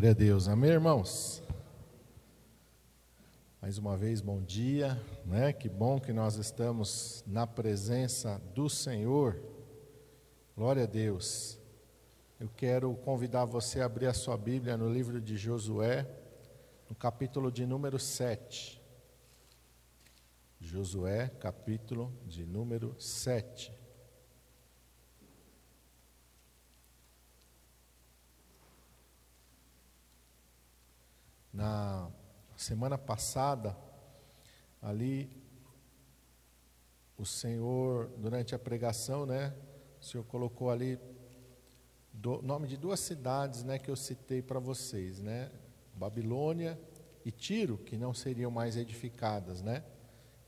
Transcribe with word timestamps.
Glória 0.00 0.12
a 0.12 0.14
Deus. 0.14 0.48
Amém, 0.48 0.70
irmãos? 0.70 1.42
Mais 3.60 3.76
uma 3.76 3.98
vez, 3.98 4.22
bom 4.22 4.40
dia, 4.40 4.98
né? 5.26 5.52
Que 5.52 5.68
bom 5.68 6.00
que 6.00 6.10
nós 6.10 6.36
estamos 6.36 7.22
na 7.26 7.46
presença 7.46 8.40
do 8.54 8.66
Senhor. 8.70 9.38
Glória 10.56 10.84
a 10.84 10.86
Deus. 10.86 11.58
Eu 12.40 12.48
quero 12.56 12.94
convidar 12.94 13.44
você 13.44 13.82
a 13.82 13.84
abrir 13.84 14.06
a 14.06 14.14
sua 14.14 14.38
Bíblia 14.38 14.74
no 14.74 14.90
livro 14.90 15.20
de 15.20 15.36
Josué, 15.36 16.08
no 16.88 16.96
capítulo 16.96 17.52
de 17.52 17.66
número 17.66 17.98
7. 17.98 18.80
Josué, 20.58 21.30
capítulo 21.38 22.10
de 22.26 22.46
número 22.46 22.96
7. 22.98 23.70
Na 31.52 32.08
semana 32.56 32.96
passada, 32.96 33.76
ali, 34.80 35.30
o 37.18 37.26
Senhor, 37.26 38.08
durante 38.18 38.54
a 38.54 38.58
pregação, 38.58 39.26
né, 39.26 39.54
o 40.00 40.04
Senhor 40.04 40.24
colocou 40.24 40.70
ali 40.70 40.98
o 42.24 42.42
nome 42.42 42.68
de 42.68 42.76
duas 42.76 43.00
cidades, 43.00 43.64
né, 43.64 43.78
que 43.78 43.90
eu 43.90 43.96
citei 43.96 44.40
para 44.40 44.60
vocês, 44.60 45.20
né, 45.20 45.50
Babilônia 45.94 46.80
e 47.24 47.32
Tiro, 47.32 47.78
que 47.78 47.96
não 47.96 48.14
seriam 48.14 48.50
mais 48.50 48.76
edificadas, 48.76 49.60
né. 49.60 49.84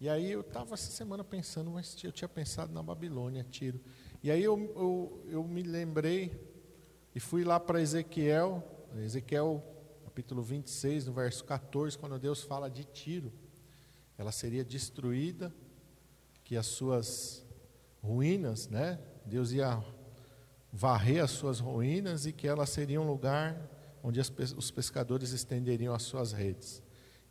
E 0.01 0.09
aí 0.09 0.33
eu 0.33 0.41
estava 0.41 0.75
essa 0.75 0.91
semana 0.91 1.23
pensando, 1.23 1.71
mas 1.71 1.97
eu 2.03 2.11
tinha 2.11 2.29
pensado 2.29 2.73
na 2.73 2.83
Babilônia, 2.83 3.47
Tiro. 3.49 3.81
E 4.23 4.31
aí 4.31 4.43
eu, 4.43 4.59
eu, 4.77 5.27
eu 5.29 5.45
me 5.45 5.63
lembrei 5.63 6.33
e 7.15 7.21
fui 7.21 7.45
lá 7.45 7.61
para 7.61 7.81
Ezequiel, 7.81 8.63
Ezequiel 8.97 9.63
capítulo 10.13 10.43
26, 10.43 11.07
no 11.07 11.15
verso 11.15 11.43
14, 11.43 11.97
quando 11.97 12.19
Deus 12.19 12.43
fala 12.43 12.69
de 12.69 12.85
Tiro, 12.85 13.33
ela 14.19 14.31
seria 14.31 14.63
destruída, 14.63 15.51
que 16.45 16.55
as 16.55 16.67
suas 16.67 17.43
ruínas, 18.03 18.69
né? 18.69 19.01
Deus 19.25 19.53
ia 19.53 19.83
varrer 20.71 21.25
as 21.25 21.31
suas 21.31 21.61
ruínas 21.61 22.27
e 22.27 22.33
que 22.33 22.47
ela 22.47 22.67
seria 22.67 23.01
um 23.01 23.07
lugar 23.07 23.57
onde 24.03 24.21
as, 24.21 24.31
os 24.55 24.71
pescadores 24.71 25.31
estenderiam 25.31 25.95
as 25.95 26.03
suas 26.03 26.31
redes. 26.31 26.83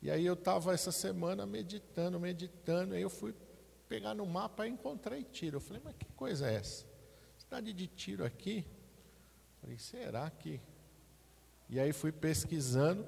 E 0.02 0.10
aí 0.10 0.26
eu 0.26 0.34
estava 0.34 0.73
essa 0.73 0.92
semana 0.92 1.45
meditando, 1.45 2.20
meditando, 2.20 2.95
aí 2.95 3.04
eu 3.04 3.12
fui 3.12 3.36
pegar 3.88 4.16
no 4.16 4.26
mapa 4.26 4.66
e 4.66 4.72
encontrei 4.72 5.23
Tiro. 5.23 5.58
Eu 5.58 5.62
falei, 5.62 5.84
mas 5.86 5.94
que 5.94 6.06
coisa 6.16 6.50
é 6.50 6.56
essa? 6.56 6.84
Cidade 7.38 7.73
de 7.73 7.86
Tiro 7.86 8.26
aqui? 8.26 8.66
Eu 8.68 9.62
falei, 9.62 9.78
será 9.78 10.28
que 10.32 10.60
e 11.72 11.80
aí 11.80 11.94
fui 11.94 12.11
pesquisando, 12.11 13.08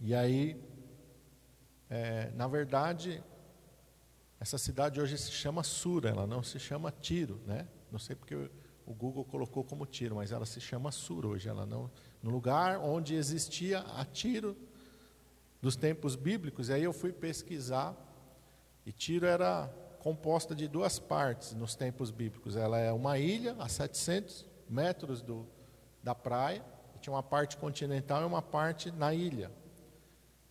e 0.00 0.14
aí, 0.14 0.56
é, 1.90 2.30
na 2.30 2.46
verdade, 2.46 3.20
essa 4.38 4.56
cidade 4.56 5.00
hoje 5.00 5.18
se 5.18 5.32
chama 5.32 5.64
Sura, 5.64 6.10
ela 6.10 6.24
não 6.24 6.40
se 6.40 6.60
chama 6.60 6.92
Tiro, 6.92 7.40
né? 7.44 7.66
Não 7.90 7.98
sei 7.98 8.14
porque 8.14 8.48
o 8.86 8.94
Google 8.94 9.24
colocou 9.24 9.64
como 9.64 9.84
Tiro, 9.86 10.14
mas 10.14 10.30
ela 10.30 10.46
se 10.46 10.60
chama 10.60 10.92
Sura 10.92 11.26
hoje, 11.26 11.48
ela 11.48 11.66
não, 11.66 11.90
no 12.22 12.30
lugar 12.30 12.78
onde 12.78 13.16
existia 13.16 13.80
a 13.80 14.04
Tiro 14.04 14.56
dos 15.60 15.74
tempos 15.74 16.14
bíblicos, 16.14 16.68
e 16.68 16.74
aí 16.74 16.84
eu 16.84 16.92
fui 16.92 17.12
pesquisar, 17.12 17.96
e 18.86 18.92
Tiro 18.92 19.26
era 19.26 19.66
composta 19.98 20.54
de 20.54 20.68
duas 20.68 21.00
partes 21.00 21.54
nos 21.54 21.74
tempos 21.74 22.12
bíblicos. 22.12 22.54
Ela 22.54 22.78
é 22.78 22.92
uma 22.92 23.18
ilha 23.18 23.56
a 23.58 23.68
700 23.68 24.46
metros 24.68 25.22
do, 25.22 25.44
da 26.02 26.14
praia, 26.14 26.62
tinha 27.04 27.14
uma 27.14 27.22
parte 27.22 27.58
continental 27.58 28.22
e 28.22 28.24
uma 28.24 28.40
parte 28.40 28.90
na 28.90 29.12
ilha. 29.12 29.50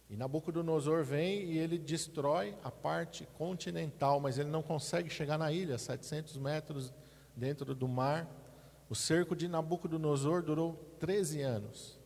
E 0.07 0.15
Nabucodonosor 0.15 1.03
vem 1.03 1.45
e 1.45 1.57
ele 1.57 1.79
destrói 1.79 2.55
a 2.63 2.69
parte 2.69 3.27
continental, 3.39 4.19
mas 4.19 4.37
ele 4.37 4.51
não 4.51 4.61
consegue 4.61 5.09
chegar 5.09 5.39
na 5.39 5.51
ilha, 5.51 5.79
700 5.79 6.37
metros 6.37 6.93
dentro 7.35 7.73
do 7.73 7.87
mar. 7.87 8.29
O 8.87 8.93
cerco 8.93 9.35
de 9.35 9.47
Nabucodonosor 9.47 10.43
durou 10.43 10.73
13 10.99 11.41
anos. 11.41 11.99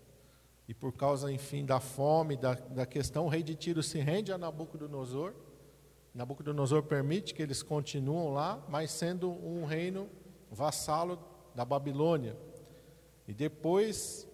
E 0.66 0.74
por 0.74 0.94
causa, 0.94 1.30
enfim, 1.30 1.66
da 1.66 1.81
fome, 1.81 2.38
da, 2.38 2.53
da 2.53 2.86
questão, 2.86 3.25
o 3.25 3.30
rei 3.30 3.44
de 3.44 3.53
Tiro 3.53 3.84
se 3.84 4.00
rende 4.00 4.31
a 4.31 4.38
Nabucodonosor. 4.38 5.34
Nabucodonosor 6.13 6.84
permite 6.84 7.34
que 7.34 7.41
eles 7.41 7.62
continuem 7.62 8.34
lá, 8.34 8.63
mas 8.69 8.91
sendo 8.91 9.30
um 9.30 9.66
reino 9.66 10.09
vassalo 10.50 11.19
da 11.53 11.66
Babilônia. 11.66 12.38
E 13.28 13.34
depois 13.34 14.26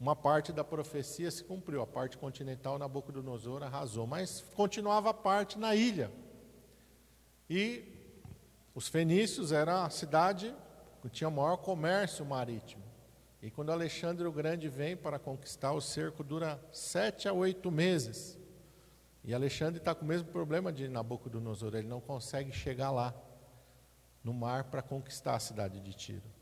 uma 0.00 0.16
parte 0.16 0.50
da 0.50 0.64
profecia 0.64 1.30
se 1.30 1.44
cumpriu, 1.44 1.82
a 1.82 1.86
parte 1.86 2.16
continental 2.16 2.78
Nabucodonosor 2.78 3.62
arrasou, 3.62 4.06
mas 4.06 4.42
continuava 4.54 5.10
a 5.10 5.14
parte 5.14 5.58
na 5.58 5.74
ilha. 5.74 6.10
E 7.50 7.84
os 8.74 8.88
fenícios 8.88 9.52
era 9.52 9.84
a 9.84 9.90
cidade 9.90 10.56
que 11.02 11.10
tinha 11.10 11.28
o 11.28 11.32
maior 11.32 11.58
comércio 11.58 12.24
marítimo. 12.24 12.82
E 13.42 13.50
quando 13.50 13.72
Alexandre 13.72 14.26
o 14.26 14.32
Grande 14.32 14.70
vem 14.70 14.96
para 14.96 15.18
conquistar, 15.18 15.72
o 15.72 15.80
cerco 15.82 16.24
dura 16.24 16.58
sete 16.72 17.28
a 17.28 17.32
oito 17.34 17.70
meses. 17.70 18.38
E 19.22 19.34
Alexandre 19.34 19.80
está 19.80 19.94
com 19.94 20.06
o 20.06 20.08
mesmo 20.08 20.28
problema 20.28 20.72
de 20.72 20.88
Nabucodonosor, 20.88 21.74
ele 21.74 21.88
não 21.88 22.00
consegue 22.00 22.52
chegar 22.52 22.90
lá, 22.90 23.14
no 24.24 24.32
mar, 24.32 24.64
para 24.64 24.80
conquistar 24.80 25.34
a 25.34 25.40
cidade 25.40 25.78
de 25.78 25.92
Tiro. 25.92 26.39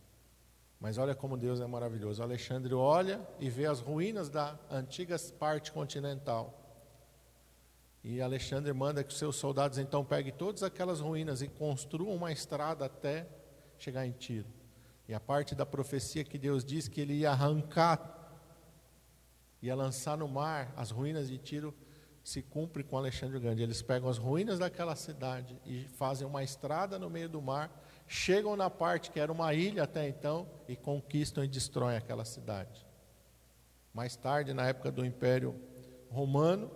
Mas 0.81 0.97
olha 0.97 1.15
como 1.15 1.37
Deus 1.37 1.61
é 1.61 1.67
maravilhoso. 1.67 2.23
Alexandre 2.23 2.73
olha 2.73 3.21
e 3.41 3.51
vê 3.51 3.67
as 3.67 3.81
ruínas 3.81 4.29
da 4.29 4.57
antiga 4.71 5.17
parte 5.39 5.73
continental. 5.73 6.55
E 8.03 8.23
Alexandre 8.23 8.73
manda 8.73 9.03
que 9.03 9.13
os 9.13 9.19
seus 9.19 9.37
soldados 9.37 9.77
então 9.77 10.05
peguem 10.05 10.33
todas 10.33 10.63
aquelas 10.63 11.01
ruínas 11.01 11.43
e 11.43 11.49
construam 11.49 12.15
uma 12.15 12.31
estrada 12.31 12.85
até 12.85 13.27
chegar 13.77 14.07
em 14.07 14.13
Tiro. 14.13 14.47
E 15.09 15.15
a 15.15 15.19
parte 15.19 15.55
da 15.55 15.67
profecia 15.67 16.23
que 16.23 16.39
Deus 16.39 16.65
diz 16.65 16.87
que 16.87 17.01
ele 17.01 17.15
ia 17.15 17.31
arrancar, 17.33 18.15
ia 19.61 19.75
lançar 19.75 20.17
no 20.17 20.29
mar 20.29 20.73
as 20.77 20.91
ruínas 20.91 21.29
de 21.29 21.39
Tiro, 21.39 21.75
se 22.23 22.41
cumpre 22.41 22.85
com 22.85 22.97
Alexandre 22.97 23.37
o 23.37 23.41
Grande. 23.41 23.63
Eles 23.63 23.83
pegam 23.83 24.09
as 24.09 24.19
ruínas 24.19 24.59
daquela 24.59 24.95
cidade 24.95 25.61
e 25.67 25.89
fazem 25.89 26.27
uma 26.27 26.45
estrada 26.45 26.99
no 26.99 27.11
meio 27.11 27.29
do 27.29 27.43
mar 27.43 27.71
chegam 28.09 28.57
na 28.57 28.71
parte 28.71 29.11
que 29.11 29.21
era 29.21 29.31
uma 29.31 29.55
ilha 29.55 29.85
até 29.85 30.09
então 30.09 30.49
e 30.67 30.75
conquistam 30.75 31.45
e 31.45 31.49
destroem 31.49 31.97
aquela 31.97 32.25
cidade. 32.25 32.85
Mais 33.93 34.17
tarde, 34.17 34.55
na 34.55 34.67
época 34.67 34.91
do 34.91 35.05
Império 35.05 35.55
Romano, 36.11 36.71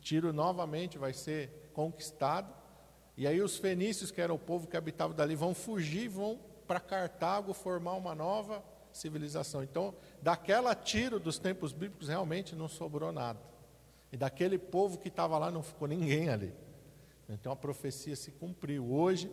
Tiro 0.00 0.32
novamente 0.32 0.96
vai 0.96 1.12
ser 1.12 1.70
conquistado, 1.72 2.52
e 3.16 3.26
aí 3.26 3.40
os 3.40 3.56
fenícios, 3.56 4.10
que 4.10 4.20
eram 4.20 4.34
o 4.34 4.38
povo 4.38 4.66
que 4.66 4.76
habitava 4.76 5.14
dali, 5.14 5.34
vão 5.34 5.54
fugir, 5.54 6.08
vão 6.08 6.38
para 6.66 6.80
Cartago 6.80 7.52
formar 7.52 7.94
uma 7.94 8.14
nova 8.14 8.62
civilização. 8.92 9.62
Então, 9.62 9.94
daquela 10.20 10.74
Tiro 10.74 11.18
dos 11.20 11.38
tempos 11.38 11.72
bíblicos 11.72 12.08
realmente 12.08 12.54
não 12.54 12.68
sobrou 12.68 13.12
nada. 13.12 13.40
E 14.12 14.16
daquele 14.16 14.58
povo 14.58 14.98
que 14.98 15.08
estava 15.08 15.38
lá 15.38 15.50
não 15.50 15.62
ficou 15.62 15.88
ninguém 15.88 16.28
ali. 16.28 16.54
Então 17.28 17.52
a 17.52 17.56
profecia 17.56 18.14
se 18.14 18.30
cumpriu. 18.30 18.92
Hoje 18.92 19.30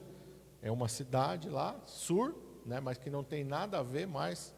é 0.62 0.72
uma 0.72 0.88
cidade 0.88 1.50
lá, 1.50 1.80
Sur, 1.86 2.36
né, 2.66 2.80
mas 2.80 2.98
que 2.98 3.10
não 3.10 3.24
tem 3.24 3.44
nada 3.44 3.80
a 3.80 3.84
ver 3.84 4.06
mais 4.06 4.54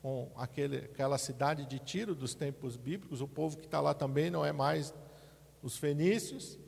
com 0.00 0.30
aquele, 0.36 0.76
aquela 0.78 1.18
cidade 1.18 1.66
de 1.66 1.78
Tiro 1.78 2.14
dos 2.14 2.34
tempos 2.34 2.76
bíblicos. 2.76 3.20
O 3.20 3.28
povo 3.28 3.58
que 3.58 3.64
está 3.64 3.80
lá 3.80 3.92
também 3.94 4.30
não 4.30 4.44
é 4.44 4.52
mais 4.52 4.94
os 5.62 5.76
fenícios. 5.76 6.58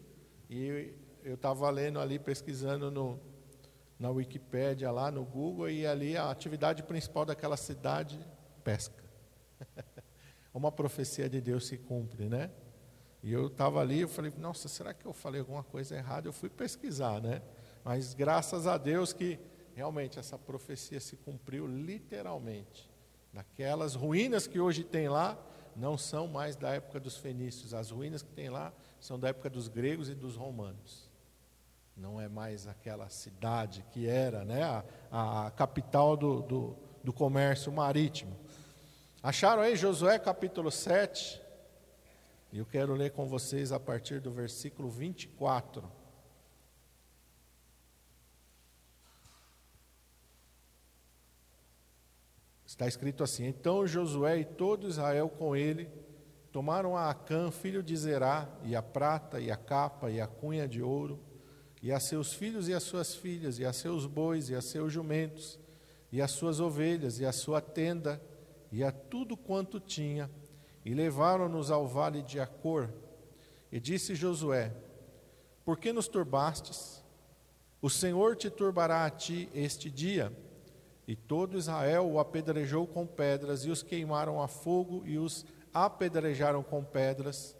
E 0.48 0.92
eu 1.22 1.34
estava 1.34 1.70
lendo 1.70 2.00
ali, 2.00 2.18
pesquisando 2.18 2.90
no, 2.90 3.20
na 3.98 4.10
Wikipédia, 4.10 4.90
lá 4.90 5.10
no 5.10 5.24
Google, 5.24 5.70
e 5.70 5.86
ali 5.86 6.16
a 6.16 6.30
atividade 6.30 6.82
principal 6.82 7.24
daquela 7.24 7.56
cidade, 7.56 8.18
pesca. 8.64 9.04
Uma 10.52 10.72
profecia 10.72 11.28
de 11.28 11.40
Deus 11.40 11.66
se 11.68 11.78
cumpre, 11.78 12.28
né? 12.28 12.50
E 13.22 13.32
eu 13.32 13.46
estava 13.46 13.80
ali, 13.80 14.00
eu 14.00 14.08
falei, 14.08 14.32
nossa, 14.38 14.66
será 14.66 14.92
que 14.92 15.06
eu 15.06 15.12
falei 15.12 15.40
alguma 15.40 15.62
coisa 15.62 15.94
errada? 15.94 16.26
Eu 16.26 16.32
fui 16.32 16.48
pesquisar, 16.48 17.20
né? 17.20 17.42
Mas 17.84 18.14
graças 18.14 18.66
a 18.66 18.76
Deus 18.76 19.12
que 19.12 19.38
realmente 19.74 20.18
essa 20.18 20.38
profecia 20.38 21.00
se 21.00 21.16
cumpriu 21.16 21.66
literalmente. 21.66 22.90
Naquelas 23.32 23.94
ruínas 23.94 24.46
que 24.46 24.60
hoje 24.60 24.84
tem 24.84 25.08
lá, 25.08 25.38
não 25.74 25.96
são 25.96 26.26
mais 26.26 26.56
da 26.56 26.70
época 26.70 27.00
dos 27.00 27.16
fenícios. 27.16 27.72
As 27.72 27.90
ruínas 27.90 28.22
que 28.22 28.30
tem 28.30 28.50
lá 28.50 28.72
são 28.98 29.18
da 29.18 29.28
época 29.28 29.48
dos 29.48 29.68
gregos 29.68 30.08
e 30.08 30.14
dos 30.14 30.36
romanos. 30.36 31.08
Não 31.96 32.20
é 32.20 32.28
mais 32.28 32.66
aquela 32.66 33.08
cidade 33.08 33.84
que 33.90 34.08
era 34.08 34.44
né, 34.44 34.62
a, 35.10 35.46
a 35.46 35.50
capital 35.50 36.16
do, 36.16 36.42
do, 36.42 36.76
do 37.04 37.12
comércio 37.12 37.72
marítimo. 37.72 38.36
Acharam 39.22 39.62
aí 39.62 39.76
Josué 39.76 40.18
capítulo 40.18 40.70
7? 40.70 41.40
E 42.52 42.58
eu 42.58 42.66
quero 42.66 42.94
ler 42.94 43.12
com 43.12 43.26
vocês 43.26 43.70
a 43.70 43.78
partir 43.78 44.20
do 44.20 44.30
versículo 44.30 44.88
24. 44.88 45.99
Está 52.80 52.88
escrito 52.88 53.22
assim: 53.22 53.44
Então 53.44 53.86
Josué 53.86 54.38
e 54.38 54.44
todo 54.46 54.88
Israel 54.88 55.28
com 55.28 55.54
ele 55.54 55.90
tomaram 56.50 56.96
a 56.96 57.10
Acã, 57.10 57.50
filho 57.50 57.82
de 57.82 57.94
Zerá, 57.94 58.48
e 58.64 58.74
a 58.74 58.80
prata, 58.80 59.38
e 59.38 59.50
a 59.50 59.56
capa, 59.56 60.10
e 60.10 60.18
a 60.18 60.26
cunha 60.26 60.66
de 60.66 60.82
ouro, 60.82 61.20
e 61.82 61.92
a 61.92 62.00
seus 62.00 62.32
filhos 62.32 62.68
e 62.68 62.72
as 62.72 62.82
suas 62.82 63.14
filhas, 63.14 63.58
e 63.58 63.66
a 63.66 63.72
seus 63.74 64.06
bois, 64.06 64.48
e 64.48 64.54
a 64.54 64.62
seus 64.62 64.90
jumentos, 64.90 65.58
e 66.10 66.22
as 66.22 66.30
suas 66.30 66.58
ovelhas, 66.58 67.20
e 67.20 67.26
a 67.26 67.32
sua 67.32 67.60
tenda, 67.60 68.18
e 68.72 68.82
a 68.82 68.90
tudo 68.90 69.36
quanto 69.36 69.78
tinha, 69.78 70.30
e 70.82 70.94
levaram-nos 70.94 71.70
ao 71.70 71.86
vale 71.86 72.22
de 72.22 72.40
Acor. 72.40 72.88
E 73.70 73.78
disse 73.78 74.14
Josué: 74.14 74.72
Por 75.66 75.78
que 75.78 75.92
nos 75.92 76.08
turbastes? 76.08 77.04
O 77.82 77.90
Senhor 77.90 78.36
te 78.36 78.48
turbará 78.48 79.04
a 79.04 79.10
ti 79.10 79.50
este 79.54 79.90
dia. 79.90 80.32
E 81.10 81.16
todo 81.16 81.58
Israel 81.58 82.08
o 82.08 82.20
apedrejou 82.20 82.86
com 82.86 83.04
pedras, 83.04 83.64
e 83.64 83.68
os 83.68 83.82
queimaram 83.82 84.40
a 84.40 84.46
fogo, 84.46 85.02
e 85.04 85.18
os 85.18 85.44
apedrejaram 85.74 86.62
com 86.62 86.84
pedras, 86.84 87.56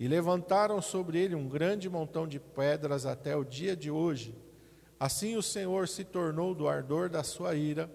e 0.00 0.08
levantaram 0.08 0.82
sobre 0.82 1.16
ele 1.20 1.36
um 1.36 1.48
grande 1.48 1.88
montão 1.88 2.26
de 2.26 2.40
pedras 2.40 3.06
até 3.06 3.36
o 3.36 3.44
dia 3.44 3.76
de 3.76 3.88
hoje. 3.88 4.36
Assim 4.98 5.36
o 5.36 5.42
Senhor 5.44 5.86
se 5.86 6.02
tornou 6.02 6.56
do 6.56 6.66
ardor 6.66 7.08
da 7.08 7.22
sua 7.22 7.54
ira, 7.54 7.88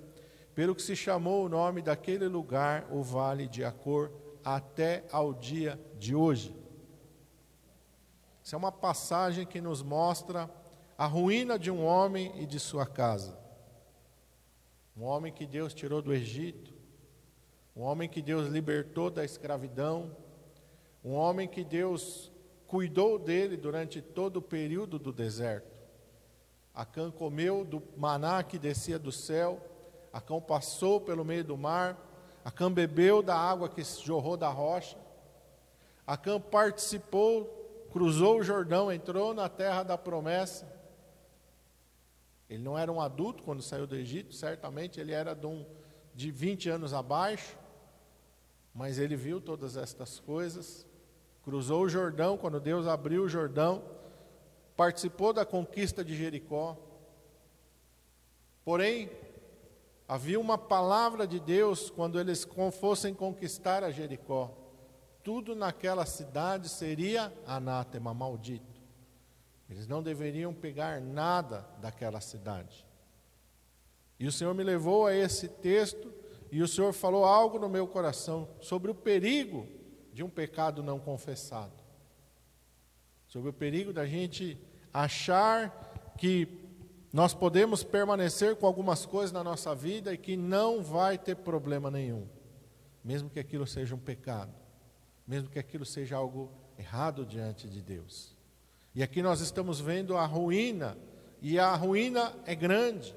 pelo 0.56 0.74
que 0.74 0.82
se 0.82 0.96
chamou 0.96 1.44
o 1.44 1.50
nome 1.50 1.82
daquele 1.82 2.30
lugar 2.30 2.88
o 2.90 3.04
Vale 3.04 3.46
de 3.46 3.62
Acor, 3.62 4.10
até 4.42 5.04
ao 5.12 5.34
dia 5.34 5.78
de 6.00 6.16
hoje. 6.16 6.56
Essa 8.42 8.56
é 8.56 8.58
uma 8.58 8.72
passagem 8.72 9.46
que 9.46 9.60
nos 9.60 9.84
mostra 9.84 10.50
a 10.98 11.06
ruína 11.06 11.60
de 11.60 11.70
um 11.70 11.84
homem 11.84 12.32
e 12.42 12.46
de 12.46 12.58
sua 12.58 12.86
casa. 12.86 13.43
Um 14.96 15.04
homem 15.06 15.34
que 15.34 15.48
Deus 15.48 15.74
tirou 15.74 16.02
do 16.02 16.14
Egito, 16.14 16.72
um 17.76 17.82
homem 17.82 18.08
que 18.08 18.22
Deus 18.22 18.48
libertou 18.48 19.10
da 19.10 19.26
escravidão, 19.26 20.16
um 21.04 21.14
homem 21.14 21.48
que 21.48 21.64
Deus 21.64 22.32
cuidou 22.68 23.18
dele 23.18 23.58
durante 23.58 24.02
todo 24.02 24.38
o 24.38 24.42
período 24.42 25.00
do 25.00 25.12
deserto. 25.12 25.82
Acã 26.74 27.10
comeu 27.10 27.66
do 27.66 27.82
maná 27.98 28.44
que 28.44 28.60
descia 28.60 29.00
do 29.00 29.12
céu, 29.12 29.60
Acã 30.12 30.40
passou 30.40 31.02
pelo 31.02 31.26
meio 31.26 31.44
do 31.44 31.58
mar, 31.58 31.98
Acã 32.46 32.72
bebeu 32.72 33.24
da 33.24 33.36
água 33.36 33.68
que 33.68 33.84
jorrou 33.84 34.38
da 34.38 34.50
rocha, 34.50 34.98
Acã 36.06 36.40
participou, 36.40 37.88
cruzou 37.92 38.40
o 38.40 38.44
Jordão, 38.44 38.92
entrou 38.92 39.34
na 39.34 39.50
terra 39.50 39.82
da 39.82 39.98
promessa, 39.98 40.72
ele 42.54 42.62
não 42.62 42.78
era 42.78 42.92
um 42.92 43.02
adulto 43.02 43.42
quando 43.42 43.64
saiu 43.64 43.88
do 43.88 43.96
Egito, 43.96 44.36
certamente 44.36 45.00
ele 45.00 45.12
era 45.12 45.34
de, 45.34 45.48
um, 45.48 45.66
de 46.14 46.30
20 46.30 46.70
anos 46.70 46.94
abaixo, 46.94 47.58
mas 48.76 49.00
ele 49.00 49.16
viu 49.16 49.42
todas 49.42 49.76
estas 49.76 50.20
coisas, 50.20 50.86
cruzou 51.44 51.82
o 51.82 51.90
Jordão, 51.90 52.38
quando 52.38 52.60
Deus 52.60 52.86
abriu 52.86 53.24
o 53.24 53.28
Jordão, 53.28 53.84
participou 54.78 55.34
da 55.34 55.44
conquista 55.44 56.06
de 56.06 56.16
Jericó. 56.16 56.78
Porém, 58.64 59.10
havia 60.08 60.40
uma 60.40 60.58
palavra 60.58 61.26
de 61.26 61.40
Deus 61.40 61.90
quando 61.90 62.20
eles 62.20 62.48
fossem 62.80 63.16
conquistar 63.16 63.84
a 63.84 63.90
Jericó. 63.90 64.56
Tudo 65.24 65.56
naquela 65.56 66.06
cidade 66.06 66.70
seria 66.70 67.34
anátema, 67.48 68.14
maldito. 68.14 68.73
Eles 69.74 69.88
não 69.88 70.04
deveriam 70.04 70.54
pegar 70.54 71.02
nada 71.02 71.68
daquela 71.82 72.22
cidade. 72.22 72.86
E 74.20 74.28
o 74.28 74.32
Senhor 74.32 74.54
me 74.54 74.64
levou 74.64 75.08
a 75.08 75.16
esse 75.16 75.48
texto 75.48 76.14
e 76.52 76.62
o 76.62 76.68
Senhor 76.68 76.94
falou 76.94 77.26
algo 77.26 77.58
no 77.58 77.68
meu 77.68 77.88
coração 77.88 78.48
sobre 78.62 78.92
o 78.92 78.96
perigo 78.96 79.68
de 80.14 80.24
um 80.24 80.30
pecado 80.30 80.84
não 80.84 81.00
confessado. 81.00 81.74
Sobre 83.28 83.50
o 83.50 83.54
perigo 83.54 83.92
da 83.92 84.06
gente 84.06 84.60
achar 84.94 86.14
que 86.20 86.48
nós 87.12 87.34
podemos 87.34 87.84
permanecer 87.84 88.56
com 88.56 88.68
algumas 88.68 89.08
coisas 89.08 89.32
na 89.32 89.44
nossa 89.44 89.74
vida 89.74 90.14
e 90.14 90.20
que 90.20 90.38
não 90.38 90.84
vai 90.84 91.18
ter 91.18 91.38
problema 91.38 91.90
nenhum, 91.90 92.28
mesmo 93.04 93.28
que 93.28 93.40
aquilo 93.40 93.66
seja 93.66 93.96
um 93.96 94.00
pecado, 94.00 94.54
mesmo 95.26 95.50
que 95.50 95.58
aquilo 95.58 95.84
seja 95.84 96.16
algo 96.16 96.52
errado 96.78 97.26
diante 97.26 97.68
de 97.68 97.82
Deus. 97.82 98.33
E 98.96 99.02
aqui 99.02 99.24
nós 99.24 99.42
estamos 99.42 99.80
vendo 99.80 100.16
a 100.16 100.26
ruína, 100.26 100.96
e 101.42 101.58
a 101.58 101.74
ruína 101.74 102.36
é 102.46 102.54
grande. 102.54 103.16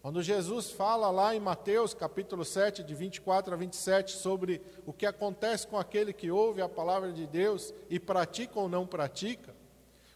Quando 0.00 0.22
Jesus 0.22 0.70
fala 0.70 1.10
lá 1.10 1.34
em 1.34 1.40
Mateus 1.40 1.92
capítulo 1.92 2.44
7, 2.44 2.82
de 2.82 2.94
24 2.94 3.52
a 3.52 3.56
27, 3.56 4.12
sobre 4.12 4.62
o 4.86 4.92
que 4.92 5.04
acontece 5.04 5.66
com 5.66 5.78
aquele 5.78 6.12
que 6.12 6.30
ouve 6.30 6.62
a 6.62 6.68
palavra 6.68 7.12
de 7.12 7.26
Deus 7.26 7.74
e 7.90 8.00
pratica 8.00 8.58
ou 8.58 8.68
não 8.68 8.86
pratica, 8.86 9.54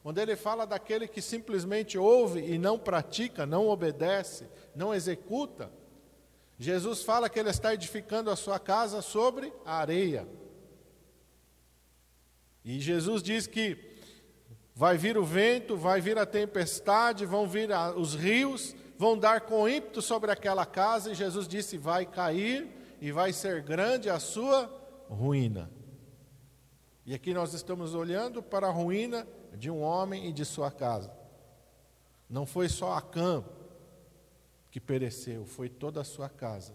quando 0.03 0.19
ele 0.19 0.37
fala 0.37 0.67
daquele 0.67 1.07
que 1.07 1.21
simplesmente 1.21 1.99
ouve 1.99 2.41
e 2.41 2.59
não 2.59 2.79
pratica, 2.79 3.45
não 3.45 3.69
obedece, 3.69 4.49
não 4.75 4.95
executa, 4.95 5.71
Jesus 6.59 7.03
fala 7.03 7.29
que 7.29 7.39
ele 7.39 7.51
está 7.51 7.73
edificando 7.75 8.31
a 8.31 8.37
sua 8.37 8.59
casa 8.59 9.01
sobre 9.01 9.53
a 9.65 9.79
areia. 9.79 10.27
E 12.65 12.81
Jesus 12.81 13.23
diz 13.23 13.47
que 13.47 13.88
Vai 14.79 14.97
vir 14.97 15.19
o 15.19 15.25
vento, 15.25 15.77
vai 15.77 16.01
vir 16.01 16.17
a 16.19 16.25
tempestade, 16.25 17.27
vão 17.27 17.49
vir 17.49 17.69
os 17.97 18.15
rios, 18.15 18.77
vão 18.97 19.19
dar 19.19 19.41
com 19.41 19.69
ímpeto 19.69 20.01
sobre 20.01 20.31
aquela 20.31 20.65
casa, 20.65 21.11
e 21.11 21.17
Jesus 21.17 21.49
disse: 21.49 21.77
vai 21.77 22.07
cair 22.07 22.69
e 23.01 23.11
vai 23.11 23.33
ser 23.33 23.61
grande 23.61 24.09
a 24.09 24.21
sua 24.21 24.71
ruína. 25.09 25.69
E 27.05 27.13
aqui 27.13 27.35
nós 27.35 27.55
estamos 27.55 27.93
olhando 27.93 28.41
para 28.41 28.69
a 28.69 28.71
ruína 28.71 29.27
de 29.53 29.69
um 29.69 29.83
homem 29.83 30.29
e 30.29 30.33
de 30.33 30.45
sua 30.45 30.71
casa. 30.71 31.13
Não 32.31 32.47
foi 32.47 32.69
só 32.69 32.93
Acã 32.93 33.45
que 34.71 34.79
pereceu, 34.79 35.45
foi 35.45 35.69
toda 35.69 36.03
a 36.03 36.05
sua 36.05 36.29
casa. 36.29 36.73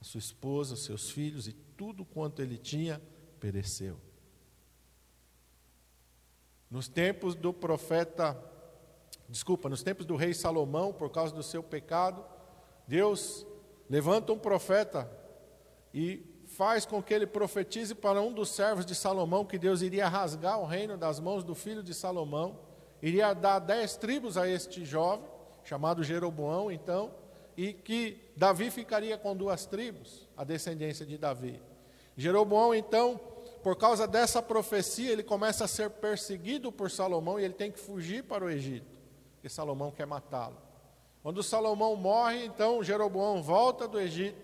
A 0.00 0.04
sua 0.04 0.18
esposa, 0.18 0.74
os 0.74 0.82
seus 0.82 1.08
filhos 1.08 1.46
e 1.46 1.52
tudo 1.52 2.04
quanto 2.04 2.42
ele 2.42 2.58
tinha 2.58 3.00
pereceu. 3.38 3.96
Nos 6.70 6.88
tempos 6.88 7.34
do 7.34 7.52
profeta, 7.52 8.36
desculpa, 9.28 9.68
nos 9.68 9.82
tempos 9.82 10.04
do 10.04 10.16
rei 10.16 10.34
Salomão, 10.34 10.92
por 10.92 11.10
causa 11.10 11.34
do 11.34 11.42
seu 11.42 11.62
pecado, 11.62 12.24
Deus 12.86 13.46
levanta 13.88 14.32
um 14.32 14.38
profeta 14.38 15.10
e 15.94 16.24
faz 16.46 16.86
com 16.86 17.02
que 17.02 17.12
ele 17.12 17.26
profetize 17.26 17.94
para 17.94 18.20
um 18.20 18.32
dos 18.32 18.50
servos 18.50 18.84
de 18.84 18.94
Salomão 18.94 19.44
que 19.44 19.58
Deus 19.58 19.82
iria 19.82 20.08
rasgar 20.08 20.60
o 20.60 20.64
reino 20.64 20.96
das 20.96 21.20
mãos 21.20 21.44
do 21.44 21.54
filho 21.54 21.82
de 21.82 21.94
Salomão, 21.94 22.58
iria 23.02 23.34
dar 23.34 23.58
dez 23.58 23.96
tribos 23.96 24.36
a 24.36 24.48
este 24.48 24.84
jovem, 24.84 25.26
chamado 25.64 26.04
Jeroboão, 26.04 26.70
então, 26.70 27.12
e 27.56 27.72
que 27.72 28.18
Davi 28.36 28.70
ficaria 28.70 29.16
com 29.16 29.34
duas 29.36 29.66
tribos, 29.66 30.28
a 30.36 30.44
descendência 30.44 31.04
de 31.04 31.16
Davi. 31.18 31.60
Jeroboão, 32.16 32.74
então, 32.74 33.20
por 33.66 33.74
causa 33.74 34.06
dessa 34.06 34.40
profecia, 34.40 35.10
ele 35.10 35.24
começa 35.24 35.64
a 35.64 35.66
ser 35.66 35.90
perseguido 35.90 36.70
por 36.70 36.88
Salomão 36.88 37.40
e 37.40 37.42
ele 37.42 37.52
tem 37.52 37.68
que 37.68 37.80
fugir 37.80 38.22
para 38.22 38.44
o 38.44 38.48
Egito, 38.48 38.96
porque 39.34 39.48
Salomão 39.48 39.90
quer 39.90 40.06
matá-lo. 40.06 40.56
Quando 41.20 41.42
Salomão 41.42 41.96
morre, 41.96 42.44
então 42.44 42.80
Jeroboão 42.84 43.42
volta 43.42 43.88
do 43.88 43.98
Egito 43.98 44.40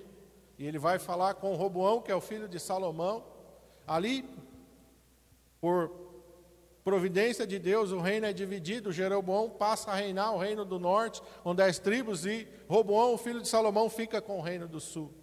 e 0.59 0.67
ele 0.67 0.77
vai 0.77 0.99
falar 0.99 1.35
com 1.35 1.55
Roboão, 1.55 2.03
que 2.03 2.11
é 2.11 2.17
o 2.17 2.21
filho 2.21 2.49
de 2.49 2.59
Salomão. 2.59 3.25
Ali, 3.87 4.29
por 5.61 5.93
providência 6.83 7.47
de 7.47 7.61
Deus, 7.61 7.93
o 7.93 8.01
reino 8.01 8.27
é 8.27 8.33
dividido. 8.33 8.91
Jeroboão 8.91 9.49
passa 9.49 9.93
a 9.93 9.95
reinar 9.95 10.35
o 10.35 10.39
reino 10.39 10.65
do 10.65 10.81
norte, 10.81 11.23
com 11.45 11.55
dez 11.55 11.79
tribos, 11.79 12.27
e 12.27 12.49
Roboão, 12.69 13.15
o 13.15 13.19
filho 13.19 13.41
de 13.41 13.47
Salomão, 13.47 13.89
fica 13.89 14.21
com 14.21 14.39
o 14.39 14.43
reino 14.43 14.67
do 14.67 14.81
sul. 14.81 15.15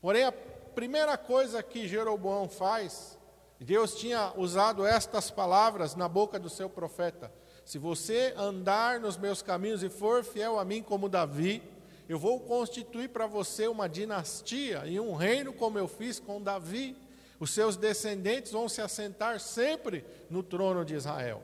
Porém, 0.00 0.24
a 0.24 0.32
primeira 0.32 1.18
coisa 1.18 1.62
que 1.62 1.86
Jeroboão 1.86 2.48
faz 2.48 3.17
Deus 3.64 3.94
tinha 3.94 4.32
usado 4.36 4.86
estas 4.86 5.30
palavras 5.30 5.94
na 5.94 6.08
boca 6.08 6.38
do 6.38 6.48
seu 6.48 6.68
profeta: 6.68 7.32
Se 7.64 7.78
você 7.78 8.32
andar 8.36 9.00
nos 9.00 9.16
meus 9.16 9.42
caminhos 9.42 9.82
e 9.82 9.88
for 9.88 10.22
fiel 10.24 10.58
a 10.58 10.64
mim 10.64 10.82
como 10.82 11.08
Davi, 11.08 11.62
eu 12.08 12.18
vou 12.18 12.40
constituir 12.40 13.08
para 13.08 13.26
você 13.26 13.66
uma 13.68 13.88
dinastia 13.88 14.84
e 14.86 14.98
um 14.98 15.14
reino 15.14 15.52
como 15.52 15.78
eu 15.78 15.88
fiz 15.88 16.18
com 16.18 16.40
Davi. 16.40 16.96
Os 17.40 17.50
seus 17.50 17.76
descendentes 17.76 18.52
vão 18.52 18.68
se 18.68 18.80
assentar 18.80 19.38
sempre 19.38 20.04
no 20.28 20.42
trono 20.42 20.84
de 20.84 20.94
Israel. 20.94 21.42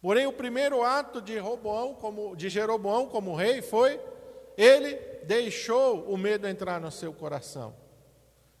Porém, 0.00 0.26
o 0.26 0.32
primeiro 0.32 0.82
ato 0.82 1.20
de, 1.20 1.36
Roboão 1.38 1.94
como, 1.94 2.36
de 2.36 2.48
Jeroboão 2.48 3.06
como 3.08 3.34
rei 3.34 3.60
foi 3.60 4.00
ele 4.56 4.94
deixou 5.24 6.04
o 6.10 6.16
medo 6.16 6.48
entrar 6.48 6.80
no 6.80 6.90
seu 6.90 7.12
coração. 7.12 7.74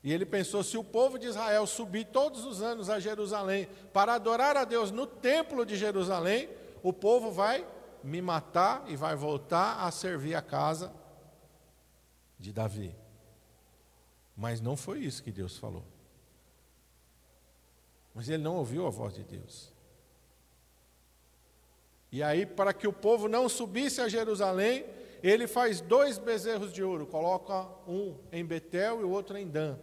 E 0.06 0.12
ele 0.12 0.24
pensou: 0.24 0.62
se 0.62 0.78
o 0.78 0.84
povo 0.84 1.18
de 1.18 1.26
Israel 1.26 1.66
subir 1.66 2.04
todos 2.06 2.44
os 2.44 2.62
anos 2.62 2.88
a 2.88 3.00
Jerusalém 3.00 3.68
para 3.92 4.14
adorar 4.14 4.56
a 4.56 4.62
Deus 4.64 4.92
no 4.92 5.04
templo 5.04 5.66
de 5.66 5.74
Jerusalém, 5.74 6.48
o 6.80 6.92
povo 6.92 7.32
vai 7.32 7.66
me 8.04 8.22
matar 8.22 8.84
e 8.86 8.94
vai 8.94 9.16
voltar 9.16 9.84
a 9.84 9.90
servir 9.90 10.36
a 10.36 10.40
casa 10.40 10.94
de 12.38 12.52
Davi. 12.52 12.94
Mas 14.36 14.60
não 14.60 14.76
foi 14.76 15.00
isso 15.00 15.24
que 15.24 15.32
Deus 15.32 15.58
falou. 15.58 15.82
Mas 18.14 18.28
ele 18.28 18.44
não 18.44 18.58
ouviu 18.58 18.86
a 18.86 18.90
voz 18.90 19.12
de 19.12 19.24
Deus. 19.24 19.72
E 22.12 22.22
aí, 22.22 22.46
para 22.46 22.72
que 22.72 22.86
o 22.86 22.92
povo 22.92 23.26
não 23.26 23.48
subisse 23.48 24.00
a 24.00 24.08
Jerusalém, 24.08 24.86
ele 25.20 25.48
faz 25.48 25.80
dois 25.80 26.16
bezerros 26.16 26.72
de 26.72 26.84
ouro, 26.84 27.08
coloca 27.08 27.66
um 27.88 28.16
em 28.30 28.44
Betel 28.44 29.00
e 29.00 29.04
o 29.04 29.10
outro 29.10 29.36
em 29.36 29.48
Dan. 29.48 29.76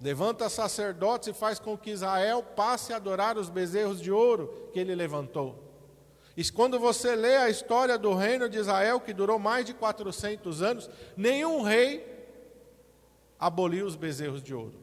Levanta 0.00 0.48
sacerdotes 0.48 1.28
e 1.28 1.32
faz 1.32 1.58
com 1.58 1.76
que 1.76 1.90
Israel 1.90 2.42
passe 2.42 2.92
a 2.92 2.96
adorar 2.96 3.36
os 3.36 3.50
bezerros 3.50 4.00
de 4.00 4.12
ouro 4.12 4.70
que 4.72 4.78
ele 4.78 4.94
levantou. 4.94 5.64
E 6.36 6.48
quando 6.52 6.78
você 6.78 7.16
lê 7.16 7.36
a 7.36 7.50
história 7.50 7.98
do 7.98 8.14
reino 8.14 8.48
de 8.48 8.58
Israel, 8.58 9.00
que 9.00 9.12
durou 9.12 9.40
mais 9.40 9.66
de 9.66 9.74
400 9.74 10.62
anos, 10.62 10.88
nenhum 11.16 11.62
rei 11.62 12.06
aboliu 13.36 13.86
os 13.86 13.96
bezerros 13.96 14.40
de 14.40 14.54
ouro. 14.54 14.78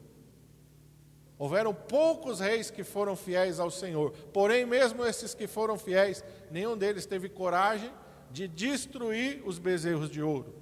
Houveram 1.38 1.72
poucos 1.72 2.40
reis 2.40 2.70
que 2.70 2.84
foram 2.84 3.16
fiéis 3.16 3.58
ao 3.58 3.70
Senhor, 3.70 4.12
porém, 4.34 4.66
mesmo 4.66 5.04
esses 5.04 5.34
que 5.34 5.46
foram 5.46 5.78
fiéis, 5.78 6.22
nenhum 6.50 6.76
deles 6.76 7.06
teve 7.06 7.28
coragem 7.28 7.90
de 8.30 8.46
destruir 8.46 9.42
os 9.46 9.58
bezerros 9.58 10.10
de 10.10 10.20
ouro. 10.22 10.54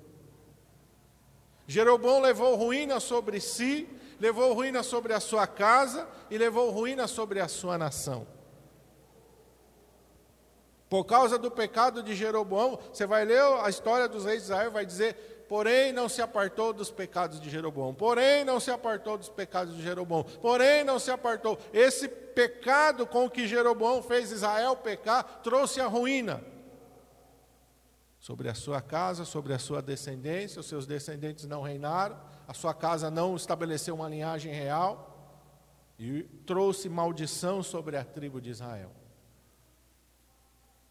Jeroboão 1.66 2.20
levou 2.20 2.54
ruína 2.56 3.00
sobre 3.00 3.40
si, 3.40 3.88
levou 4.24 4.54
ruína 4.54 4.82
sobre 4.82 5.12
a 5.12 5.20
sua 5.20 5.46
casa 5.46 6.08
e 6.30 6.38
levou 6.38 6.70
ruína 6.70 7.06
sobre 7.06 7.40
a 7.40 7.46
sua 7.46 7.76
nação. 7.76 8.26
Por 10.88 11.04
causa 11.04 11.38
do 11.38 11.50
pecado 11.50 12.02
de 12.02 12.14
Jeroboão, 12.14 12.78
você 12.90 13.04
vai 13.06 13.26
ler 13.26 13.42
a 13.62 13.68
história 13.68 14.08
dos 14.08 14.24
reis 14.24 14.38
de 14.38 14.44
Israel, 14.44 14.70
vai 14.70 14.86
dizer 14.86 15.44
porém 15.46 15.92
não 15.92 16.08
se 16.08 16.22
apartou 16.22 16.72
dos 16.72 16.90
pecados 16.90 17.38
de 17.38 17.50
Jeroboão, 17.50 17.92
porém 17.92 18.46
não 18.46 18.58
se 18.58 18.70
apartou 18.70 19.18
dos 19.18 19.28
pecados 19.28 19.76
de 19.76 19.82
Jeroboão, 19.82 20.24
porém 20.40 20.84
não 20.84 20.98
se 20.98 21.10
apartou. 21.10 21.58
Esse 21.70 22.08
pecado 22.08 23.06
com 23.06 23.28
que 23.28 23.46
Jeroboão 23.46 24.02
fez 24.02 24.32
Israel 24.32 24.74
pecar 24.74 25.42
trouxe 25.42 25.82
a 25.82 25.86
ruína 25.86 26.42
sobre 28.18 28.48
a 28.48 28.54
sua 28.54 28.80
casa, 28.80 29.26
sobre 29.26 29.52
a 29.52 29.58
sua 29.58 29.82
descendência, 29.82 30.60
os 30.60 30.66
seus 30.66 30.86
descendentes 30.86 31.44
não 31.44 31.60
reinaram, 31.60 32.18
a 32.46 32.54
sua 32.54 32.74
casa 32.74 33.10
não 33.10 33.36
estabeleceu 33.36 33.94
uma 33.94 34.08
linhagem 34.08 34.52
real 34.52 35.10
e 35.98 36.22
trouxe 36.46 36.88
maldição 36.88 37.62
sobre 37.62 37.96
a 37.96 38.04
tribo 38.04 38.40
de 38.40 38.50
Israel. 38.50 38.90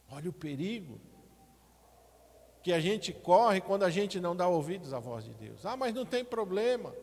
Olha 0.10 0.29
o 0.29 0.33
perigo 0.33 1.00
que 2.62 2.72
a 2.72 2.79
gente 2.79 3.12
corre 3.12 3.60
quando 3.60 3.83
a 3.83 3.89
gente 3.89 4.19
não 4.19 4.36
dá 4.36 4.48
ouvidos 4.48 4.93
à 4.93 5.00
voz 5.00 5.25
de 5.25 5.33
Deus. 5.33 5.65
Ah, 5.65 5.75
mas 5.75 5.93
não 5.93 6.05
tem 6.05 6.24
problema. 6.24 6.95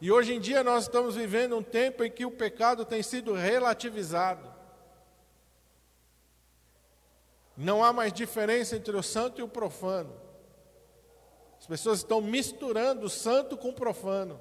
E 0.00 0.10
hoje 0.10 0.34
em 0.34 0.40
dia 0.40 0.62
nós 0.64 0.84
estamos 0.84 1.14
vivendo 1.14 1.56
um 1.56 1.62
tempo 1.62 2.04
em 2.04 2.10
que 2.10 2.26
o 2.26 2.30
pecado 2.30 2.84
tem 2.84 3.02
sido 3.02 3.32
relativizado. 3.32 4.52
Não 7.56 7.82
há 7.82 7.92
mais 7.92 8.12
diferença 8.12 8.76
entre 8.76 8.96
o 8.96 9.02
santo 9.02 9.40
e 9.40 9.42
o 9.42 9.48
profano. 9.48 10.27
As 11.58 11.66
pessoas 11.66 11.98
estão 11.98 12.20
misturando 12.20 13.06
o 13.06 13.10
santo 13.10 13.56
com 13.56 13.70
o 13.70 13.74
profano 13.74 14.40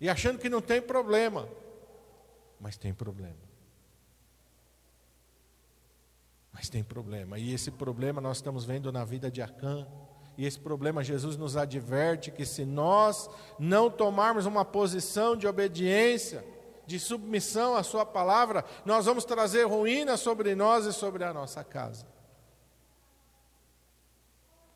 e 0.00 0.08
achando 0.08 0.38
que 0.38 0.48
não 0.48 0.60
tem 0.60 0.80
problema, 0.80 1.48
mas 2.58 2.76
tem 2.76 2.92
problema. 2.92 3.52
Mas 6.52 6.68
tem 6.68 6.82
problema, 6.82 7.38
e 7.38 7.54
esse 7.54 7.70
problema 7.70 8.20
nós 8.20 8.38
estamos 8.38 8.64
vendo 8.64 8.92
na 8.92 9.04
vida 9.04 9.30
de 9.30 9.40
Acã. 9.40 9.86
E 10.36 10.46
esse 10.46 10.58
problema 10.58 11.04
Jesus 11.04 11.36
nos 11.36 11.56
adverte 11.56 12.30
que 12.30 12.46
se 12.46 12.64
nós 12.64 13.28
não 13.58 13.90
tomarmos 13.90 14.46
uma 14.46 14.64
posição 14.64 15.36
de 15.36 15.46
obediência, 15.46 16.44
de 16.86 16.98
submissão 16.98 17.76
à 17.76 17.82
Sua 17.82 18.04
palavra, 18.04 18.64
nós 18.84 19.06
vamos 19.06 19.24
trazer 19.24 19.64
ruína 19.64 20.16
sobre 20.16 20.54
nós 20.54 20.86
e 20.86 20.92
sobre 20.92 21.24
a 21.24 21.32
nossa 21.32 21.62
casa. 21.62 22.06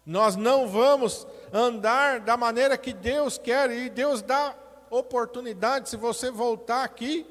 Nós 0.06 0.36
não 0.36 0.68
vamos 0.68 1.26
andar 1.52 2.20
da 2.20 2.36
maneira 2.36 2.78
que 2.78 2.92
Deus 2.92 3.36
quer, 3.36 3.72
e 3.72 3.90
Deus 3.90 4.22
dá 4.22 4.54
oportunidade, 4.88 5.88
se 5.88 5.96
você 5.96 6.30
voltar 6.30 6.84
aqui, 6.84 7.26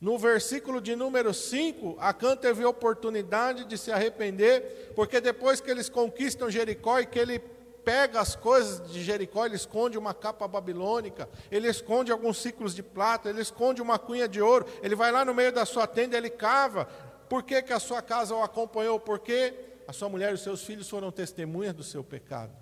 no 0.00 0.16
versículo 0.16 0.80
de 0.80 0.96
número 0.96 1.34
5, 1.34 1.96
Acã 1.98 2.34
teve 2.34 2.64
oportunidade 2.64 3.64
de 3.64 3.76
se 3.76 3.92
arrepender, 3.92 4.92
porque 4.94 5.20
depois 5.20 5.60
que 5.60 5.70
eles 5.70 5.88
conquistam 5.88 6.48
Jericó 6.48 7.00
e 7.00 7.06
que 7.06 7.18
ele 7.18 7.38
pega 7.84 8.20
as 8.20 8.36
coisas 8.36 8.90
de 8.90 9.02
Jericó, 9.02 9.44
ele 9.44 9.56
esconde 9.56 9.98
uma 9.98 10.14
capa 10.14 10.46
babilônica, 10.46 11.28
ele 11.50 11.68
esconde 11.68 12.12
alguns 12.12 12.38
ciclos 12.38 12.74
de 12.74 12.82
prata, 12.82 13.28
ele 13.28 13.42
esconde 13.42 13.82
uma 13.82 13.98
cunha 13.98 14.28
de 14.28 14.40
ouro, 14.40 14.66
ele 14.82 14.94
vai 14.94 15.10
lá 15.10 15.24
no 15.24 15.34
meio 15.34 15.52
da 15.52 15.66
sua 15.66 15.86
tenda, 15.86 16.16
ele 16.16 16.30
cava. 16.30 16.86
Por 17.28 17.42
que, 17.42 17.60
que 17.60 17.72
a 17.72 17.80
sua 17.80 18.00
casa 18.00 18.34
o 18.34 18.42
acompanhou? 18.42 19.00
Porque 19.00 19.52
a 19.88 19.92
sua 19.94 20.10
mulher 20.10 20.32
e 20.32 20.34
os 20.34 20.42
seus 20.42 20.62
filhos 20.62 20.86
foram 20.86 21.10
testemunhas 21.10 21.72
do 21.72 21.82
seu 21.82 22.04
pecado. 22.04 22.52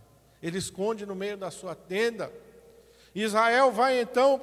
Ele 0.41 0.59
esconde 0.59 1.05
no 1.05 1.17
meio 1.17 1.37
da 1.37 1.51
sua 1.51 1.75
tenda. 1.75 2.33
Israel 3.13 3.73
vai 3.73 4.01
então 4.01 4.41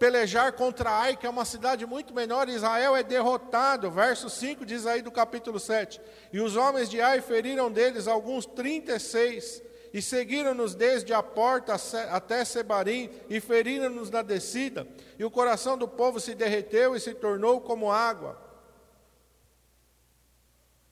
pelejar 0.00 0.52
contra 0.54 0.90
Ai, 0.90 1.16
que 1.16 1.28
é 1.28 1.30
uma 1.30 1.44
cidade 1.44 1.86
muito 1.86 2.12
menor, 2.12 2.48
Israel 2.48 2.96
é 2.96 3.04
derrotado. 3.04 3.88
Verso 3.88 4.28
5 4.28 4.66
diz 4.66 4.84
aí 4.84 5.00
do 5.00 5.12
capítulo 5.12 5.60
7. 5.60 6.00
E 6.32 6.40
os 6.40 6.56
homens 6.56 6.90
de 6.90 7.00
Ai 7.00 7.20
feriram 7.20 7.70
deles 7.70 8.08
alguns 8.08 8.46
36, 8.46 9.62
e 9.94 10.02
seguiram-nos 10.02 10.74
desde 10.74 11.14
a 11.14 11.22
porta 11.22 11.76
até 12.10 12.44
Sebarim, 12.44 13.10
e 13.30 13.38
feriram-nos 13.38 14.10
na 14.10 14.22
descida. 14.22 14.88
E 15.16 15.24
o 15.24 15.30
coração 15.30 15.78
do 15.78 15.86
povo 15.86 16.18
se 16.18 16.34
derreteu 16.34 16.96
e 16.96 17.00
se 17.00 17.14
tornou 17.14 17.60
como 17.60 17.92
água. 17.92 18.41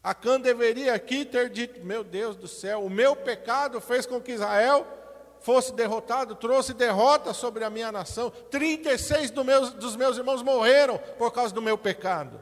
Acã 0.02 0.40
deveria 0.40 0.94
aqui 0.94 1.24
ter 1.24 1.50
dito: 1.50 1.84
Meu 1.84 2.02
Deus 2.02 2.36
do 2.36 2.48
céu, 2.48 2.84
o 2.84 2.90
meu 2.90 3.14
pecado 3.14 3.80
fez 3.80 4.06
com 4.06 4.20
que 4.20 4.32
Israel 4.32 4.86
fosse 5.40 5.72
derrotado, 5.72 6.34
trouxe 6.34 6.72
derrota 6.72 7.32
sobre 7.32 7.64
a 7.64 7.70
minha 7.70 7.90
nação. 7.90 8.30
36 8.30 9.30
do 9.30 9.44
meus, 9.44 9.72
dos 9.72 9.96
meus 9.96 10.16
irmãos 10.16 10.42
morreram 10.42 10.98
por 11.18 11.32
causa 11.32 11.54
do 11.54 11.62
meu 11.62 11.76
pecado. 11.76 12.40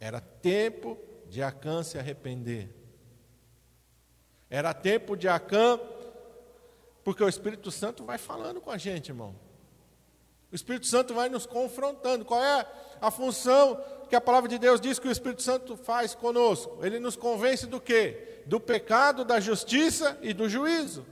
Era 0.00 0.20
tempo 0.20 0.98
de 1.26 1.42
Acã 1.42 1.82
se 1.82 1.98
arrepender. 1.98 2.74
Era 4.48 4.72
tempo 4.72 5.16
de 5.16 5.28
Acã, 5.28 5.78
porque 7.04 7.22
o 7.22 7.28
Espírito 7.28 7.70
Santo 7.70 8.04
vai 8.04 8.18
falando 8.18 8.60
com 8.60 8.70
a 8.70 8.78
gente, 8.78 9.08
irmão. 9.08 9.47
O 10.50 10.54
Espírito 10.54 10.86
Santo 10.86 11.14
vai 11.14 11.28
nos 11.28 11.46
confrontando. 11.46 12.24
Qual 12.24 12.42
é 12.42 12.66
a 13.00 13.10
função 13.10 13.82
que 14.08 14.16
a 14.16 14.20
palavra 14.20 14.48
de 14.48 14.58
Deus 14.58 14.80
diz 14.80 14.98
que 14.98 15.08
o 15.08 15.12
Espírito 15.12 15.42
Santo 15.42 15.76
faz 15.76 16.14
conosco? 16.14 16.78
Ele 16.82 16.98
nos 16.98 17.16
convence 17.16 17.66
do 17.66 17.80
quê? 17.80 18.42
Do 18.46 18.58
pecado, 18.58 19.24
da 19.24 19.38
justiça 19.40 20.18
e 20.22 20.32
do 20.32 20.48
juízo. 20.48 21.04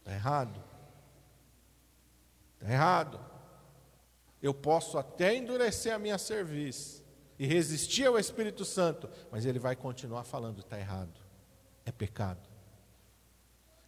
Está 0.00 0.12
errado. 0.12 0.62
Está 2.54 2.72
errado. 2.72 3.20
Eu 4.42 4.52
posso 4.52 4.98
até 4.98 5.34
endurecer 5.34 5.94
a 5.94 5.98
minha 5.98 6.18
serviço 6.18 7.04
e 7.38 7.46
resistir 7.46 8.06
ao 8.06 8.18
Espírito 8.18 8.64
Santo, 8.64 9.08
mas 9.30 9.44
ele 9.44 9.58
vai 9.58 9.74
continuar 9.74 10.24
falando: 10.24 10.60
está 10.60 10.78
errado. 10.78 11.20
É 11.84 11.90
pecado. 11.90 12.48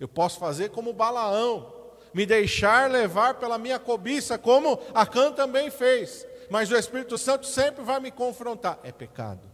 Eu 0.00 0.08
posso 0.08 0.38
fazer 0.38 0.70
como 0.70 0.92
Balaão, 0.92 1.77
me 2.12 2.24
deixar 2.26 2.90
levar 2.90 3.34
pela 3.34 3.58
minha 3.58 3.78
cobiça, 3.78 4.38
como 4.38 4.80
Acã 4.94 5.32
também 5.32 5.70
fez 5.70 6.26
mas 6.50 6.70
o 6.70 6.76
Espírito 6.76 7.18
Santo 7.18 7.46
sempre 7.46 7.84
vai 7.84 8.00
me 8.00 8.10
confrontar. 8.10 8.78
É 8.82 8.90
pecado, 8.90 9.48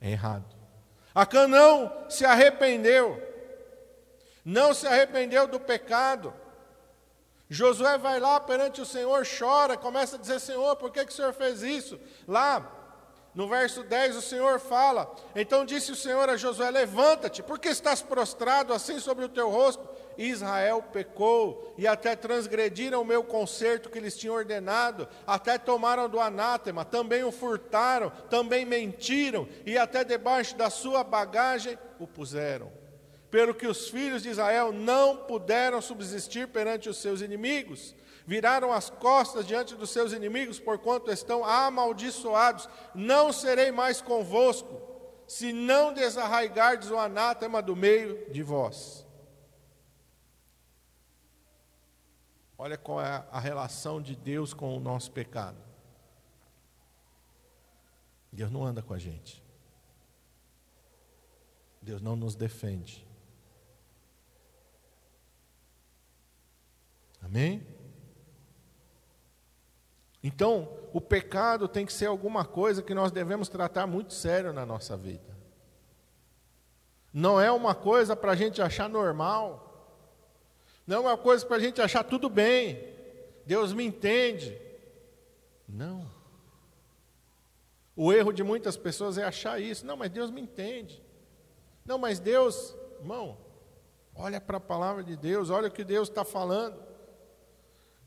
é 0.00 0.10
errado. 0.10 0.54
Acã 1.14 1.46
não 1.46 2.10
se 2.10 2.24
arrependeu, 2.24 3.22
não 4.44 4.74
se 4.74 4.86
arrependeu 4.86 5.46
do 5.46 5.58
pecado. 5.58 6.34
Josué 7.48 7.96
vai 7.96 8.18
lá 8.18 8.40
perante 8.40 8.80
o 8.80 8.86
Senhor, 8.86 9.24
chora, 9.38 9.76
começa 9.76 10.16
a 10.16 10.18
dizer: 10.18 10.40
Senhor, 10.40 10.74
por 10.76 10.90
que, 10.90 11.04
que 11.04 11.12
o 11.12 11.14
Senhor 11.14 11.32
fez 11.32 11.62
isso? 11.62 11.98
Lá 12.26 12.72
no 13.32 13.46
verso 13.48 13.84
10 13.84 14.16
o 14.16 14.22
Senhor 14.22 14.58
fala: 14.58 15.14
Então 15.34 15.64
disse 15.64 15.92
o 15.92 15.96
Senhor 15.96 16.28
a 16.28 16.36
Josué: 16.36 16.70
Levanta-te, 16.70 17.42
porque 17.42 17.68
estás 17.68 18.02
prostrado 18.02 18.74
assim 18.74 18.98
sobre 18.98 19.24
o 19.24 19.28
teu 19.28 19.48
rosto? 19.48 19.88
Israel 20.18 20.82
pecou 20.92 21.74
e 21.76 21.86
até 21.86 22.16
transgrediram 22.16 23.02
o 23.02 23.04
meu 23.04 23.22
conserto 23.22 23.90
que 23.90 24.00
lhes 24.00 24.16
tinha 24.16 24.32
ordenado, 24.32 25.08
até 25.26 25.58
tomaram 25.58 26.08
do 26.08 26.20
anátema, 26.20 26.84
também 26.84 27.24
o 27.24 27.32
furtaram, 27.32 28.10
também 28.30 28.64
mentiram 28.64 29.48
e 29.64 29.76
até 29.76 30.04
debaixo 30.04 30.56
da 30.56 30.70
sua 30.70 31.04
bagagem 31.04 31.78
o 31.98 32.06
puseram. 32.06 32.72
Pelo 33.30 33.54
que 33.54 33.66
os 33.66 33.88
filhos 33.88 34.22
de 34.22 34.30
Israel 34.30 34.72
não 34.72 35.16
puderam 35.16 35.80
subsistir 35.80 36.48
perante 36.48 36.88
os 36.88 36.96
seus 36.98 37.20
inimigos, 37.20 37.94
viraram 38.26 38.72
as 38.72 38.90
costas 38.90 39.46
diante 39.46 39.74
dos 39.74 39.90
seus 39.90 40.12
inimigos, 40.12 40.58
porquanto 40.58 41.10
estão 41.10 41.44
amaldiçoados. 41.44 42.68
Não 42.94 43.32
serei 43.32 43.70
mais 43.70 44.00
convosco, 44.00 44.80
se 45.26 45.52
não 45.52 45.92
desarraigardes 45.92 46.90
o 46.90 46.98
anátema 46.98 47.62
do 47.62 47.76
meio 47.76 48.30
de 48.30 48.42
vós. 48.42 49.05
Olha 52.58 52.78
qual 52.78 53.00
é 53.00 53.26
a 53.30 53.38
relação 53.38 54.00
de 54.00 54.16
Deus 54.16 54.54
com 54.54 54.76
o 54.76 54.80
nosso 54.80 55.10
pecado. 55.12 55.58
Deus 58.32 58.50
não 58.50 58.64
anda 58.64 58.82
com 58.82 58.94
a 58.94 58.98
gente. 58.98 59.42
Deus 61.80 62.00
não 62.00 62.16
nos 62.16 62.34
defende. 62.34 63.06
Amém? 67.22 67.66
Então, 70.22 70.68
o 70.92 71.00
pecado 71.00 71.68
tem 71.68 71.86
que 71.86 71.92
ser 71.92 72.06
alguma 72.06 72.44
coisa 72.44 72.82
que 72.82 72.94
nós 72.94 73.12
devemos 73.12 73.48
tratar 73.48 73.86
muito 73.86 74.12
sério 74.12 74.52
na 74.52 74.66
nossa 74.66 74.96
vida. 74.96 75.36
Não 77.12 77.40
é 77.40 77.50
uma 77.50 77.74
coisa 77.74 78.14
para 78.14 78.32
a 78.32 78.36
gente 78.36 78.60
achar 78.60 78.88
normal. 78.88 79.65
Não 80.86 80.98
é 80.98 81.00
uma 81.00 81.18
coisa 81.18 81.44
para 81.44 81.56
a 81.56 81.60
gente 81.60 81.82
achar 81.82 82.04
tudo 82.04 82.28
bem. 82.30 82.94
Deus 83.44 83.72
me 83.72 83.84
entende. 83.84 84.56
Não. 85.68 86.08
O 87.96 88.12
erro 88.12 88.32
de 88.32 88.44
muitas 88.44 88.76
pessoas 88.76 89.18
é 89.18 89.24
achar 89.24 89.60
isso. 89.60 89.84
Não, 89.84 89.96
mas 89.96 90.10
Deus 90.10 90.30
me 90.30 90.40
entende. 90.40 91.02
Não, 91.84 91.98
mas 91.98 92.20
Deus, 92.20 92.76
irmão, 93.00 93.36
olha 94.14 94.40
para 94.40 94.58
a 94.58 94.60
palavra 94.60 95.02
de 95.02 95.16
Deus, 95.16 95.50
olha 95.50 95.68
o 95.68 95.72
que 95.72 95.82
Deus 95.82 96.08
está 96.08 96.24
falando. 96.24 96.84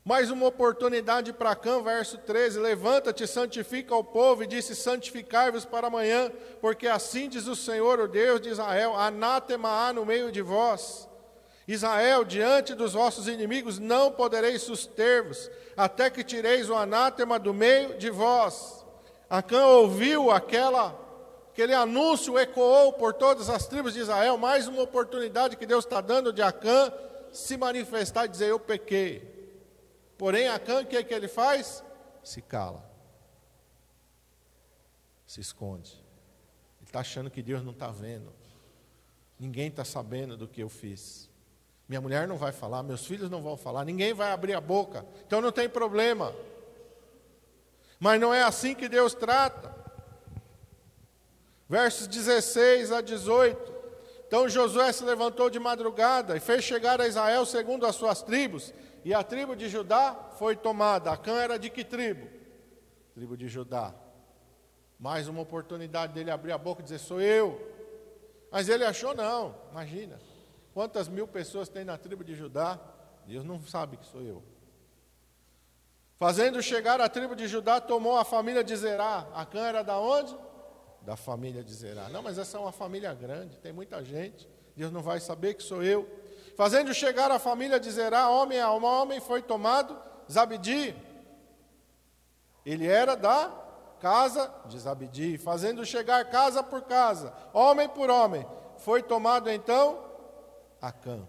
Mais 0.02 0.30
uma 0.30 0.46
oportunidade 0.46 1.32
para 1.34 1.54
Cã, 1.54 1.82
verso 1.82 2.16
13: 2.16 2.58
Levanta-te, 2.58 3.26
santifica 3.26 3.94
o 3.94 4.02
povo, 4.02 4.42
e 4.42 4.46
disse: 4.46 4.74
Santificai-vos 4.74 5.66
para 5.66 5.88
amanhã, 5.88 6.32
porque 6.60 6.86
assim 6.86 7.28
diz 7.28 7.46
o 7.46 7.54
Senhor, 7.54 8.00
o 8.00 8.08
Deus 8.08 8.40
de 8.40 8.48
Israel: 8.48 8.96
Anátema 8.96 9.68
há 9.68 9.92
no 9.92 10.06
meio 10.06 10.32
de 10.32 10.40
vós 10.40 11.09
Israel, 11.72 12.24
diante 12.24 12.74
dos 12.74 12.94
vossos 12.94 13.28
inimigos 13.28 13.78
não 13.78 14.10
podereis 14.10 14.62
suster-vos, 14.62 15.50
até 15.76 16.10
que 16.10 16.24
tireis 16.24 16.68
o 16.68 16.74
anátema 16.74 17.38
do 17.38 17.54
meio 17.54 17.96
de 17.98 18.10
vós. 18.10 18.84
Acã 19.28 19.64
ouviu 19.66 20.30
aquela, 20.30 20.98
aquele 21.52 21.72
anúncio, 21.72 22.38
ecoou 22.38 22.92
por 22.94 23.14
todas 23.14 23.48
as 23.48 23.66
tribos 23.66 23.94
de 23.94 24.00
Israel, 24.00 24.36
mais 24.36 24.66
uma 24.66 24.82
oportunidade 24.82 25.56
que 25.56 25.64
Deus 25.64 25.84
está 25.84 26.00
dando 26.00 26.32
de 26.32 26.42
Acã 26.42 26.92
se 27.32 27.56
manifestar 27.56 28.24
e 28.24 28.28
dizer: 28.28 28.48
Eu 28.48 28.58
pequei. 28.58 29.38
Porém, 30.18 30.48
Acã, 30.48 30.82
o 30.82 30.86
que, 30.86 30.96
é 30.96 31.04
que 31.04 31.14
ele 31.14 31.28
faz? 31.28 31.84
Se 32.24 32.42
cala, 32.42 32.84
se 35.26 35.40
esconde. 35.40 35.92
Ele 36.80 36.88
está 36.88 37.00
achando 37.00 37.30
que 37.30 37.42
Deus 37.42 37.62
não 37.62 37.72
está 37.72 37.88
vendo, 37.88 38.32
ninguém 39.38 39.68
está 39.68 39.84
sabendo 39.84 40.36
do 40.36 40.48
que 40.48 40.60
eu 40.60 40.68
fiz. 40.68 41.29
Minha 41.90 42.00
mulher 42.00 42.28
não 42.28 42.36
vai 42.36 42.52
falar, 42.52 42.84
meus 42.84 43.04
filhos 43.04 43.28
não 43.28 43.42
vão 43.42 43.56
falar, 43.56 43.84
ninguém 43.84 44.14
vai 44.14 44.30
abrir 44.30 44.54
a 44.54 44.60
boca, 44.60 45.04
então 45.26 45.40
não 45.40 45.50
tem 45.50 45.68
problema. 45.68 46.32
Mas 47.98 48.20
não 48.20 48.32
é 48.32 48.44
assim 48.44 48.76
que 48.76 48.88
Deus 48.88 49.12
trata. 49.12 49.74
Versos 51.68 52.06
16 52.06 52.92
a 52.92 53.00
18. 53.00 53.74
Então 54.24 54.48
Josué 54.48 54.92
se 54.92 55.02
levantou 55.02 55.50
de 55.50 55.58
madrugada 55.58 56.36
e 56.36 56.38
fez 56.38 56.62
chegar 56.62 57.00
a 57.00 57.08
Israel 57.08 57.44
segundo 57.44 57.84
as 57.84 57.96
suas 57.96 58.22
tribos, 58.22 58.72
e 59.04 59.12
a 59.12 59.24
tribo 59.24 59.56
de 59.56 59.68
Judá 59.68 60.16
foi 60.38 60.54
tomada. 60.54 61.10
A 61.10 61.16
Cã 61.16 61.40
era 61.40 61.58
de 61.58 61.70
que 61.70 61.82
tribo? 61.82 62.28
Tribo 63.16 63.36
de 63.36 63.48
Judá. 63.48 63.92
Mais 64.96 65.26
uma 65.26 65.40
oportunidade 65.40 66.12
dele 66.12 66.30
abrir 66.30 66.52
a 66.52 66.58
boca 66.58 66.82
e 66.82 66.84
dizer: 66.84 67.00
Sou 67.00 67.20
eu. 67.20 67.60
Mas 68.48 68.68
ele 68.68 68.84
achou, 68.84 69.12
não, 69.12 69.56
imagina. 69.72 70.29
Quantas 70.72 71.08
mil 71.08 71.26
pessoas 71.26 71.68
tem 71.68 71.84
na 71.84 71.98
tribo 71.98 72.22
de 72.22 72.34
Judá? 72.34 72.78
Deus 73.26 73.44
não 73.44 73.60
sabe 73.62 73.96
que 73.96 74.06
sou 74.06 74.22
eu. 74.22 74.42
Fazendo 76.16 76.62
chegar 76.62 77.00
a 77.00 77.08
tribo 77.08 77.34
de 77.34 77.48
Judá, 77.48 77.80
tomou 77.80 78.16
a 78.16 78.24
família 78.24 78.62
de 78.62 78.76
Zerá. 78.76 79.26
A 79.34 79.46
cã 79.46 79.66
era 79.66 79.82
da 79.82 79.98
onde? 79.98 80.36
Da 81.02 81.16
família 81.16 81.64
de 81.64 81.72
Zerá. 81.72 82.08
Não, 82.10 82.22
mas 82.22 82.38
essa 82.38 82.58
é 82.58 82.60
uma 82.60 82.72
família 82.72 83.14
grande, 83.14 83.56
tem 83.58 83.72
muita 83.72 84.04
gente. 84.04 84.48
Deus 84.76 84.92
não 84.92 85.02
vai 85.02 85.18
saber 85.18 85.54
que 85.54 85.62
sou 85.62 85.82
eu. 85.82 86.08
Fazendo 86.56 86.92
chegar 86.92 87.30
a 87.30 87.38
família 87.38 87.80
de 87.80 87.90
Zerá, 87.90 88.28
homem 88.28 88.60
a 88.60 88.70
homem, 88.70 89.18
foi 89.18 89.40
tomado 89.40 89.96
Zabidi. 90.30 90.94
Ele 92.66 92.86
era 92.86 93.14
da 93.14 93.50
casa 93.98 94.52
de 94.66 94.78
Zabidi. 94.78 95.38
Fazendo 95.38 95.86
chegar 95.86 96.28
casa 96.30 96.62
por 96.62 96.82
casa, 96.82 97.32
homem 97.54 97.88
por 97.88 98.10
homem. 98.10 98.46
Foi 98.76 99.02
tomado 99.02 99.50
então 99.50 100.09
Acã. 100.80 101.26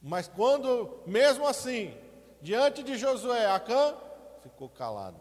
Mas 0.00 0.28
quando, 0.28 1.02
mesmo 1.06 1.46
assim, 1.46 1.94
diante 2.40 2.82
de 2.82 2.96
Josué, 2.96 3.46
Acã 3.46 3.96
ficou 4.42 4.68
calado. 4.68 5.18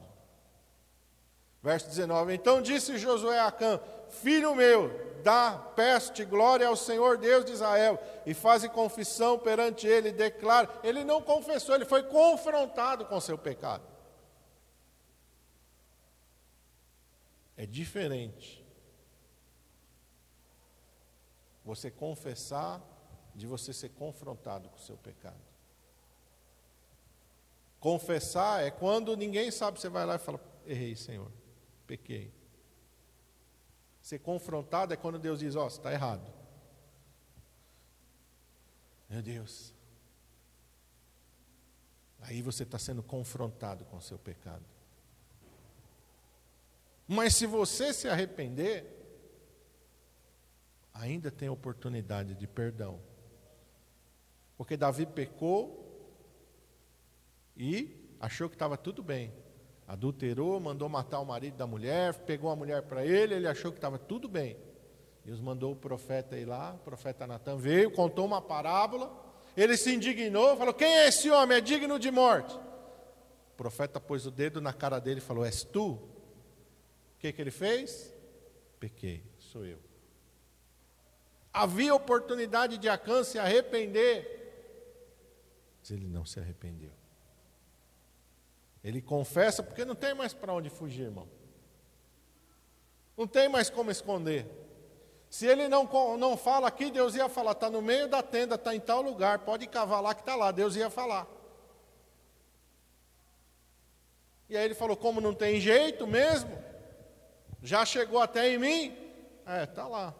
Verso 1.61 1.87
19: 1.87 2.33
Então 2.33 2.61
disse 2.61 2.97
Josué 2.97 3.39
a 3.39 3.47
Acã: 3.47 3.79
Filho 4.09 4.55
meu, 4.55 4.89
dá, 5.23 5.57
peço-te 5.75 6.23
glória 6.23 6.67
ao 6.67 6.75
Senhor 6.75 7.17
Deus 7.17 7.43
de 7.43 7.53
Israel, 7.53 7.99
e 8.25 8.33
faze 8.33 8.69
confissão 8.69 9.39
perante 9.39 9.87
ele, 9.87 10.11
declara. 10.11 10.69
Ele 10.83 11.03
não 11.03 11.21
confessou, 11.21 11.75
ele 11.75 11.85
foi 11.85 12.03
confrontado 12.03 13.05
com 13.05 13.19
seu 13.19 13.37
pecado. 13.37 13.83
É 17.57 17.65
diferente 17.65 18.66
você 21.67 21.91
confessar 21.91 22.81
de 23.35 23.45
você 23.45 23.73
ser 23.73 23.89
confrontado 23.89 24.69
com 24.69 24.77
o 24.77 24.81
seu 24.81 24.95
pecado. 24.95 25.45
Confessar 27.77 28.63
é 28.63 28.71
quando 28.71 29.17
ninguém 29.17 29.51
sabe, 29.51 29.77
você 29.79 29.89
vai 29.89 30.05
lá 30.05 30.15
e 30.15 30.19
fala: 30.19 30.39
Errei, 30.65 30.95
Senhor, 30.95 31.29
pequei. 31.85 32.33
Ser 34.01 34.19
confrontado 34.19 34.93
é 34.93 34.97
quando 34.97 35.19
Deus 35.19 35.39
diz: 35.39 35.57
Ó, 35.57 35.65
oh, 35.65 35.69
você 35.69 35.77
está 35.77 35.91
errado. 35.91 36.25
Meu 39.09 39.21
Deus. 39.21 39.73
Aí 42.21 42.41
você 42.41 42.63
está 42.63 42.79
sendo 42.79 43.03
confrontado 43.03 43.83
com 43.85 43.97
o 43.97 44.01
seu 44.01 44.17
pecado. 44.17 44.65
Mas 47.05 47.35
se 47.35 47.45
você 47.45 47.93
se 47.93 48.07
arrepender, 48.07 48.96
ainda 50.99 51.31
tem 51.31 51.49
oportunidade 51.49 52.35
de 52.35 52.47
perdão. 52.47 52.99
Porque 54.57 54.75
Davi 54.75 55.05
pecou 55.05 55.83
e 57.55 57.95
achou 58.19 58.49
que 58.49 58.55
estava 58.55 58.77
tudo 58.77 59.03
bem. 59.03 59.31
Adulterou, 59.87 60.59
mandou 60.59 60.89
matar 60.89 61.19
o 61.19 61.25
marido 61.25 61.55
da 61.55 61.67
mulher, 61.67 62.13
pegou 62.25 62.49
a 62.49 62.55
mulher 62.55 62.81
para 62.83 63.05
ele, 63.05 63.35
ele 63.35 63.47
achou 63.47 63.71
que 63.71 63.77
estava 63.77 63.97
tudo 63.97 64.27
bem. 64.27 64.57
Deus 65.23 65.39
mandou 65.39 65.73
o 65.73 65.75
profeta 65.75 66.37
ir 66.37 66.45
lá, 66.45 66.73
o 66.73 66.79
profeta 66.79 67.27
Natan 67.27 67.57
veio, 67.57 67.91
contou 67.91 68.25
uma 68.25 68.41
parábola, 68.41 69.11
ele 69.55 69.77
se 69.77 69.93
indignou, 69.93 70.57
falou: 70.57 70.73
Quem 70.73 70.87
é 70.87 71.07
esse 71.07 71.29
homem? 71.29 71.57
É 71.57 71.61
digno 71.61 71.99
de 71.99 72.11
morte. 72.11 72.55
O 72.55 73.55
profeta 73.57 73.99
pôs 73.99 74.25
o 74.25 74.31
dedo 74.31 74.61
na 74.61 74.73
cara 74.73 74.99
dele 74.99 75.19
e 75.19 75.23
falou: 75.23 75.45
És 75.45 75.63
tu? 75.63 75.91
O 75.91 77.19
que, 77.19 77.31
que 77.31 77.41
ele 77.41 77.51
fez? 77.51 78.13
Pequei, 78.79 79.23
sou 79.37 79.65
eu. 79.65 79.86
Havia 81.57 81.95
oportunidade 81.95 82.77
de 82.77 82.87
Acã 82.87 83.23
se 83.23 83.39
arrepender, 83.39 84.37
mas 85.79 85.89
ele 85.89 86.07
não 86.07 86.23
se 86.23 86.39
arrependeu. 86.39 86.91
Ele 88.83 89.01
confessa 89.01 89.63
porque 89.63 89.83
não 89.83 89.95
tem 89.95 90.13
mais 90.13 90.35
para 90.35 90.53
onde 90.53 90.69
fugir, 90.69 91.05
irmão. 91.05 91.27
Não 93.17 93.25
tem 93.25 93.49
mais 93.49 93.71
como 93.71 93.89
esconder. 93.89 94.45
Se 95.31 95.47
ele 95.47 95.67
não, 95.67 95.89
não 96.19 96.37
fala 96.37 96.67
aqui, 96.67 96.91
Deus 96.91 97.15
ia 97.15 97.27
falar: 97.27 97.53
está 97.53 97.71
no 97.71 97.81
meio 97.81 98.07
da 98.07 98.21
tenda, 98.21 98.53
está 98.53 98.75
em 98.75 98.79
tal 98.79 99.01
lugar, 99.01 99.39
pode 99.39 99.65
cavar 99.65 99.99
lá 99.99 100.13
que 100.13 100.21
está 100.21 100.35
lá. 100.35 100.51
Deus 100.51 100.75
ia 100.75 100.91
falar. 100.91 101.27
E 104.47 104.55
aí 104.55 104.63
ele 104.63 104.75
falou: 104.75 104.95
como 104.95 105.19
não 105.19 105.33
tem 105.33 105.59
jeito 105.59 106.05
mesmo, 106.05 106.55
já 107.63 107.83
chegou 107.83 108.21
até 108.21 108.47
em 108.47 108.59
mim, 108.59 108.95
é, 109.43 109.63
está 109.63 109.87
lá. 109.87 110.13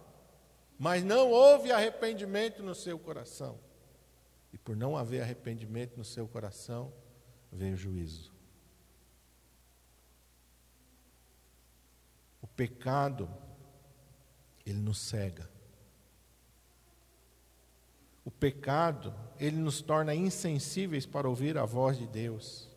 Mas 0.78 1.04
não 1.04 1.32
houve 1.32 1.72
arrependimento 1.72 2.62
no 2.62 2.76
seu 2.76 3.00
coração. 3.00 3.60
E 4.54 4.58
por 4.58 4.76
não 4.76 4.96
haver 4.96 5.22
arrependimento 5.22 5.98
no 5.98 6.06
seu 6.06 6.28
coração, 6.28 6.94
vem 7.52 7.74
o 7.74 7.78
juízo. 7.78 8.32
O 12.42 12.48
pecado, 12.48 13.30
ele 14.66 14.80
nos 14.80 15.00
cega. 15.00 15.50
O 18.24 18.30
pecado, 18.30 19.16
ele 19.40 19.58
nos 19.58 19.82
torna 19.82 20.14
insensíveis 20.14 21.06
para 21.06 21.30
ouvir 21.30 21.58
a 21.58 21.66
voz 21.66 21.98
de 21.98 22.06
Deus. 22.06 22.70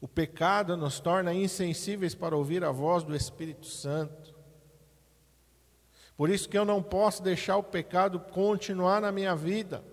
O 0.00 0.08
pecado 0.08 0.76
nos 0.76 0.98
torna 0.98 1.32
insensíveis 1.32 2.12
para 2.12 2.36
ouvir 2.36 2.64
a 2.64 2.72
voz 2.72 3.04
do 3.04 3.14
Espírito 3.14 3.66
Santo. 3.66 4.21
Por 6.16 6.30
isso 6.30 6.48
que 6.48 6.56
eu 6.56 6.64
não 6.64 6.82
posso 6.82 7.22
deixar 7.22 7.56
o 7.56 7.62
pecado 7.62 8.20
continuar 8.20 9.00
na 9.00 9.10
minha 9.10 9.34
vida. 9.34 9.84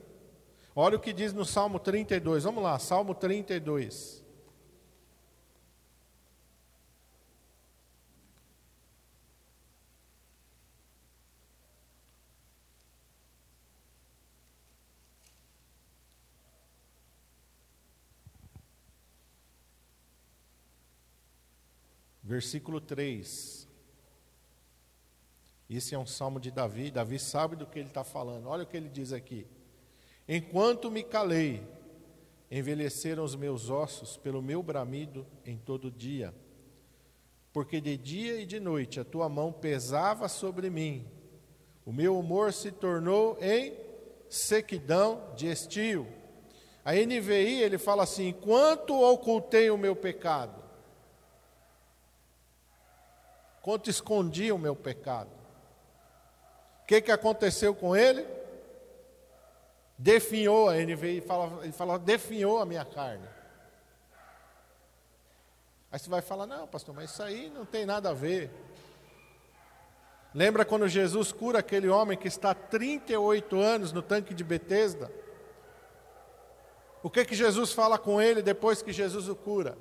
Olha 0.75 0.97
o 0.97 0.99
que 0.99 1.11
diz 1.11 1.33
no 1.33 1.43
Salmo 1.45 1.79
32. 1.79 2.43
Vamos 2.43 2.63
lá, 2.63 2.77
Salmo 2.77 3.15
32. 3.15 4.23
Versículo 22.23 22.79
3. 22.79 23.58
Esse 25.69 25.93
é 25.93 25.99
um 25.99 26.05
salmo 26.05 26.39
de 26.39 26.49
Davi. 26.49 26.89
Davi 26.89 27.19
sabe 27.19 27.55
do 27.55 27.67
que 27.67 27.77
ele 27.77 27.89
está 27.89 28.03
falando. 28.03 28.47
Olha 28.47 28.63
o 28.63 28.65
que 28.65 28.75
ele 28.75 28.89
diz 28.89 29.13
aqui. 29.13 29.45
Enquanto 30.27 30.89
me 30.89 31.03
calei, 31.03 31.63
envelheceram 32.49 33.23
os 33.23 33.35
meus 33.35 33.69
ossos 33.69 34.17
pelo 34.17 34.41
meu 34.41 34.63
bramido 34.63 35.27
em 35.45 35.57
todo 35.57 35.91
dia. 35.91 36.33
Porque 37.53 37.79
de 37.79 37.97
dia 37.97 38.41
e 38.41 38.45
de 38.45 38.59
noite 38.59 38.99
a 38.99 39.05
tua 39.05 39.29
mão 39.29 39.51
pesava 39.51 40.27
sobre 40.27 40.69
mim. 40.69 41.07
O 41.85 41.91
meu 41.91 42.17
humor 42.17 42.51
se 42.51 42.71
tornou 42.71 43.37
em 43.39 43.73
sequidão 44.27 45.33
de 45.35 45.47
estio. 45.47 46.07
A 46.83 46.93
NVI 46.93 47.61
ele 47.61 47.77
fala 47.77 48.03
assim: 48.03 48.31
Quanto 48.31 48.99
ocultei 48.99 49.69
o 49.69 49.77
meu 49.77 49.95
pecado? 49.95 50.63
Quanto 53.61 53.89
escondi 53.89 54.51
o 54.51 54.57
meu 54.57 54.75
pecado? 54.75 55.38
Que, 56.89 57.01
que 57.01 57.11
aconteceu 57.11 57.75
com 57.75 57.95
ele? 57.95 58.25
definhou, 59.99 60.69
a 60.69 60.75
NVI 60.75 61.19
fala, 61.19 61.59
ele 61.61 61.73
fala, 61.73 61.99
definhou 61.99 62.59
a 62.59 62.65
minha 62.65 62.85
carne. 62.85 63.27
Aí 65.91 65.99
você 65.99 66.09
vai 66.09 66.21
falar, 66.21 66.47
não, 66.47 66.65
pastor, 66.65 66.95
mas 66.95 67.11
isso 67.11 67.21
aí 67.21 67.51
não 67.53 67.65
tem 67.65 67.85
nada 67.85 68.11
a 68.11 68.13
ver. 68.13 68.49
Lembra 70.33 70.63
quando 70.63 70.87
Jesus 70.87 71.33
cura 71.33 71.59
aquele 71.59 71.89
homem 71.89 72.17
que 72.17 72.29
está 72.29 72.53
38 72.53 73.59
anos 73.59 73.91
no 73.91 74.01
tanque 74.01 74.33
de 74.33 74.43
Betesda? 74.43 75.11
O 77.03 77.09
que 77.09 77.25
que 77.25 77.35
Jesus 77.35 77.73
fala 77.73 77.97
com 77.97 78.21
ele 78.21 78.41
depois 78.41 78.81
que 78.81 78.93
Jesus 78.93 79.27
o 79.27 79.35
cura? 79.35 79.77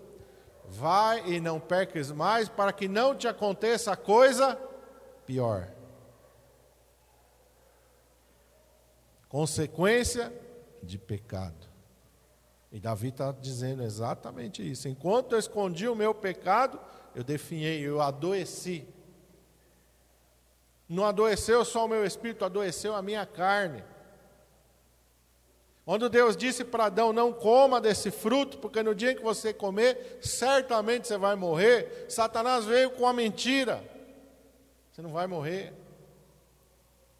Vai 0.64 1.28
e 1.28 1.40
não 1.40 1.60
peques 1.60 2.10
mais, 2.10 2.48
para 2.48 2.72
que 2.72 2.88
não 2.88 3.14
te 3.14 3.28
aconteça 3.28 3.94
coisa 3.96 4.58
pior. 5.26 5.77
Consequência 9.28 10.32
de 10.82 10.98
pecado. 10.98 11.68
E 12.70 12.78
Davi 12.78 13.08
está 13.08 13.32
dizendo 13.32 13.82
exatamente 13.82 14.68
isso. 14.68 14.88
Enquanto 14.88 15.32
eu 15.32 15.38
escondi 15.38 15.88
o 15.88 15.94
meu 15.94 16.14
pecado, 16.14 16.78
eu 17.14 17.24
definhei, 17.24 17.80
eu 17.80 18.00
adoeci. 18.00 18.86
Não 20.88 21.04
adoeceu 21.04 21.64
só 21.64 21.84
o 21.84 21.88
meu 21.88 22.04
espírito, 22.04 22.44
adoeceu 22.44 22.94
a 22.94 23.02
minha 23.02 23.24
carne. 23.26 23.82
Quando 25.84 26.10
Deus 26.10 26.36
disse 26.36 26.64
para 26.64 26.86
Adão: 26.86 27.12
Não 27.14 27.32
coma 27.32 27.80
desse 27.80 28.10
fruto, 28.10 28.58
porque 28.58 28.82
no 28.82 28.94
dia 28.94 29.12
em 29.12 29.16
que 29.16 29.22
você 29.22 29.54
comer, 29.54 30.18
certamente 30.20 31.08
você 31.08 31.16
vai 31.16 31.34
morrer. 31.34 32.04
Satanás 32.10 32.66
veio 32.66 32.90
com 32.90 33.06
a 33.06 33.12
mentira: 33.12 33.82
Você 34.92 35.00
não 35.00 35.10
vai 35.10 35.26
morrer. 35.26 35.72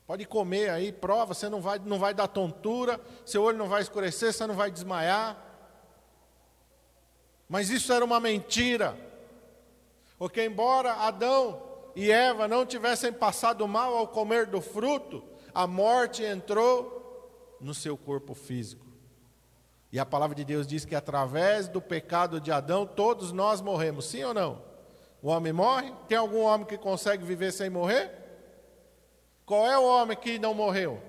Pode 0.09 0.25
comer 0.25 0.71
aí, 0.71 0.91
prova, 0.91 1.35
você 1.35 1.51
não 1.51 1.61
vai, 1.61 1.79
não 1.81 1.99
vai 1.99 2.15
dar 2.15 2.29
tontura, 2.29 2.99
seu 3.27 3.43
olho 3.43 3.59
não 3.59 3.69
vai 3.69 3.83
escurecer, 3.83 4.33
você 4.33 4.47
não 4.47 4.55
vai 4.55 4.71
desmaiar. 4.71 5.37
Mas 7.47 7.69
isso 7.69 7.93
era 7.93 8.03
uma 8.03 8.19
mentira. 8.19 8.97
Porque, 10.17 10.43
embora 10.43 10.95
Adão 10.95 11.63
e 11.95 12.11
Eva 12.11 12.49
não 12.49 12.65
tivessem 12.65 13.13
passado 13.13 13.69
mal 13.69 13.95
ao 13.99 14.09
comer 14.09 14.47
do 14.47 14.63
fruto, 14.63 15.23
a 15.53 15.67
morte 15.67 16.25
entrou 16.25 17.59
no 17.61 17.75
seu 17.75 17.95
corpo 17.95 18.35
físico. 18.35 18.87
E 19.93 19.99
a 20.01 20.07
palavra 20.07 20.35
de 20.35 20.43
Deus 20.43 20.67
diz 20.67 20.87
que 20.87 20.95
através 20.95 21.69
do 21.69 21.83
pecado 21.83 22.41
de 22.41 22.51
Adão, 22.51 22.87
todos 22.87 23.31
nós 23.31 23.61
morremos, 23.61 24.07
sim 24.07 24.25
ou 24.25 24.33
não? 24.33 24.63
O 25.21 25.29
homem 25.29 25.53
morre? 25.53 25.93
Tem 26.09 26.17
algum 26.17 26.45
homem 26.45 26.67
que 26.67 26.79
consegue 26.79 27.27
viver 27.27 27.53
sem 27.53 27.69
morrer? 27.69 28.28
Qual 29.49 29.67
é 29.67 29.79
o 29.79 29.83
homem 29.83 30.15
que 30.15 30.39
não 30.39 30.53
morreu? 30.53 31.03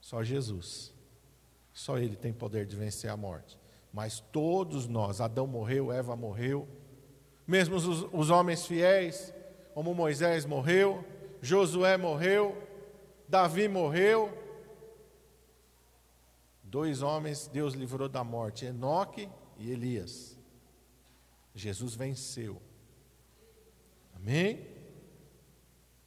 Só 0.00 0.24
Jesus. 0.24 0.90
Só 1.70 1.98
Ele 1.98 2.16
tem 2.16 2.32
poder 2.32 2.64
de 2.64 2.74
vencer 2.74 3.10
a 3.10 3.16
morte. 3.16 3.60
Mas 3.92 4.20
todos 4.32 4.88
nós, 4.88 5.20
Adão 5.20 5.46
morreu, 5.46 5.92
Eva 5.92 6.16
morreu, 6.16 6.66
mesmo 7.46 7.76
os, 7.76 8.06
os 8.10 8.30
homens 8.30 8.64
fiéis, 8.64 9.34
como 9.74 9.94
Moisés 9.94 10.46
morreu, 10.46 11.04
Josué 11.42 11.98
morreu, 11.98 12.56
Davi 13.28 13.68
morreu. 13.68 14.32
Dois 16.62 17.02
homens 17.02 17.48
Deus 17.48 17.74
livrou 17.74 18.08
da 18.08 18.24
morte, 18.24 18.64
Enoque 18.64 19.28
e 19.58 19.70
Elias. 19.70 20.38
Jesus 21.54 21.94
venceu. 21.94 22.62
Amém? 24.16 24.73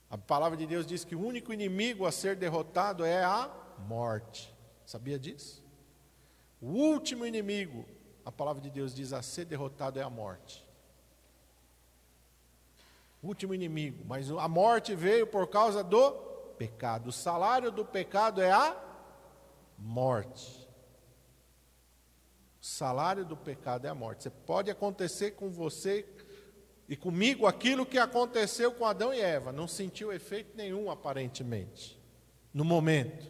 A 0.10 0.18
palavra 0.18 0.58
de 0.58 0.66
Deus 0.66 0.86
diz 0.86 1.04
que 1.04 1.16
o 1.16 1.26
único 1.26 1.52
inimigo 1.52 2.06
a 2.06 2.12
ser 2.12 2.36
derrotado 2.36 3.04
é 3.04 3.24
a 3.24 3.52
morte. 3.88 4.54
Sabia 4.86 5.20
disso? 5.20 5.64
O 6.62 6.68
último 6.68 7.26
inimigo, 7.26 7.86
a 8.26 8.32
palavra 8.32 8.62
de 8.62 8.70
Deus 8.70 8.94
diz, 8.94 9.12
a 9.12 9.22
ser 9.22 9.46
derrotado 9.46 10.00
é 10.00 10.04
a 10.04 10.10
morte. 10.10 10.66
O 13.22 13.28
último 13.28 13.54
inimigo, 13.54 14.06
mas 14.06 14.32
a 14.32 14.48
morte 14.48 14.96
veio 14.96 15.28
por 15.28 15.48
causa 15.48 15.84
do 15.84 16.12
pecado. 16.58 17.08
O 17.08 17.12
salário 17.12 17.72
do 17.72 17.84
pecado 17.84 18.42
é 18.42 18.52
a 18.52 18.76
morte. 19.78 20.68
O 22.62 22.66
salário 22.66 23.26
do 23.26 23.36
pecado 23.36 23.86
é 23.86 23.90
a 23.90 23.96
morte. 23.96 24.24
Você 24.24 24.30
pode 24.30 24.72
acontecer 24.72 25.32
com 25.32 25.50
você 25.50 26.04
e 26.90 26.96
comigo 26.96 27.46
aquilo 27.46 27.86
que 27.86 27.98
aconteceu 27.98 28.72
com 28.72 28.86
Adão 28.86 29.14
e 29.14 29.20
Eva, 29.20 29.52
não 29.52 29.68
sentiu 29.68 30.14
efeito 30.14 30.56
nenhum 30.56 30.90
aparentemente, 30.90 32.00
no 32.54 32.64
momento. 32.64 33.30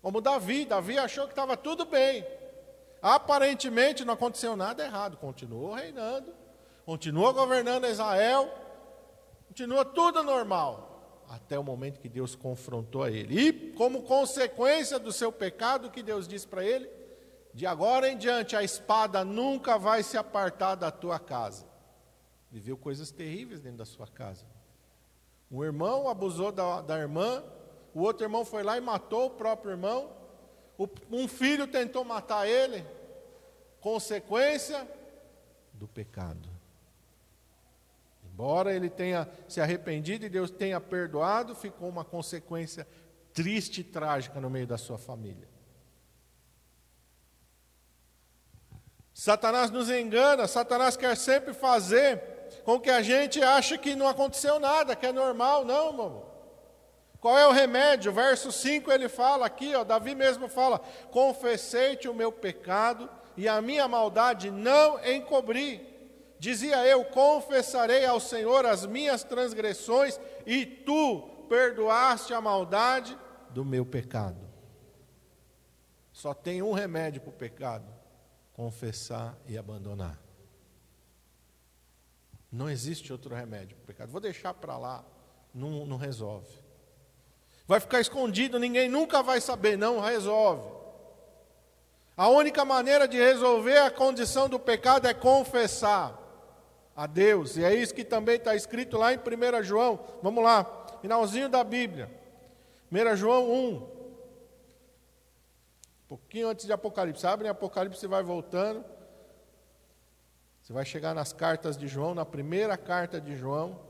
Como 0.00 0.20
Davi, 0.20 0.64
Davi 0.64 0.96
achou 0.96 1.24
que 1.24 1.32
estava 1.32 1.56
tudo 1.56 1.84
bem. 1.84 2.24
Aparentemente 3.02 4.04
não 4.04 4.14
aconteceu 4.14 4.56
nada 4.56 4.84
errado, 4.84 5.16
continuou 5.16 5.74
reinando, 5.74 6.32
continua 6.84 7.32
governando 7.32 7.86
Israel, 7.86 8.48
continua 9.48 9.84
tudo 9.84 10.22
normal, 10.22 11.24
até 11.28 11.58
o 11.58 11.64
momento 11.64 11.98
que 11.98 12.08
Deus 12.08 12.36
confrontou 12.36 13.02
a 13.02 13.10
ele. 13.10 13.48
E 13.48 13.52
como 13.72 14.02
consequência 14.02 14.98
do 14.98 15.12
seu 15.12 15.32
pecado, 15.32 15.90
que 15.90 16.02
Deus 16.02 16.28
disse 16.28 16.46
para 16.46 16.64
ele? 16.64 16.88
De 17.52 17.66
agora 17.66 18.08
em 18.08 18.16
diante 18.16 18.54
a 18.54 18.62
espada 18.62 19.24
nunca 19.24 19.76
vai 19.76 20.04
se 20.04 20.16
apartar 20.16 20.76
da 20.76 20.90
tua 20.90 21.18
casa. 21.18 21.69
Viveu 22.50 22.76
coisas 22.76 23.10
terríveis 23.10 23.60
dentro 23.60 23.78
da 23.78 23.84
sua 23.84 24.06
casa. 24.06 24.44
Um 25.50 25.64
irmão 25.64 26.08
abusou 26.08 26.50
da, 26.50 26.80
da 26.80 26.98
irmã, 26.98 27.42
o 27.94 28.00
outro 28.00 28.24
irmão 28.24 28.44
foi 28.44 28.62
lá 28.62 28.76
e 28.76 28.80
matou 28.80 29.26
o 29.26 29.30
próprio 29.30 29.72
irmão. 29.72 30.12
O, 30.78 30.88
um 31.10 31.28
filho 31.28 31.66
tentou 31.66 32.04
matar 32.04 32.48
ele. 32.48 32.84
Consequência 33.80 34.88
do 35.72 35.88
pecado. 35.88 36.48
Embora 38.24 38.74
ele 38.74 38.88
tenha 38.88 39.28
se 39.48 39.60
arrependido 39.60 40.24
e 40.24 40.28
Deus 40.28 40.50
tenha 40.50 40.80
perdoado, 40.80 41.54
ficou 41.54 41.88
uma 41.88 42.04
consequência 42.04 42.86
triste 43.32 43.80
e 43.80 43.84
trágica 43.84 44.40
no 44.40 44.50
meio 44.50 44.66
da 44.66 44.78
sua 44.78 44.98
família. 44.98 45.48
Satanás 49.12 49.70
nos 49.70 49.90
engana, 49.90 50.46
Satanás 50.46 50.96
quer 50.96 51.16
sempre 51.16 51.52
fazer 51.52 52.39
com 52.64 52.80
que 52.80 52.90
a 52.90 53.02
gente 53.02 53.42
acha 53.42 53.78
que 53.78 53.94
não 53.94 54.08
aconteceu 54.08 54.58
nada, 54.58 54.96
que 54.96 55.06
é 55.06 55.12
normal. 55.12 55.64
Não, 55.64 55.88
irmão. 55.88 56.30
Qual 57.20 57.38
é 57.38 57.46
o 57.46 57.52
remédio? 57.52 58.12
Verso 58.12 58.50
5 58.50 58.90
ele 58.90 59.08
fala 59.08 59.46
aqui, 59.46 59.74
ó, 59.74 59.84
Davi 59.84 60.14
mesmo 60.14 60.48
fala: 60.48 60.80
Confessei-te 61.10 62.08
o 62.08 62.14
meu 62.14 62.32
pecado 62.32 63.08
e 63.36 63.46
a 63.46 63.60
minha 63.60 63.86
maldade 63.86 64.50
não 64.50 64.98
encobri. 65.04 65.86
Dizia 66.38 66.86
eu: 66.86 67.04
Confessarei 67.04 68.06
ao 68.06 68.18
Senhor 68.18 68.64
as 68.64 68.86
minhas 68.86 69.22
transgressões 69.22 70.18
e 70.46 70.64
tu 70.64 71.20
perdoaste 71.48 72.32
a 72.32 72.40
maldade 72.40 73.16
do 73.50 73.64
meu 73.64 73.84
pecado. 73.84 74.48
Só 76.12 76.32
tem 76.32 76.62
um 76.62 76.72
remédio 76.72 77.20
para 77.20 77.30
o 77.30 77.34
pecado: 77.34 77.86
confessar 78.54 79.36
e 79.46 79.58
abandonar. 79.58 80.18
Não 82.50 82.68
existe 82.68 83.12
outro 83.12 83.34
remédio 83.34 83.76
para 83.76 83.84
o 83.84 83.86
pecado. 83.86 84.10
Vou 84.10 84.20
deixar 84.20 84.54
para 84.54 84.76
lá, 84.76 85.04
não, 85.54 85.86
não 85.86 85.96
resolve. 85.96 86.48
Vai 87.66 87.78
ficar 87.78 88.00
escondido, 88.00 88.58
ninguém 88.58 88.88
nunca 88.88 89.22
vai 89.22 89.40
saber, 89.40 89.78
não 89.78 90.00
resolve. 90.00 90.68
A 92.16 92.28
única 92.28 92.64
maneira 92.64 93.06
de 93.06 93.16
resolver 93.16 93.78
a 93.78 93.90
condição 93.90 94.48
do 94.48 94.58
pecado 94.58 95.06
é 95.06 95.14
confessar 95.14 96.18
a 96.96 97.06
Deus. 97.06 97.56
E 97.56 97.64
é 97.64 97.74
isso 97.74 97.94
que 97.94 98.04
também 98.04 98.36
está 98.36 98.54
escrito 98.54 98.98
lá 98.98 99.14
em 99.14 99.18
1 99.18 99.62
João. 99.62 100.00
Vamos 100.22 100.42
lá, 100.42 100.64
finalzinho 101.00 101.48
da 101.48 101.62
Bíblia. 101.62 102.10
1 102.90 103.16
João 103.16 103.50
1. 103.50 103.74
Um 103.76 103.88
pouquinho 106.08 106.48
antes 106.48 106.66
de 106.66 106.72
Apocalipse. 106.72 107.26
Abre 107.26 107.46
em 107.46 107.50
Apocalipse 107.50 108.04
e 108.04 108.08
vai 108.08 108.22
voltando. 108.22 108.84
Você 110.70 110.74
vai 110.74 110.84
chegar 110.84 111.16
nas 111.16 111.32
cartas 111.32 111.76
de 111.76 111.88
João, 111.88 112.14
na 112.14 112.24
primeira 112.24 112.76
carta 112.76 113.20
de 113.20 113.34
João. 113.34 113.80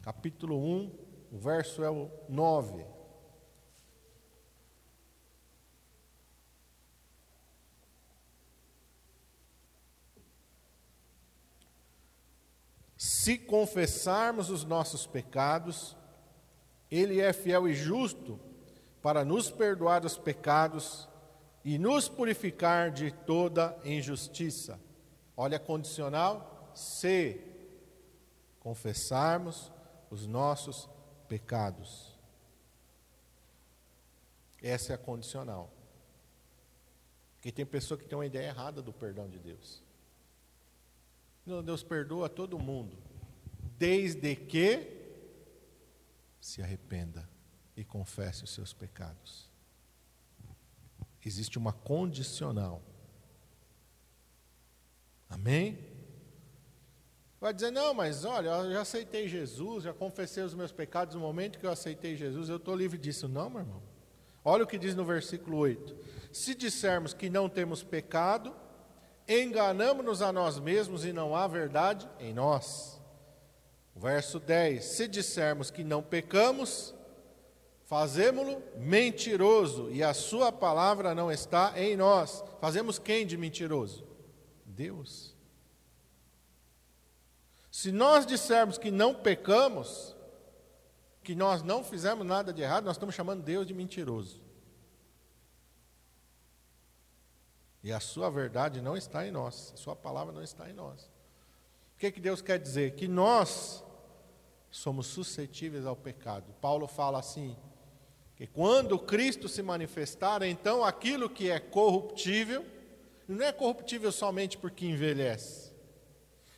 Capítulo 0.00 0.56
1, 0.56 0.98
o 1.30 1.38
verso 1.38 1.84
é 1.84 1.90
o 1.90 2.10
9. 2.30 2.86
Se 12.96 13.36
confessarmos 13.36 14.48
os 14.48 14.64
nossos 14.64 15.06
pecados, 15.06 15.94
Ele 16.90 17.20
é 17.20 17.34
fiel 17.34 17.68
e 17.68 17.74
justo 17.74 18.40
para 19.02 19.26
nos 19.26 19.50
perdoar 19.50 20.06
os 20.06 20.16
pecados 20.16 21.06
e 21.64 21.78
nos 21.78 22.08
purificar 22.08 22.90
de 22.90 23.10
toda 23.10 23.78
injustiça. 23.84 24.80
Olha 25.36 25.56
a 25.56 25.60
condicional: 25.60 26.72
se 26.74 27.40
confessarmos 28.60 29.72
os 30.10 30.26
nossos 30.26 30.88
pecados. 31.28 32.16
Essa 34.62 34.92
é 34.92 34.94
a 34.94 34.98
condicional. 34.98 35.72
Porque 37.34 37.52
tem 37.52 37.64
pessoa 37.64 37.96
que 37.96 38.04
tem 38.04 38.18
uma 38.18 38.26
ideia 38.26 38.48
errada 38.48 38.82
do 38.82 38.92
perdão 38.92 39.28
de 39.28 39.38
Deus. 39.38 39.82
Deus 41.64 41.82
perdoa 41.82 42.28
todo 42.28 42.58
mundo, 42.58 42.98
desde 43.78 44.36
que 44.36 44.98
se 46.40 46.62
arrependa 46.62 47.28
e 47.76 47.84
confesse 47.84 48.44
os 48.44 48.50
seus 48.50 48.72
pecados. 48.72 49.47
Existe 51.28 51.58
uma 51.58 51.74
condicional. 51.74 52.82
Amém? 55.28 55.78
Vai 57.38 57.52
dizer, 57.52 57.70
não, 57.70 57.92
mas 57.92 58.24
olha, 58.24 58.48
eu 58.48 58.72
já 58.72 58.80
aceitei 58.80 59.28
Jesus, 59.28 59.84
já 59.84 59.92
confessei 59.92 60.42
os 60.42 60.54
meus 60.54 60.72
pecados 60.72 61.14
no 61.14 61.20
momento 61.20 61.58
que 61.58 61.66
eu 61.66 61.70
aceitei 61.70 62.16
Jesus, 62.16 62.48
eu 62.48 62.56
estou 62.56 62.74
livre 62.74 62.96
disso. 62.96 63.28
Não, 63.28 63.50
meu 63.50 63.60
irmão. 63.60 63.82
Olha 64.42 64.64
o 64.64 64.66
que 64.66 64.78
diz 64.78 64.94
no 64.94 65.04
versículo 65.04 65.58
8: 65.58 65.94
Se 66.32 66.54
dissermos 66.54 67.12
que 67.12 67.28
não 67.28 67.46
temos 67.46 67.82
pecado, 67.82 68.56
enganamos-nos 69.28 70.22
a 70.22 70.32
nós 70.32 70.58
mesmos 70.58 71.04
e 71.04 71.12
não 71.12 71.36
há 71.36 71.46
verdade 71.46 72.08
em 72.18 72.32
nós. 72.32 72.98
Verso 73.94 74.40
10: 74.40 74.82
Se 74.82 75.06
dissermos 75.06 75.70
que 75.70 75.84
não 75.84 76.02
pecamos, 76.02 76.94
fazemos-lo 77.88 78.62
mentiroso 78.76 79.90
e 79.90 80.02
a 80.02 80.12
sua 80.12 80.52
palavra 80.52 81.14
não 81.14 81.32
está 81.32 81.72
em 81.80 81.96
nós. 81.96 82.44
Fazemos 82.60 82.98
quem 82.98 83.26
de 83.26 83.34
mentiroso? 83.34 84.06
Deus. 84.62 85.34
Se 87.72 87.90
nós 87.90 88.26
dissermos 88.26 88.76
que 88.76 88.90
não 88.90 89.14
pecamos, 89.14 90.14
que 91.22 91.34
nós 91.34 91.62
não 91.62 91.82
fizemos 91.82 92.26
nada 92.26 92.52
de 92.52 92.60
errado, 92.60 92.84
nós 92.84 92.96
estamos 92.96 93.14
chamando 93.14 93.42
Deus 93.42 93.66
de 93.66 93.72
mentiroso. 93.72 94.38
E 97.82 97.90
a 97.90 98.00
sua 98.00 98.28
verdade 98.30 98.82
não 98.82 98.98
está 98.98 99.26
em 99.26 99.30
nós, 99.30 99.72
a 99.72 99.78
sua 99.78 99.96
palavra 99.96 100.30
não 100.30 100.42
está 100.42 100.68
em 100.68 100.74
nós. 100.74 101.04
O 101.94 101.98
que, 101.98 102.12
que 102.12 102.20
Deus 102.20 102.42
quer 102.42 102.58
dizer? 102.58 102.96
Que 102.96 103.08
nós 103.08 103.82
somos 104.70 105.06
suscetíveis 105.06 105.86
ao 105.86 105.96
pecado. 105.96 106.52
Paulo 106.60 106.86
fala 106.86 107.18
assim: 107.18 107.56
que 108.38 108.46
quando 108.46 108.96
Cristo 109.00 109.48
se 109.48 109.64
manifestar, 109.64 110.44
então 110.44 110.84
aquilo 110.84 111.28
que 111.28 111.50
é 111.50 111.58
corruptível, 111.58 112.64
não 113.26 113.44
é 113.44 113.50
corruptível 113.50 114.12
somente 114.12 114.56
porque 114.56 114.86
envelhece, 114.86 115.72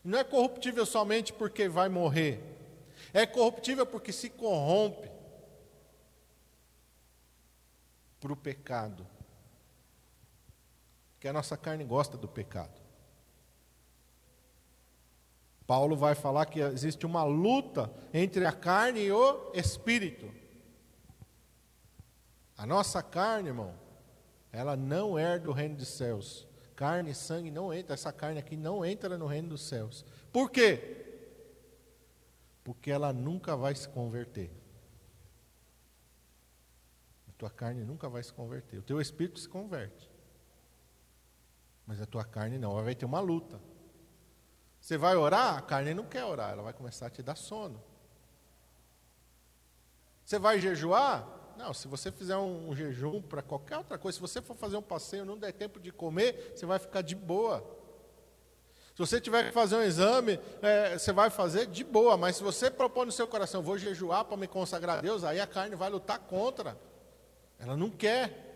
não 0.04 0.18
é 0.18 0.22
corruptível 0.22 0.84
somente 0.84 1.32
porque 1.32 1.70
vai 1.70 1.88
morrer. 1.88 2.38
É 3.14 3.24
corruptível 3.24 3.86
porque 3.86 4.12
se 4.12 4.28
corrompe 4.28 5.10
para 8.20 8.30
o 8.30 8.36
pecado. 8.36 9.06
Que 11.18 11.28
a 11.28 11.32
nossa 11.32 11.56
carne 11.56 11.82
gosta 11.82 12.18
do 12.18 12.28
pecado. 12.28 12.78
Paulo 15.66 15.96
vai 15.96 16.14
falar 16.14 16.44
que 16.44 16.60
existe 16.60 17.06
uma 17.06 17.24
luta 17.24 17.90
entre 18.12 18.44
a 18.44 18.52
carne 18.52 19.00
e 19.00 19.12
o 19.12 19.50
espírito. 19.54 20.39
A 22.60 22.66
nossa 22.66 23.02
carne, 23.02 23.48
irmão, 23.48 23.74
ela 24.52 24.76
não 24.76 25.18
é 25.18 25.38
do 25.38 25.50
reino 25.50 25.76
dos 25.76 25.88
céus. 25.88 26.46
Carne 26.76 27.12
e 27.12 27.14
sangue 27.14 27.50
não 27.50 27.72
entra, 27.72 27.94
essa 27.94 28.12
carne 28.12 28.38
aqui 28.38 28.54
não 28.54 28.84
entra 28.84 29.16
no 29.16 29.26
reino 29.26 29.48
dos 29.48 29.62
céus. 29.62 30.04
Por 30.30 30.50
quê? 30.50 31.24
Porque 32.62 32.90
ela 32.90 33.14
nunca 33.14 33.56
vai 33.56 33.74
se 33.74 33.88
converter. 33.88 34.50
A 37.30 37.32
tua 37.38 37.48
carne 37.48 37.82
nunca 37.82 38.10
vai 38.10 38.22
se 38.22 38.30
converter. 38.30 38.76
O 38.76 38.82
teu 38.82 39.00
espírito 39.00 39.40
se 39.40 39.48
converte. 39.48 40.10
Mas 41.86 41.98
a 41.98 42.04
tua 42.04 42.26
carne 42.26 42.58
não, 42.58 42.72
ela 42.72 42.82
vai 42.82 42.94
ter 42.94 43.06
uma 43.06 43.20
luta. 43.20 43.58
Você 44.78 44.98
vai 44.98 45.16
orar, 45.16 45.56
a 45.56 45.62
carne 45.62 45.94
não 45.94 46.04
quer 46.04 46.26
orar, 46.26 46.50
ela 46.50 46.62
vai 46.62 46.74
começar 46.74 47.06
a 47.06 47.10
te 47.10 47.22
dar 47.22 47.36
sono. 47.36 47.82
Você 50.26 50.38
vai 50.38 50.60
jejuar, 50.60 51.39
não, 51.60 51.74
se 51.74 51.86
você 51.86 52.10
fizer 52.10 52.36
um, 52.36 52.70
um 52.70 52.74
jejum 52.74 53.20
para 53.20 53.42
qualquer 53.42 53.78
outra 53.78 53.98
coisa, 53.98 54.16
se 54.16 54.20
você 54.20 54.40
for 54.40 54.56
fazer 54.56 54.76
um 54.76 54.82
passeio 54.82 55.24
não 55.24 55.38
der 55.38 55.52
tempo 55.52 55.78
de 55.78 55.92
comer, 55.92 56.52
você 56.54 56.66
vai 56.66 56.78
ficar 56.78 57.02
de 57.02 57.14
boa. 57.14 57.62
Se 58.94 58.98
você 58.98 59.20
tiver 59.20 59.44
que 59.44 59.52
fazer 59.52 59.76
um 59.76 59.82
exame, 59.82 60.40
é, 60.60 60.98
você 60.98 61.12
vai 61.12 61.30
fazer 61.30 61.66
de 61.66 61.84
boa, 61.84 62.16
mas 62.16 62.36
se 62.36 62.42
você 62.42 62.70
propõe 62.70 63.06
no 63.06 63.12
seu 63.12 63.26
coração, 63.26 63.62
vou 63.62 63.78
jejuar 63.78 64.24
para 64.24 64.36
me 64.36 64.46
consagrar 64.46 64.98
a 64.98 65.00
Deus, 65.00 65.22
aí 65.22 65.40
a 65.40 65.46
carne 65.46 65.76
vai 65.76 65.88
lutar 65.88 66.18
contra. 66.18 66.76
Ela 67.58 67.76
não 67.76 67.90
quer. 67.90 68.48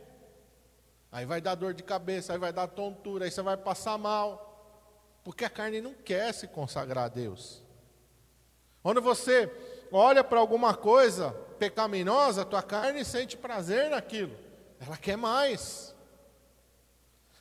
Aí 1.12 1.24
vai 1.24 1.40
dar 1.40 1.54
dor 1.54 1.72
de 1.72 1.82
cabeça, 1.82 2.32
aí 2.32 2.38
vai 2.38 2.52
dar 2.52 2.66
tontura, 2.66 3.24
aí 3.24 3.30
você 3.30 3.42
vai 3.42 3.56
passar 3.56 3.96
mal. 3.96 4.50
Porque 5.22 5.44
a 5.44 5.50
carne 5.50 5.80
não 5.80 5.94
quer 5.94 6.32
se 6.34 6.48
consagrar 6.48 7.04
a 7.04 7.08
Deus. 7.08 7.62
Quando 8.82 9.00
você 9.00 9.46
olha 9.92 10.22
para 10.24 10.38
alguma 10.38 10.74
coisa 10.74 11.32
pecaminosa, 11.58 12.42
a 12.42 12.44
tua 12.44 12.62
carne 12.62 13.04
sente 13.04 13.36
prazer 13.36 13.90
naquilo. 13.90 14.36
Ela 14.80 14.96
quer 14.96 15.16
mais. 15.16 15.94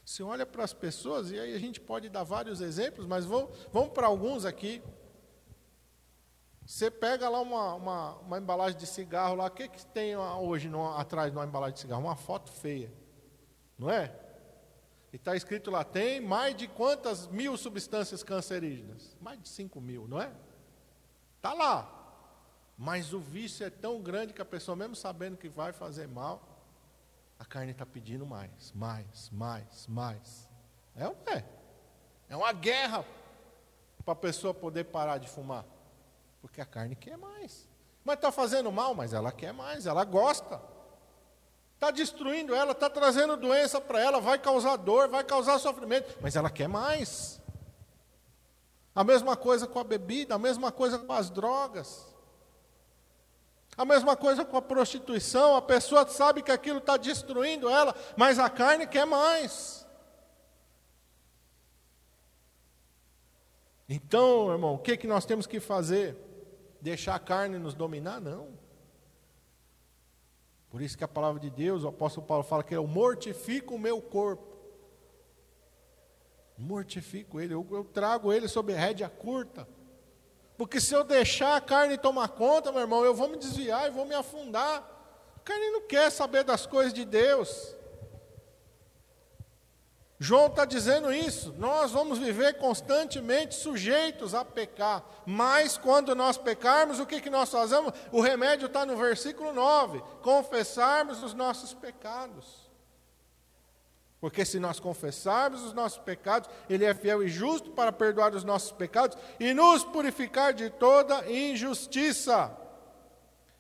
Você 0.06 0.22
olha 0.22 0.46
para 0.46 0.64
as 0.64 0.74
pessoas, 0.74 1.32
e 1.32 1.40
aí 1.40 1.56
a 1.56 1.60
gente 1.60 1.80
pode 1.80 2.10
dar 2.10 2.24
vários 2.24 2.62
exemplos, 2.62 3.06
mas 3.06 3.26
vamos, 3.26 3.50
vamos 3.72 3.90
para 3.90 4.08
alguns 4.08 4.46
aqui. 4.46 4.82
Você 6.66 6.90
pega 6.92 7.28
lá 7.30 7.42
uma, 7.42 7.74
uma, 7.76 8.16
uma, 8.18 8.38
embalagem 8.38 8.78
de 8.78 8.86
cigarro 8.86 9.36
lá, 9.36 9.48
o 9.48 9.52
que, 9.52 9.68
que 9.68 9.86
tem 9.88 10.16
hoje 10.16 10.70
no, 10.70 10.96
atrás 10.96 11.32
de 11.32 11.38
uma 11.38 11.46
embalagem 11.46 11.74
de 11.76 11.80
cigarro? 11.82 12.02
Uma 12.02 12.16
foto 12.16 12.52
feia, 12.52 12.92
não 13.78 13.90
é? 13.90 14.14
E 15.12 15.16
está 15.18 15.36
escrito 15.36 15.70
lá, 15.70 15.84
tem 15.84 16.20
mais 16.20 16.56
de 16.56 16.68
quantas 16.68 17.28
mil 17.28 17.56
substâncias 17.58 18.24
cancerígenas? 18.24 19.16
Mais 19.22 19.42
de 19.42 19.48
5 19.48 19.80
mil, 19.80 20.08
não 20.08 20.22
é? 20.22 20.32
Está 21.38 21.54
lá. 21.54 22.03
Mas 22.78 23.14
o 23.14 23.20
vício 23.20 23.66
é 23.66 23.70
tão 23.70 24.02
grande 24.02 24.34
que 24.34 24.42
a 24.42 24.46
pessoa, 24.46 24.76
mesmo 24.76 24.96
sabendo 24.96 25.38
que 25.38 25.48
vai 25.48 25.72
fazer 25.72 26.08
mal, 26.08 26.42
a 27.40 27.46
carne 27.46 27.72
está 27.72 27.86
pedindo 27.86 28.26
mais, 28.26 28.72
mais, 28.74 29.30
mais, 29.32 29.88
mais. 29.88 30.50
É 30.96 31.06
é? 31.36 31.44
É 32.30 32.36
uma 32.36 32.52
guerra 32.54 33.06
para 34.04 34.14
a 34.14 34.16
pessoa 34.16 34.54
poder 34.54 34.86
parar 34.86 35.18
de 35.18 35.30
fumar. 35.30 35.66
Porque 36.42 36.62
a 36.62 36.66
carne 36.66 36.96
quer 36.96 37.18
mais. 37.18 37.68
Mas 38.04 38.16
está 38.16 38.32
fazendo 38.32 38.72
mal, 38.72 38.94
mas 38.94 39.14
ela 39.14 39.32
quer 39.32 39.54
mais, 39.54 39.86
ela 39.86 40.04
gosta. 40.04 40.62
Está 41.76 41.92
destruindo 41.92 42.56
ela, 42.56 42.72
está 42.72 42.90
trazendo 42.90 43.36
doença 43.36 43.80
para 43.80 44.00
ela, 44.00 44.20
vai 44.22 44.40
causar 44.40 44.78
dor, 44.78 45.10
vai 45.10 45.24
causar 45.24 45.60
sofrimento, 45.60 46.18
mas 46.22 46.36
ela 46.36 46.50
quer 46.50 46.68
mais. 46.68 47.42
A 48.96 49.04
mesma 49.04 49.36
coisa 49.36 49.68
com 49.68 49.80
a 49.80 49.84
bebida, 49.84 50.36
a 50.36 50.40
mesma 50.40 50.72
coisa 50.72 51.00
com 51.00 51.12
as 51.12 51.30
drogas. 51.30 52.12
A 53.76 53.86
mesma 53.86 54.16
coisa 54.16 54.46
com 54.46 54.56
a 54.56 54.62
prostituição, 54.62 55.56
a 55.56 55.62
pessoa 55.62 56.08
sabe 56.08 56.44
que 56.44 56.52
aquilo 56.52 56.78
está 56.78 56.96
destruindo 56.96 57.70
ela, 57.70 57.96
mas 58.16 58.38
a 58.38 58.50
carne 58.50 58.86
quer 58.86 59.06
mais. 59.06 59.86
Então, 63.90 64.52
irmão, 64.52 64.76
o 64.76 64.80
que, 64.80 64.96
que 64.96 65.08
nós 65.08 65.26
temos 65.26 65.48
que 65.48 65.60
fazer? 65.60 66.16
Deixar 66.80 67.16
a 67.16 67.20
carne 67.20 67.58
nos 67.58 67.74
dominar? 67.74 68.20
Não. 68.20 68.50
Por 70.70 70.82
isso 70.82 70.98
que 70.98 71.04
a 71.04 71.08
palavra 71.08 71.40
de 71.40 71.50
Deus, 71.50 71.84
o 71.84 71.88
apóstolo 71.88 72.26
Paulo 72.26 72.44
fala 72.44 72.64
que 72.64 72.76
eu 72.76 72.88
mortifico 72.88 73.76
o 73.76 73.80
meu 73.80 74.02
corpo. 74.02 74.54
Mortifico 76.58 77.40
ele, 77.40 77.54
eu, 77.54 77.68
eu 77.72 77.84
trago 77.84 78.32
ele 78.32 78.48
sob 78.48 78.72
rédea 78.74 79.10
curta. 79.10 79.68
Porque 80.58 80.80
se 80.80 80.94
eu 80.94 81.04
deixar 81.04 81.56
a 81.56 81.62
carne 81.62 81.98
tomar 81.98 82.30
conta, 82.30 82.72
meu 82.72 82.82
irmão, 82.82 83.04
eu 83.04 83.13
vou 83.13 83.28
me 83.28 83.38
desviar 83.38 83.88
e 83.88 83.92
vou 83.92 84.06
me 84.06 84.13
afundar. 84.13 84.84
A 85.36 85.39
carne 85.39 85.72
não 85.72 85.82
quer 85.88 86.12
saber 86.12 86.44
das 86.44 86.66
coisas 86.66 86.94
de 86.94 87.04
Deus. 87.06 87.76
João 90.24 90.48
está 90.48 90.63
dizendo 90.63 91.12
isso. 91.12 91.54
Nós 91.58 91.92
vamos 91.92 92.18
viver 92.18 92.58
constantemente 92.58 93.56
sujeitos 93.56 94.34
a 94.34 94.46
pecar. 94.46 95.04
Mas 95.26 95.78
quando 95.78 96.16
nós 96.16 96.38
pecarmos, 96.38 97.00
o 97.00 97.06
que, 97.06 97.20
que 97.20 97.30
nós 97.30 97.50
fazemos? 97.50 97.92
O 98.10 98.22
remédio 98.22 98.68
está 98.68 98.86
no 98.86 98.96
versículo 98.96 99.52
9: 99.52 100.02
confessarmos 100.22 101.22
os 101.22 101.34
nossos 101.34 101.74
pecados. 101.74 102.62
Porque 104.24 104.46
se 104.46 104.58
nós 104.58 104.80
confessarmos 104.80 105.66
os 105.66 105.74
nossos 105.74 105.98
pecados, 105.98 106.50
Ele 106.70 106.86
é 106.86 106.94
fiel 106.94 107.22
e 107.22 107.28
justo 107.28 107.72
para 107.72 107.92
perdoar 107.92 108.34
os 108.34 108.46
nossos 108.46 108.72
pecados 108.72 109.18
e 109.38 109.54
nos 109.54 109.84
purificar 109.84 110.54
de 110.54 110.70
toda 110.70 111.30
injustiça. 111.30 112.50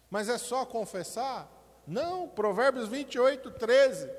Mas 0.09 0.29
é 0.29 0.37
só 0.37 0.65
confessar? 0.65 1.51
Não, 1.85 2.29
Provérbios 2.29 2.87
28, 2.87 3.51
13. 3.51 4.09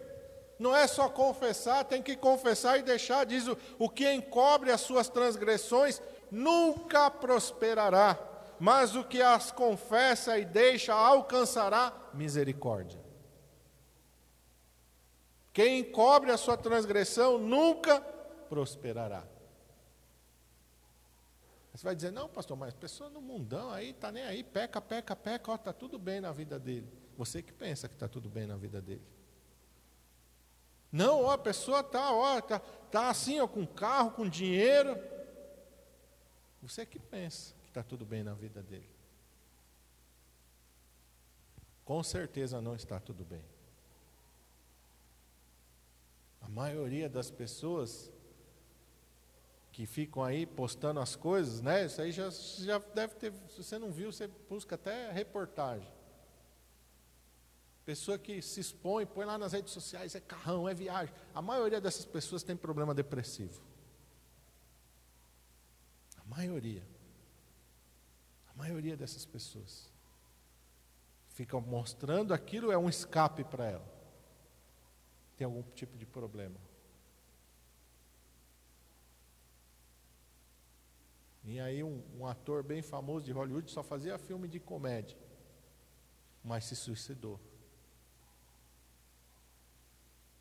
Não 0.59 0.77
é 0.77 0.87
só 0.87 1.09
confessar, 1.09 1.83
tem 1.87 2.03
que 2.03 2.15
confessar 2.15 2.79
e 2.79 2.83
deixar, 2.83 3.25
diz 3.25 3.49
o, 3.49 3.57
o 3.79 3.89
que 3.89 4.13
encobre 4.13 4.71
as 4.71 4.83
suas 4.83 5.09
transgressões 5.09 6.03
nunca 6.31 7.11
prosperará, 7.11 8.19
mas 8.61 8.95
o 8.95 9.03
que 9.03 9.23
as 9.23 9.51
confessa 9.51 10.39
e 10.39 10.45
deixa 10.45 10.93
alcançará 10.93 11.91
misericórdia. 12.13 13.04
Quem 15.55 15.79
encobre 15.79 16.33
a 16.33 16.37
sua 16.37 16.57
transgressão 16.57 17.39
nunca 17.39 18.01
prosperará. 18.49 19.25
Você 21.73 21.85
vai 21.85 21.95
dizer, 21.95 22.11
não, 22.11 22.29
pastor, 22.29 22.57
mas 22.57 22.75
pessoa 22.75 23.09
no 23.09 23.23
mundão 23.23 23.71
aí, 23.71 23.91
está 23.91 24.11
nem 24.11 24.25
aí, 24.25 24.43
peca, 24.43 24.81
peca, 24.81 25.15
peca, 25.15 25.53
ó, 25.53 25.55
está 25.55 25.73
tudo 25.73 25.97
bem 25.97 26.21
na 26.21 26.33
vida 26.33 26.59
dele. 26.59 26.93
Você 27.17 27.41
que 27.41 27.53
pensa 27.53 27.89
que 27.89 27.95
está 27.95 28.09
tudo 28.09 28.29
bem 28.29 28.49
na 28.49 28.57
vida 28.57 28.83
dele. 28.83 29.07
Não, 30.91 31.23
ó, 31.23 31.31
a 31.31 31.39
pessoa 31.39 31.81
está, 31.81 32.13
ó, 32.13 32.41
tá, 32.41 32.59
tá 32.59 33.09
assim, 33.09 33.39
ó, 33.39 33.47
com 33.47 33.65
carro, 33.65 34.11
com 34.11 34.29
dinheiro. 34.29 34.99
Você 36.63 36.85
que 36.85 36.99
pensa 36.99 37.55
que 37.63 37.69
está 37.69 37.83
tudo 37.85 38.05
bem 38.05 38.25
na 38.25 38.35
vida 38.35 38.61
dele. 38.61 38.91
Com 41.85 42.03
certeza 42.03 42.61
não 42.61 42.75
está 42.75 42.99
tudo 42.99 43.25
bem. 43.25 43.54
A 46.45 46.49
maioria 46.49 47.09
das 47.09 47.31
pessoas 47.31 48.13
que 49.73 49.87
ficam 49.87 50.23
aí 50.23 50.47
postando 50.47 51.01
as 51.01 51.17
coisas, 51.17 51.61
né? 51.61 51.87
Isso 51.87 52.01
aí 52.01 52.13
já, 52.13 52.29
já 52.31 52.79
deve 52.79 53.15
ter. 53.15 53.33
Se 53.49 53.63
você 53.63 53.79
não 53.79 53.91
viu, 53.91 54.13
você 54.13 54.29
busca 54.49 54.75
até 54.75 55.11
reportagem. 55.11 55.89
Pessoa 57.85 58.19
que 58.19 58.41
se 58.41 58.61
expõe, 58.61 59.05
põe 59.07 59.25
lá 59.25 59.37
nas 59.37 59.53
redes 59.53 59.73
sociais, 59.73 60.15
é 60.15 60.21
carrão, 60.21 60.69
é 60.69 60.75
viagem. 60.75 61.15
A 61.35 61.43
maioria 61.43 61.81
dessas 61.81 62.05
pessoas 62.05 62.43
tem 62.43 62.57
problema 62.57 62.95
depressivo. 62.95 63.61
A 66.19 66.25
maioria. 66.29 66.87
A 68.49 68.55
maioria 68.55 68.97
dessas 68.97 69.25
pessoas. 69.25 69.91
Ficam 71.31 71.61
mostrando 71.61 72.33
aquilo, 72.33 72.71
é 72.71 72.79
um 72.79 72.89
escape 72.89 73.43
para 73.45 73.65
ela 73.65 73.94
tem 75.45 75.47
algum 75.47 75.63
tipo 75.75 75.99
de 75.99 76.07
problema. 76.07 76.57
E 81.45 81.61
aí 81.61 81.85
um, 81.85 82.03
um, 82.19 82.27
ator 82.27 82.63
bem 82.63 82.81
famoso 82.81 83.27
de 83.27 83.33
Hollywood 83.33 83.71
só 83.71 83.83
fazia 83.83 84.17
filme 84.17 84.49
de 84.49 84.59
comédia, 84.59 85.19
mas 86.43 86.65
se 86.65 86.75
suicidou. 86.75 87.39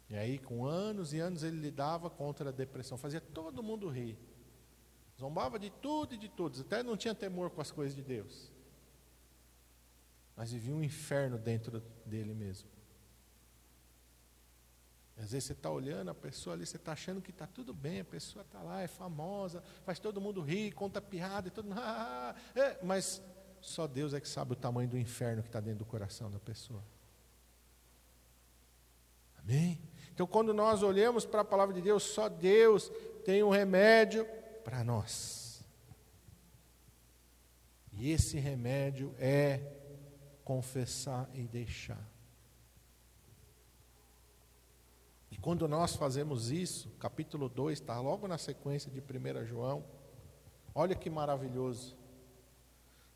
E 0.10 0.16
aí, 0.16 0.38
com 0.38 0.66
anos 0.66 1.12
e 1.12 1.20
anos, 1.20 1.44
ele 1.44 1.58
lidava 1.58 2.10
contra 2.10 2.50
a 2.50 2.52
depressão, 2.54 2.98
fazia 2.98 3.20
todo 3.20 3.64
mundo 3.64 3.90
rir. 3.90 4.18
Zombava 5.20 5.58
de 5.58 5.70
tudo 5.70 6.14
e 6.14 6.18
de 6.18 6.30
todos, 6.30 6.62
até 6.62 6.82
não 6.84 6.96
tinha 6.96 7.16
temor 7.16 7.50
com 7.50 7.60
as 7.60 7.72
coisas 7.72 7.96
de 7.96 8.02
Deus. 8.02 8.52
Mas 10.36 10.52
vivia 10.52 10.74
um 10.74 10.84
inferno 10.84 11.38
dentro 11.38 11.82
dele 12.06 12.34
mesmo. 12.34 12.73
Às 15.18 15.32
vezes 15.32 15.46
você 15.46 15.54
está 15.54 15.70
olhando 15.70 16.10
a 16.10 16.16
pessoa 16.16 16.56
ali, 16.56 16.66
você 16.66 16.78
está 16.78 16.94
achando 16.94 17.22
que 17.22 17.30
está 17.30 17.46
tudo 17.46 17.74
bem, 17.74 18.00
a 18.00 18.06
pessoa 18.06 18.44
está 18.44 18.62
lá, 18.62 18.82
é 18.82 18.88
famosa, 18.88 19.64
faz 19.86 20.00
todo 20.00 20.20
mundo 20.20 20.42
rir, 20.42 20.72
conta 20.72 21.00
piada 21.00 21.48
e 21.48 21.52
tudo. 21.52 21.72
Ah, 21.74 22.36
é, 22.56 22.80
mas 22.84 23.22
só 23.62 23.86
Deus 23.88 24.14
é 24.14 24.20
que 24.20 24.28
sabe 24.28 24.54
o 24.54 24.56
tamanho 24.56 24.90
do 24.90 24.98
inferno 24.98 25.44
que 25.44 25.50
está 25.50 25.60
dentro 25.60 25.80
do 25.80 25.86
coração 25.86 26.32
da 26.32 26.40
pessoa. 26.40 26.84
Amém? 29.38 29.80
Então, 30.14 30.26
quando 30.26 30.54
nós 30.54 30.84
olhamos 30.84 31.26
para 31.26 31.42
a 31.42 31.46
palavra 31.46 31.74
de 31.74 31.82
Deus, 31.82 32.04
só 32.04 32.28
Deus 32.30 32.92
tem 33.24 33.44
um 33.44 33.50
remédio 33.50 34.26
para 34.64 34.84
nós. 34.84 35.64
E 37.92 38.10
esse 38.12 38.38
remédio 38.38 39.14
é 39.20 39.60
confessar 40.44 41.30
e 41.34 41.48
deixar. 41.48 42.13
Quando 45.38 45.68
nós 45.68 45.96
fazemos 45.96 46.52
isso, 46.52 46.90
capítulo 47.00 47.50
2 47.50 47.80
está 47.80 48.00
logo 48.00 48.28
na 48.28 48.38
sequência 48.38 48.92
de 48.92 49.00
1 49.00 49.46
João, 49.46 49.84
olha 50.76 50.96
que 50.96 51.10
maravilhoso. 51.10 51.96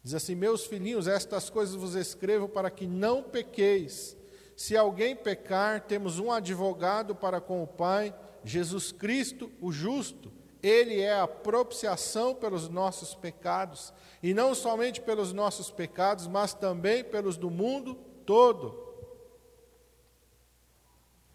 Diz 0.03 0.13
assim: 0.13 0.35
Meus 0.35 0.65
filhinhos, 0.65 1.07
estas 1.07 1.49
coisas 1.49 1.75
vos 1.75 1.95
escrevo 1.95 2.47
para 2.47 2.69
que 2.69 2.87
não 2.87 3.21
pequeis. 3.21 4.15
Se 4.55 4.75
alguém 4.75 5.15
pecar, 5.15 5.81
temos 5.81 6.17
um 6.17 6.31
advogado 6.31 7.13
para 7.13 7.39
com 7.41 7.61
o 7.61 7.67
Pai, 7.67 8.15
Jesus 8.43 8.91
Cristo, 8.91 9.51
o 9.61 9.71
justo. 9.71 10.31
Ele 10.63 10.99
é 11.01 11.19
a 11.19 11.27
propiciação 11.27 12.33
pelos 12.33 12.67
nossos 12.67 13.13
pecados, 13.13 13.93
e 14.23 14.33
não 14.33 14.55
somente 14.55 14.99
pelos 15.01 15.31
nossos 15.31 15.69
pecados, 15.69 16.25
mas 16.25 16.53
também 16.53 17.03
pelos 17.03 17.37
do 17.37 17.51
mundo 17.51 17.95
todo. 18.25 18.86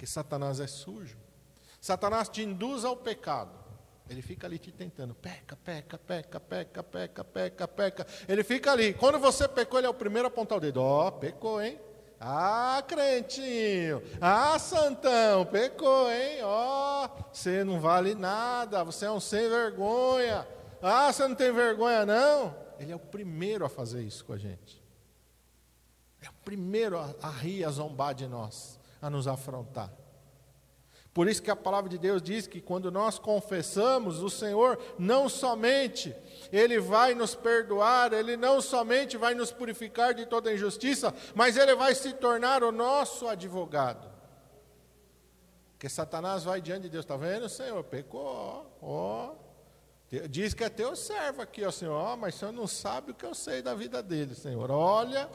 Porque 0.02 0.10
Satanás 0.10 0.58
é 0.58 0.66
sujo. 0.66 1.16
Satanás 1.80 2.28
te 2.28 2.42
induz 2.42 2.84
ao 2.84 2.96
pecado. 2.96 3.52
Ele 4.10 4.20
fica 4.20 4.48
ali 4.48 4.58
te 4.58 4.72
tentando. 4.72 5.14
Peca, 5.14 5.54
peca, 5.54 5.96
peca, 5.96 6.40
peca, 6.40 6.82
peca, 6.82 7.24
peca, 7.24 7.68
peca. 7.68 8.06
Ele 8.26 8.42
fica 8.42 8.72
ali. 8.72 8.94
Quando 8.94 9.20
você 9.20 9.46
pecou, 9.46 9.78
ele 9.78 9.86
é 9.86 9.90
o 9.90 9.94
primeiro 9.94 10.26
a 10.26 10.28
apontar 10.28 10.58
o 10.58 10.60
dedo. 10.60 10.82
Ó, 10.82 11.06
oh, 11.06 11.12
pecou, 11.12 11.62
hein? 11.62 11.78
Ah, 12.18 12.82
crentinho. 12.84 14.02
Ah, 14.20 14.58
santão, 14.58 15.46
pecou, 15.46 16.10
hein? 16.10 16.42
Ó, 16.42 17.06
oh, 17.06 17.24
você 17.32 17.62
não 17.62 17.78
vale 17.78 18.16
nada. 18.16 18.82
Você 18.82 19.06
é 19.06 19.10
um 19.12 19.20
sem 19.20 19.48
vergonha. 19.48 20.48
Ah, 20.82 21.12
você 21.12 21.28
não 21.28 21.36
tem 21.36 21.52
vergonha, 21.52 22.04
não? 22.04 22.56
Ele 22.80 22.90
é 22.90 22.96
o 22.96 22.98
primeiro 22.98 23.64
a 23.64 23.68
fazer 23.68 24.02
isso 24.02 24.24
com 24.24 24.32
a 24.32 24.36
gente. 24.36 24.82
É 26.20 26.28
o 26.28 26.34
primeiro 26.44 26.98
a, 26.98 27.14
a 27.22 27.30
rir, 27.30 27.64
a 27.64 27.70
zombar 27.70 28.16
de 28.16 28.26
nós 28.26 28.82
a 29.02 29.10
nos 29.10 29.26
afrontar. 29.26 29.92
Por 31.14 31.28
isso 31.28 31.42
que 31.42 31.50
a 31.50 31.56
palavra 31.56 31.90
de 31.90 31.98
Deus 31.98 32.22
diz 32.22 32.46
que 32.46 32.60
quando 32.60 32.90
nós 32.90 33.18
confessamos, 33.18 34.22
o 34.22 34.30
Senhor 34.30 34.78
não 34.98 35.28
somente 35.28 36.14
ele 36.50 36.80
vai 36.80 37.14
nos 37.14 37.34
perdoar, 37.34 38.14
ele 38.14 38.34
não 38.34 38.62
somente 38.62 39.18
vai 39.18 39.34
nos 39.34 39.52
purificar 39.52 40.14
de 40.14 40.24
toda 40.24 40.52
injustiça, 40.52 41.14
mas 41.34 41.56
ele 41.56 41.74
vai 41.74 41.94
se 41.94 42.14
tornar 42.14 42.64
o 42.64 42.72
nosso 42.72 43.28
advogado. 43.28 44.10
Porque 45.72 45.88
Satanás 45.88 46.44
vai 46.44 46.62
diante 46.62 46.82
de 46.82 46.90
Deus, 46.90 47.04
está 47.04 47.16
vendo, 47.16 47.46
Senhor? 47.48 47.84
Pecou, 47.84 48.66
ó. 48.80 49.34
Diz 50.30 50.54
que 50.54 50.64
é 50.64 50.68
teu 50.68 50.94
servo 50.94 51.42
aqui, 51.42 51.64
ó 51.64 51.70
Senhor, 51.70 51.94
ó, 51.94 52.16
mas 52.16 52.36
o 52.36 52.38
Senhor 52.38 52.52
não 52.52 52.66
sabe 52.66 53.12
o 53.12 53.14
que 53.14 53.24
eu 53.24 53.34
sei 53.34 53.60
da 53.60 53.74
vida 53.74 54.02
dele, 54.02 54.34
Senhor. 54.34 54.70
Olha, 54.70 55.28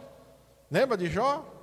lembra 0.72 0.98
de 0.98 1.08
Jó? 1.08 1.57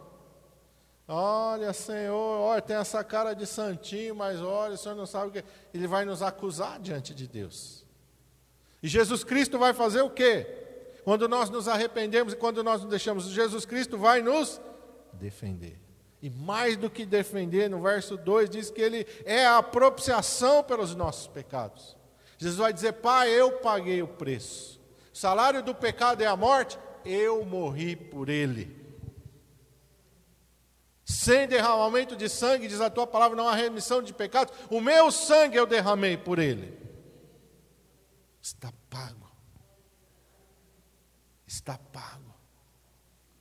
Olha, 1.06 1.72
Senhor, 1.72 2.40
olha, 2.40 2.62
tem 2.62 2.76
essa 2.76 3.04
cara 3.04 3.34
de 3.34 3.46
santinho, 3.46 4.14
mas 4.14 4.40
olha, 4.40 4.74
o 4.74 4.78
Senhor 4.78 4.94
não 4.94 5.04
sabe 5.04 5.28
o 5.28 5.30
que. 5.30 5.44
Ele 5.72 5.86
vai 5.86 6.04
nos 6.04 6.22
acusar 6.22 6.80
diante 6.80 7.14
de 7.14 7.26
Deus. 7.26 7.84
E 8.82 8.88
Jesus 8.88 9.22
Cristo 9.22 9.58
vai 9.58 9.74
fazer 9.74 10.00
o 10.00 10.10
quê? 10.10 10.46
Quando 11.04 11.28
nós 11.28 11.50
nos 11.50 11.68
arrependemos 11.68 12.32
e 12.32 12.36
quando 12.36 12.62
nós 12.64 12.80
nos 12.80 12.88
deixamos, 12.88 13.24
Jesus 13.26 13.66
Cristo 13.66 13.98
vai 13.98 14.22
nos 14.22 14.60
defender. 15.12 15.78
E 16.22 16.30
mais 16.30 16.78
do 16.78 16.88
que 16.88 17.04
defender, 17.04 17.68
no 17.68 17.82
verso 17.82 18.16
2 18.16 18.48
diz 18.48 18.70
que 18.70 18.80
ele 18.80 19.06
é 19.26 19.46
a 19.46 19.62
propiciação 19.62 20.64
pelos 20.64 20.94
nossos 20.94 21.26
pecados. 21.26 21.94
Jesus 22.38 22.58
vai 22.58 22.72
dizer: 22.72 22.94
Pai, 22.94 23.28
eu 23.28 23.52
paguei 23.58 24.02
o 24.02 24.08
preço. 24.08 24.80
O 25.12 25.16
salário 25.16 25.62
do 25.62 25.74
pecado 25.74 26.22
é 26.22 26.26
a 26.26 26.34
morte, 26.34 26.78
eu 27.04 27.44
morri 27.44 27.94
por 27.94 28.30
ele. 28.30 28.83
Sem 31.04 31.46
derramamento 31.46 32.16
de 32.16 32.28
sangue, 32.28 32.66
diz 32.66 32.80
a 32.80 32.88
tua 32.88 33.06
palavra, 33.06 33.36
não 33.36 33.48
há 33.48 33.54
remissão 33.54 34.02
de 34.02 34.14
pecados. 34.14 34.54
O 34.70 34.80
meu 34.80 35.10
sangue 35.10 35.56
eu 35.56 35.66
derramei 35.66 36.16
por 36.16 36.38
ele. 36.38 36.78
Está 38.40 38.72
pago. 38.88 39.30
Está 41.46 41.78
pago. 41.92 42.34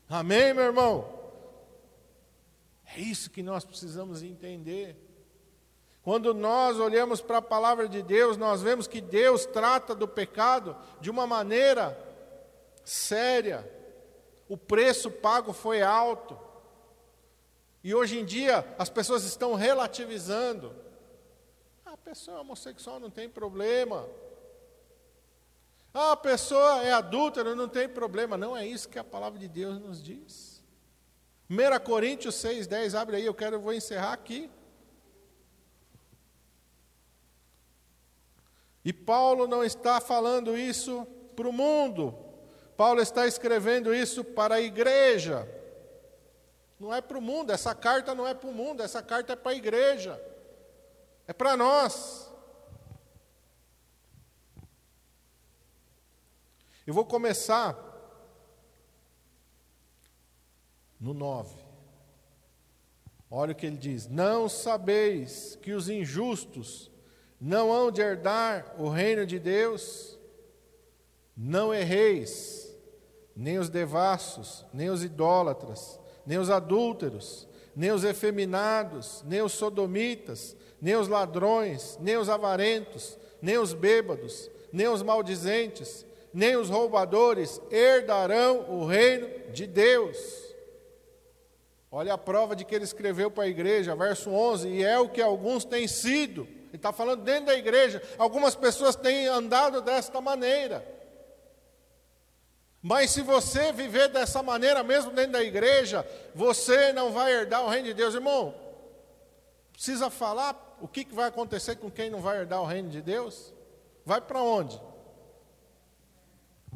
Amém, 0.10 0.54
meu 0.54 0.66
irmão? 0.66 1.24
É 2.86 3.00
isso 3.00 3.30
que 3.30 3.42
nós 3.42 3.64
precisamos 3.64 4.22
entender. 4.22 4.96
Quando 6.04 6.34
nós 6.34 6.80
olhamos 6.80 7.22
para 7.22 7.38
a 7.38 7.42
palavra 7.42 7.88
de 7.88 8.02
Deus, 8.02 8.36
nós 8.36 8.62
vemos 8.62 8.88
que 8.88 9.00
Deus 9.00 9.46
trata 9.46 9.96
do 9.96 10.08
pecado 10.08 10.76
de 11.00 11.10
uma 11.10 11.26
maneira 11.26 11.98
séria. 12.84 13.68
O 14.50 14.58
preço 14.58 15.10
pago 15.10 15.54
foi 15.54 15.82
alto. 15.82 16.38
E 17.84 17.94
hoje 17.94 18.18
em 18.18 18.26
dia 18.26 18.66
as 18.78 18.90
pessoas 18.90 19.24
estão 19.26 19.54
relativizando. 19.56 20.74
A 21.86 21.98
pessoa 21.98 22.38
é 22.38 22.42
homossexual 22.42 23.00
não 23.00 23.10
tem 23.10 23.30
problema. 23.30 24.08
Ah, 25.94 26.14
a 26.14 26.18
pessoa 26.18 26.84
é 26.84 26.92
adúltera, 26.92 27.54
não 27.54 27.68
tem 27.68 27.88
problema. 27.88 28.36
Não 28.38 28.56
é 28.56 28.66
isso 28.66 28.90
que 28.90 28.98
a 28.98 29.04
palavra 29.04 29.38
de 29.38 29.48
Deus 29.48 29.80
nos 29.80 30.02
diz. 30.02 30.64
1 31.50 31.84
Coríntios 31.84 32.36
6, 32.36 32.66
10, 32.66 32.96
abre 32.96 33.18
aí, 33.18 33.26
eu 33.26 33.34
quero, 33.34 33.58
eu 33.58 33.62
vou 33.62 33.74
encerrar 33.74 34.14
aqui. 34.14 34.50
E 38.84 38.92
Paulo 38.92 39.48
não 39.48 39.64
está 39.64 40.02
falando 40.02 40.58
isso 40.58 41.06
para 41.36 41.48
o 41.48 41.54
mundo, 41.54 42.16
Paulo 42.76 43.02
está 43.02 43.26
escrevendo 43.28 43.94
isso 43.94 44.24
para 44.24 44.56
a 44.56 44.62
igreja. 44.62 45.48
Não 46.84 46.94
é 46.94 47.00
para 47.00 47.18
o 47.18 47.22
mundo, 47.22 47.50
essa 47.50 47.74
carta 47.74 48.14
não 48.14 48.28
é 48.28 48.34
para 48.34 48.50
o 48.50 48.54
mundo, 48.54 48.84
essa 48.84 49.02
carta 49.02 49.32
é 49.32 49.36
para 49.38 49.54
a 49.54 49.56
igreja, 49.56 50.22
é 51.26 51.32
para 51.32 51.56
nós. 51.56 52.30
Eu 56.86 56.94
vou 56.94 57.06
começar 57.06 57.74
no 61.00 61.14
9. 61.14 61.56
Olha 63.32 63.54
o 63.54 63.56
que 63.56 63.66
ele 63.66 63.78
diz: 63.78 64.10
Não 64.10 64.50
sabeis 64.50 65.58
que 65.62 65.72
os 65.72 65.88
injustos 65.88 66.92
não 67.40 67.72
hão 67.72 67.90
de 67.90 68.02
herdar 68.02 68.76
o 68.78 68.90
reino 68.90 69.26
de 69.26 69.40
Deus? 69.40 70.20
Não 71.34 71.74
erreis, 71.74 72.76
nem 73.34 73.58
os 73.58 73.70
devassos, 73.70 74.66
nem 74.74 74.90
os 74.90 75.02
idólatras, 75.02 76.03
nem 76.26 76.38
os 76.38 76.50
adúlteros, 76.50 77.48
nem 77.76 77.92
os 77.92 78.04
efeminados, 78.04 79.24
nem 79.26 79.42
os 79.42 79.54
sodomitas, 79.54 80.56
nem 80.82 80.96
os 80.96 81.08
ladrões, 81.08 81.98
nem 82.02 82.18
os 82.18 82.30
avarentos, 82.30 83.18
nem 83.42 83.58
os 83.58 83.74
bêbados, 83.74 84.50
nem 84.72 84.88
os 84.88 85.02
maldizentes, 85.02 86.06
nem 86.34 86.56
os 86.56 86.70
roubadores 86.70 87.62
herdarão 87.72 88.66
o 88.70 88.86
reino 88.86 89.30
de 89.52 89.68
Deus. 89.68 90.18
Olha 91.92 92.16
a 92.16 92.18
prova 92.18 92.56
de 92.56 92.66
que 92.66 92.74
ele 92.74 92.84
escreveu 92.84 93.30
para 93.30 93.44
a 93.44 93.48
igreja, 93.48 93.96
verso 93.96 94.32
11: 94.32 94.68
e 94.68 94.84
é 94.84 94.98
o 94.98 95.10
que 95.10 95.22
alguns 95.22 95.64
têm 95.64 95.88
sido. 95.88 96.42
Ele 96.42 96.78
está 96.78 96.92
falando 96.92 97.22
dentro 97.22 97.46
da 97.46 97.56
igreja. 97.56 98.02
Algumas 98.18 98.56
pessoas 98.56 98.96
têm 98.96 99.28
andado 99.28 99.80
desta 99.80 100.20
maneira. 100.20 100.84
Mas 102.84 103.12
se 103.12 103.22
você 103.22 103.72
viver 103.72 104.10
dessa 104.10 104.44
maneira, 104.44 104.84
mesmo 104.84 105.10
dentro 105.12 105.32
da 105.32 105.42
igreja, 105.42 106.06
você 106.36 106.92
não 106.92 107.14
vai 107.14 107.32
herdar 107.32 107.64
o 107.64 107.70
reino 107.70 107.88
de 107.88 107.94
Deus. 107.94 108.14
Irmão, 108.14 108.54
precisa 109.72 110.10
falar 110.10 110.78
o 110.82 110.88
que 110.88 111.06
vai 111.06 111.30
acontecer 111.30 111.78
com 111.78 111.90
quem 111.90 112.10
não 112.10 112.20
vai 112.20 112.40
herdar 112.40 112.62
o 112.62 112.66
reino 112.66 112.90
de 112.90 113.02
Deus? 113.02 113.54
Vai 114.06 114.20
para 114.20 114.44
onde? 114.44 114.82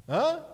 Hã? 0.07 0.45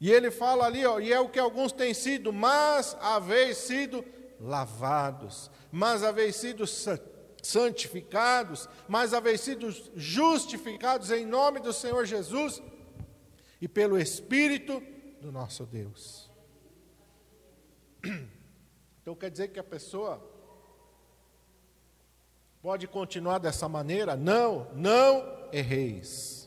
E 0.00 0.10
ele 0.10 0.32
fala 0.32 0.66
ali, 0.66 0.84
ó, 0.84 0.98
e 0.98 1.12
é 1.12 1.20
o 1.20 1.28
que 1.28 1.38
alguns 1.38 1.70
têm 1.70 1.94
sido, 1.94 2.32
mas 2.32 2.96
haveis 3.00 3.56
sido 3.58 4.04
lavados, 4.40 5.48
mas 5.70 6.02
haveis 6.02 6.34
sido 6.34 6.66
santificados, 6.66 7.17
mas 8.88 9.14
haveis 9.14 9.40
sido 9.40 9.70
justificados 9.94 11.10
em 11.10 11.24
nome 11.24 11.60
do 11.60 11.72
Senhor 11.72 12.04
Jesus 12.04 12.62
e 13.60 13.68
pelo 13.68 13.98
Espírito 13.98 14.82
do 15.20 15.32
nosso 15.32 15.64
Deus. 15.66 16.30
Então 19.00 19.16
quer 19.16 19.30
dizer 19.30 19.48
que 19.48 19.58
a 19.58 19.64
pessoa 19.64 20.22
pode 22.60 22.86
continuar 22.86 23.38
dessa 23.38 23.66
maneira? 23.66 24.14
Não, 24.14 24.70
não 24.74 25.48
erreis. 25.50 26.38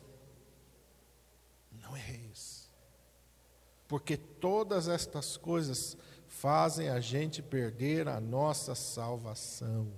porque 3.92 4.16
todas 4.16 4.88
estas 4.88 5.36
coisas 5.36 5.98
fazem 6.26 6.88
a 6.88 7.02
gente 7.02 7.42
perder 7.42 8.08
a 8.08 8.22
nossa 8.22 8.74
salvação. 8.74 9.92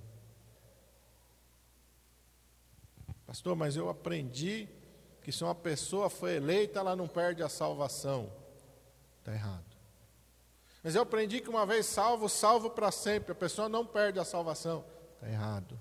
Pastor, 3.34 3.56
mas 3.56 3.74
eu 3.74 3.88
aprendi 3.88 4.68
que 5.20 5.32
se 5.32 5.42
uma 5.42 5.56
pessoa 5.56 6.08
foi 6.08 6.36
eleita, 6.36 6.78
ela 6.78 6.94
não 6.94 7.08
perde 7.08 7.42
a 7.42 7.48
salvação. 7.48 8.32
Está 9.18 9.32
errado. 9.32 9.76
Mas 10.84 10.94
eu 10.94 11.02
aprendi 11.02 11.40
que 11.40 11.48
uma 11.48 11.66
vez 11.66 11.84
salvo, 11.84 12.28
salvo 12.28 12.70
para 12.70 12.92
sempre. 12.92 13.32
A 13.32 13.34
pessoa 13.34 13.68
não 13.68 13.84
perde 13.84 14.20
a 14.20 14.24
salvação. 14.24 14.84
Está 15.14 15.28
errado. 15.28 15.76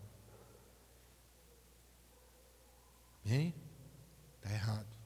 Hein? 3.24 3.54
Está 4.38 4.52
errado. 4.52 4.98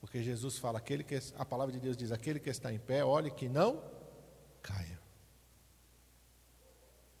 Porque 0.00 0.22
Jesus 0.22 0.58
fala, 0.58 0.78
aquele 0.78 1.02
que, 1.02 1.18
a 1.36 1.44
palavra 1.44 1.72
de 1.72 1.80
Deus 1.80 1.96
diz, 1.96 2.12
aquele 2.12 2.38
que 2.38 2.50
está 2.50 2.72
em 2.72 2.78
pé, 2.78 3.04
olhe 3.04 3.32
que 3.32 3.48
não 3.48 3.82
caia. 4.62 4.93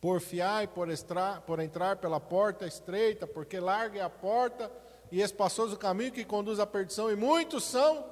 Porfiai 0.04 0.66
por, 0.66 0.90
extra, 0.90 1.40
por 1.40 1.58
entrar 1.60 1.96
pela 1.96 2.20
porta 2.20 2.66
estreita, 2.66 3.26
porque 3.26 3.58
larga 3.58 4.00
é 4.00 4.02
a 4.02 4.10
porta 4.10 4.70
e 5.10 5.22
espaçoso 5.22 5.76
o 5.76 5.78
caminho 5.78 6.12
que 6.12 6.26
conduz 6.26 6.60
à 6.60 6.66
perdição, 6.66 7.10
e 7.10 7.16
muitos 7.16 7.64
são 7.64 8.04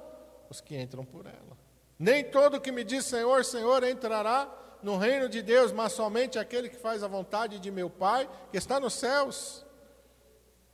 os 0.49 0.59
que 0.59 0.75
entram 0.75 1.05
por 1.05 1.27
ela. 1.27 1.55
Nem 1.99 2.23
todo 2.23 2.59
que 2.59 2.71
me 2.71 2.83
diz 2.83 3.05
Senhor, 3.05 3.45
Senhor 3.45 3.83
entrará 3.83 4.51
no 4.81 4.97
reino 4.97 5.29
de 5.29 5.43
Deus, 5.43 5.71
mas 5.71 5.93
somente 5.93 6.39
aquele 6.39 6.67
que 6.67 6.77
faz 6.77 7.03
a 7.03 7.07
vontade 7.07 7.59
de 7.59 7.69
meu 7.69 7.91
Pai, 7.91 8.27
que 8.49 8.57
está 8.57 8.79
nos 8.79 8.95
céus. 8.95 9.63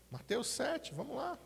Mateus 0.09 0.47
7, 0.47 0.93
vamos 0.93 1.17
lá. 1.17 1.38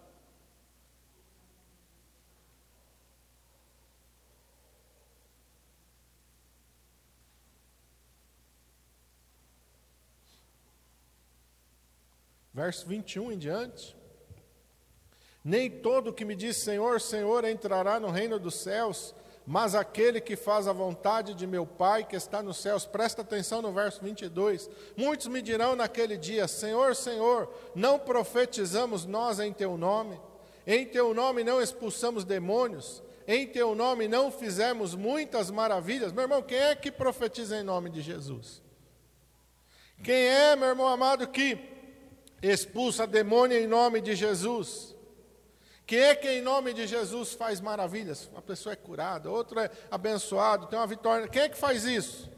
Verso 12.54 12.86
21 12.88 13.32
em 13.32 13.38
diante. 13.38 13.96
Nem 15.44 15.70
todo 15.70 16.14
que 16.14 16.24
me 16.24 16.36
diz 16.36 16.58
Senhor, 16.58 17.02
Senhor 17.02 17.44
entrará 17.44 18.00
no 18.00 18.10
reino 18.10 18.40
dos 18.40 18.56
céus, 18.56 19.14
mas 19.46 19.76
aquele 19.76 20.22
que 20.22 20.38
faz 20.38 20.70
a 20.70 20.74
vontade 20.74 21.34
de 21.34 21.46
meu 21.46 21.66
Pai 21.66 22.06
que 22.06 22.16
está 22.16 22.42
nos 22.42 22.58
céus. 22.58 22.86
Presta 22.86 23.22
atenção 23.22 23.62
no 23.62 23.74
verso 23.74 24.02
22. 24.02 24.70
Muitos 24.96 25.28
me 25.28 25.42
dirão 25.42 25.76
naquele 25.76 26.16
dia: 26.16 26.48
Senhor, 26.48 26.96
Senhor, 26.96 27.54
não 27.76 28.00
profetizamos 28.00 29.06
nós 29.06 29.40
em 29.40 29.52
teu 29.52 29.76
nome? 29.76 30.18
Em 30.66 30.86
teu 30.86 31.14
nome 31.14 31.44
não 31.44 31.62
expulsamos 31.62 32.24
demônios? 32.24 33.04
Em 33.28 33.46
teu 33.46 33.76
nome 33.76 34.08
não 34.08 34.32
fizemos 34.32 34.96
muitas 34.96 35.52
maravilhas? 35.52 36.14
Meu 36.14 36.24
irmão, 36.24 36.42
quem 36.42 36.58
é 36.58 36.76
que 36.76 36.92
profetiza 36.92 37.58
em 37.58 37.64
nome 37.64 37.90
de 37.90 38.02
Jesus? 38.02 38.62
Quem 40.02 40.16
é, 40.16 40.56
meu 40.56 40.70
irmão 40.70 40.88
amado, 40.88 41.28
que 41.28 41.73
expulsa 42.52 43.08
demônio 43.08 43.58
em 43.58 43.68
nome 43.68 44.02
de 44.02 44.16
Jesus. 44.16 44.96
Quem 45.86 46.00
é 46.00 46.16
que 46.16 46.30
em 46.30 46.42
nome 46.42 46.74
de 46.74 46.86
Jesus 46.86 47.34
faz 47.34 47.60
maravilhas? 47.60 48.30
Uma 48.32 48.42
pessoa 48.42 48.74
é 48.74 48.76
curada, 48.76 49.30
outro 49.30 49.60
é 49.60 49.70
abençoado, 49.90 50.68
tem 50.68 50.78
uma 50.78 50.88
vitória. 50.88 51.28
Quem 51.28 51.44
é 51.44 51.50
que 51.50 51.58
faz 51.58 51.86
isso? 51.86 52.32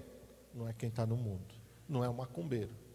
Não 0.53 0.67
é 0.67 0.73
quem 0.73 0.89
está 0.89 1.05
no 1.05 1.17
mundo, 1.17 1.53
não 1.87 2.03
é 2.03 2.09
o 2.09 2.13
macumbeiro. 2.13 2.85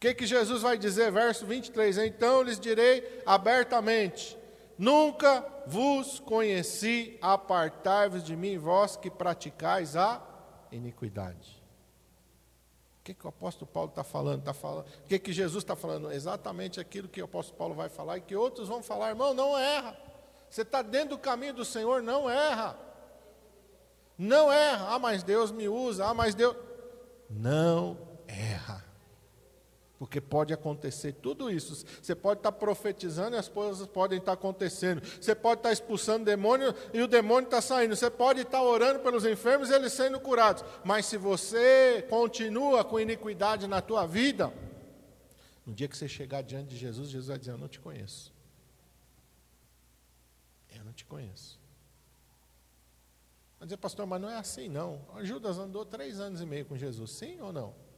que, 0.00 0.14
que 0.14 0.26
Jesus 0.26 0.62
vai 0.62 0.78
dizer? 0.78 1.12
Verso 1.12 1.44
23: 1.44 1.98
Então 1.98 2.42
lhes 2.42 2.58
direi 2.58 3.22
abertamente: 3.26 4.36
Nunca 4.78 5.46
vos 5.66 6.18
conheci, 6.18 7.18
apartai-vos 7.20 8.24
de 8.24 8.34
mim, 8.34 8.56
vós 8.56 8.96
que 8.96 9.10
praticais 9.10 9.94
a 9.94 10.22
iniquidade. 10.72 11.59
Que, 13.10 13.14
que 13.14 13.26
o 13.26 13.28
apóstolo 13.28 13.68
Paulo 13.70 13.90
está 13.90 14.04
falando? 14.04 14.42
Tá 14.42 14.54
falando? 14.54 14.86
O 14.86 15.08
que, 15.08 15.18
que 15.18 15.32
Jesus 15.32 15.64
está 15.64 15.74
falando? 15.74 16.12
Exatamente 16.12 16.78
aquilo 16.78 17.08
que 17.08 17.20
o 17.20 17.24
apóstolo 17.24 17.58
Paulo 17.58 17.74
vai 17.74 17.88
falar 17.88 18.18
e 18.18 18.20
que 18.20 18.36
outros 18.36 18.68
vão 18.68 18.82
falar, 18.82 19.08
irmão, 19.08 19.34
não 19.34 19.58
erra. 19.58 19.96
Você 20.48 20.62
está 20.62 20.82
dentro 20.82 21.10
do 21.10 21.18
caminho 21.18 21.54
do 21.54 21.64
Senhor, 21.64 22.02
não 22.02 22.30
erra. 22.30 22.76
Não 24.16 24.52
erra. 24.52 24.94
Ah, 24.94 24.98
mas 24.98 25.22
Deus 25.22 25.50
me 25.50 25.68
usa. 25.68 26.06
Ah, 26.06 26.14
mas 26.14 26.34
Deus. 26.34 26.56
Não 27.28 27.98
erra. 28.28 28.84
Porque 30.00 30.18
pode 30.18 30.54
acontecer 30.54 31.12
tudo 31.12 31.50
isso. 31.50 31.84
Você 32.00 32.14
pode 32.14 32.40
estar 32.40 32.52
profetizando 32.52 33.36
e 33.36 33.38
as 33.38 33.48
coisas 33.48 33.86
podem 33.86 34.18
estar 34.18 34.32
acontecendo. 34.32 35.02
Você 35.20 35.34
pode 35.34 35.58
estar 35.58 35.70
expulsando 35.70 36.24
demônio 36.24 36.74
e 36.94 37.02
o 37.02 37.06
demônio 37.06 37.44
está 37.44 37.60
saindo. 37.60 37.94
Você 37.94 38.08
pode 38.08 38.40
estar 38.40 38.62
orando 38.62 39.00
pelos 39.00 39.26
enfermos 39.26 39.68
e 39.68 39.74
eles 39.74 39.92
sendo 39.92 40.18
curados. 40.18 40.64
Mas 40.82 41.04
se 41.04 41.18
você 41.18 42.06
continua 42.08 42.82
com 42.82 42.98
iniquidade 42.98 43.66
na 43.66 43.82
tua 43.82 44.06
vida, 44.06 44.50
no 45.66 45.74
dia 45.74 45.86
que 45.86 45.94
você 45.94 46.08
chegar 46.08 46.40
diante 46.40 46.70
de 46.70 46.78
Jesus, 46.78 47.10
Jesus 47.10 47.28
vai 47.28 47.38
dizer: 47.38 47.52
Eu 47.52 47.58
não 47.58 47.68
te 47.68 47.78
conheço. 47.78 48.32
Eu 50.74 50.82
não 50.82 50.94
te 50.94 51.04
conheço. 51.04 51.60
Vai 53.58 53.66
dizer, 53.66 53.76
pastor, 53.76 54.06
mas 54.06 54.18
não 54.18 54.30
é 54.30 54.38
assim 54.38 54.66
não. 54.66 55.02
Judas 55.20 55.58
andou 55.58 55.84
três 55.84 56.18
anos 56.18 56.40
e 56.40 56.46
meio 56.46 56.64
com 56.64 56.74
Jesus, 56.74 57.10
sim 57.10 57.38
ou 57.42 57.52
não? 57.52 57.89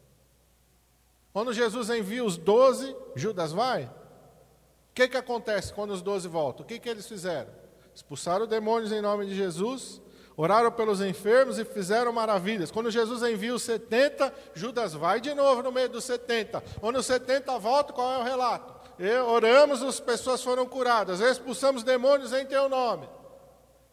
Quando 1.33 1.53
Jesus 1.53 1.89
envia 1.89 2.25
os 2.25 2.37
doze, 2.37 2.95
Judas 3.15 3.53
vai? 3.53 3.85
O 3.85 4.95
que, 4.95 5.09
que 5.09 5.17
acontece 5.17 5.73
quando 5.73 5.93
os 5.93 6.03
doze 6.03 6.29
voltam? 6.29 6.65
O 6.65 6.69
que, 6.69 6.79
que 6.79 6.89
eles 6.89 7.09
fizeram? 7.09 7.51
Expulsaram 7.95 8.47
demônios 8.47 8.93
em 8.93 9.01
nome 9.01 9.27
de 9.27 9.35
Jesus, 9.35 10.03
oraram 10.37 10.71
pelos 10.71 11.01
enfermos 11.01 11.59
e 11.59 11.65
fizeram 11.65 12.13
maravilhas. 12.13 12.71
Quando 12.71 12.91
Jesus 12.91 13.23
envia 13.23 13.55
os 13.55 13.63
70, 13.63 14.33
Judas 14.55 14.93
vai 14.93 15.21
de 15.21 15.33
novo 15.35 15.63
no 15.63 15.73
meio 15.73 15.89
dos 15.89 16.05
70. 16.05 16.63
Quando 16.81 16.97
os 16.97 17.07
70 17.07 17.59
voltam, 17.59 17.95
qual 17.95 18.13
é 18.13 18.19
o 18.19 18.25
relato? 18.25 18.83
E 18.99 19.11
oramos, 19.17 19.83
as 19.83 19.99
pessoas 19.99 20.43
foram 20.43 20.67
curadas, 20.67 21.21
expulsamos 21.21 21.83
demônios 21.83 22.33
em 22.33 22.45
teu 22.45 22.69
nome. 22.69 23.09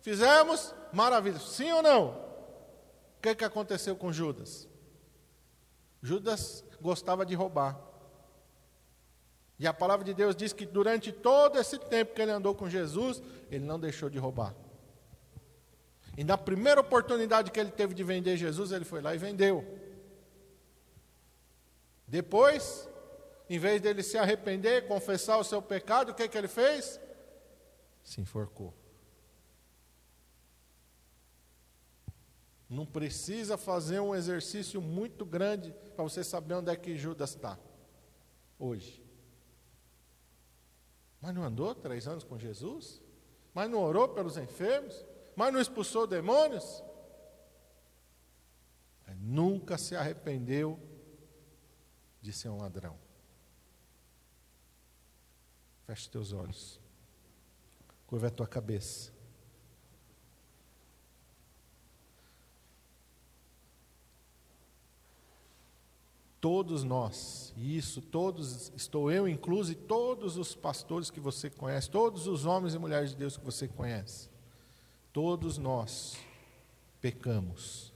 Fizemos 0.01 0.73
maravilhas. 0.91 1.43
Sim 1.43 1.71
ou 1.71 1.81
não? 1.81 2.09
O 3.17 3.21
que, 3.21 3.35
que 3.35 3.45
aconteceu 3.45 3.95
com 3.95 4.11
Judas? 4.11 4.67
Judas 6.01 6.63
gostava 6.81 7.25
de 7.25 7.35
roubar. 7.35 7.79
E 9.59 9.67
a 9.67 9.73
palavra 9.73 10.05
de 10.05 10.13
Deus 10.13 10.35
diz 10.35 10.53
que 10.53 10.65
durante 10.65 11.11
todo 11.11 11.59
esse 11.59 11.77
tempo 11.77 12.13
que 12.13 12.21
ele 12.21 12.31
andou 12.31 12.55
com 12.55 12.69
Jesus, 12.69 13.21
ele 13.51 13.65
não 13.65 13.79
deixou 13.79 14.09
de 14.09 14.17
roubar. 14.17 14.55
E 16.17 16.23
na 16.23 16.37
primeira 16.37 16.79
oportunidade 16.79 17.51
que 17.51 17.59
ele 17.59 17.71
teve 17.71 17.93
de 17.93 18.03
vender 18.03 18.37
Jesus, 18.37 18.71
ele 18.71 18.85
foi 18.85 19.01
lá 19.01 19.13
e 19.13 19.17
vendeu. 19.17 19.65
Depois, 22.07 22.89
em 23.49 23.59
vez 23.59 23.81
dele 23.81 24.01
se 24.01 24.17
arrepender, 24.17 24.87
confessar 24.87 25.37
o 25.37 25.43
seu 25.43 25.61
pecado, 25.61 26.11
o 26.11 26.13
que, 26.13 26.27
que 26.27 26.37
ele 26.37 26.47
fez? 26.47 26.99
Se 28.03 28.21
enforcou. 28.21 28.73
Não 32.69 32.85
precisa 32.85 33.57
fazer 33.57 33.99
um 33.99 34.13
exercício 34.13 34.79
muito 34.79 35.25
grande 35.25 35.73
para 35.95 36.03
você 36.03 36.23
saber 36.23 36.53
onde 36.53 36.71
é 36.71 36.75
que 36.75 36.95
Judas 36.95 37.31
está 37.31 37.57
hoje. 38.59 39.03
Mas 41.19 41.33
não 41.33 41.43
andou 41.43 41.73
três 41.73 42.07
anos 42.07 42.23
com 42.23 42.37
Jesus? 42.37 43.01
Mas 43.53 43.69
não 43.69 43.79
orou 43.81 44.09
pelos 44.09 44.37
enfermos? 44.37 45.03
Mas 45.35 45.51
não 45.51 45.59
expulsou 45.59 46.05
demônios? 46.05 46.83
Mas 49.07 49.17
nunca 49.17 49.77
se 49.77 49.95
arrependeu 49.95 50.79
de 52.21 52.31
ser 52.31 52.49
um 52.49 52.57
ladrão. 52.57 52.95
Feche 55.87 56.07
teus 56.07 56.33
olhos. 56.33 56.79
Curva 58.05 58.27
a 58.27 58.31
tua 58.31 58.47
cabeça. 58.47 59.11
Todos 66.41 66.83
nós, 66.83 67.53
e 67.57 67.77
isso 67.77 68.01
todos, 68.01 68.71
estou 68.73 69.11
eu 69.11 69.27
incluso, 69.27 69.73
e 69.73 69.75
todos 69.75 70.37
os 70.37 70.55
pastores 70.55 71.11
que 71.11 71.19
você 71.19 71.49
conhece, 71.49 71.89
todos 71.89 72.27
os 72.27 72.45
homens 72.45 72.73
e 72.73 72.79
mulheres 72.79 73.09
de 73.09 73.17
Deus 73.17 73.35
que 73.35 73.43
você 73.43 73.67
conhece, 73.67 74.29
todos 75.11 75.57
nós 75.57 76.17
pecamos. 77.01 77.93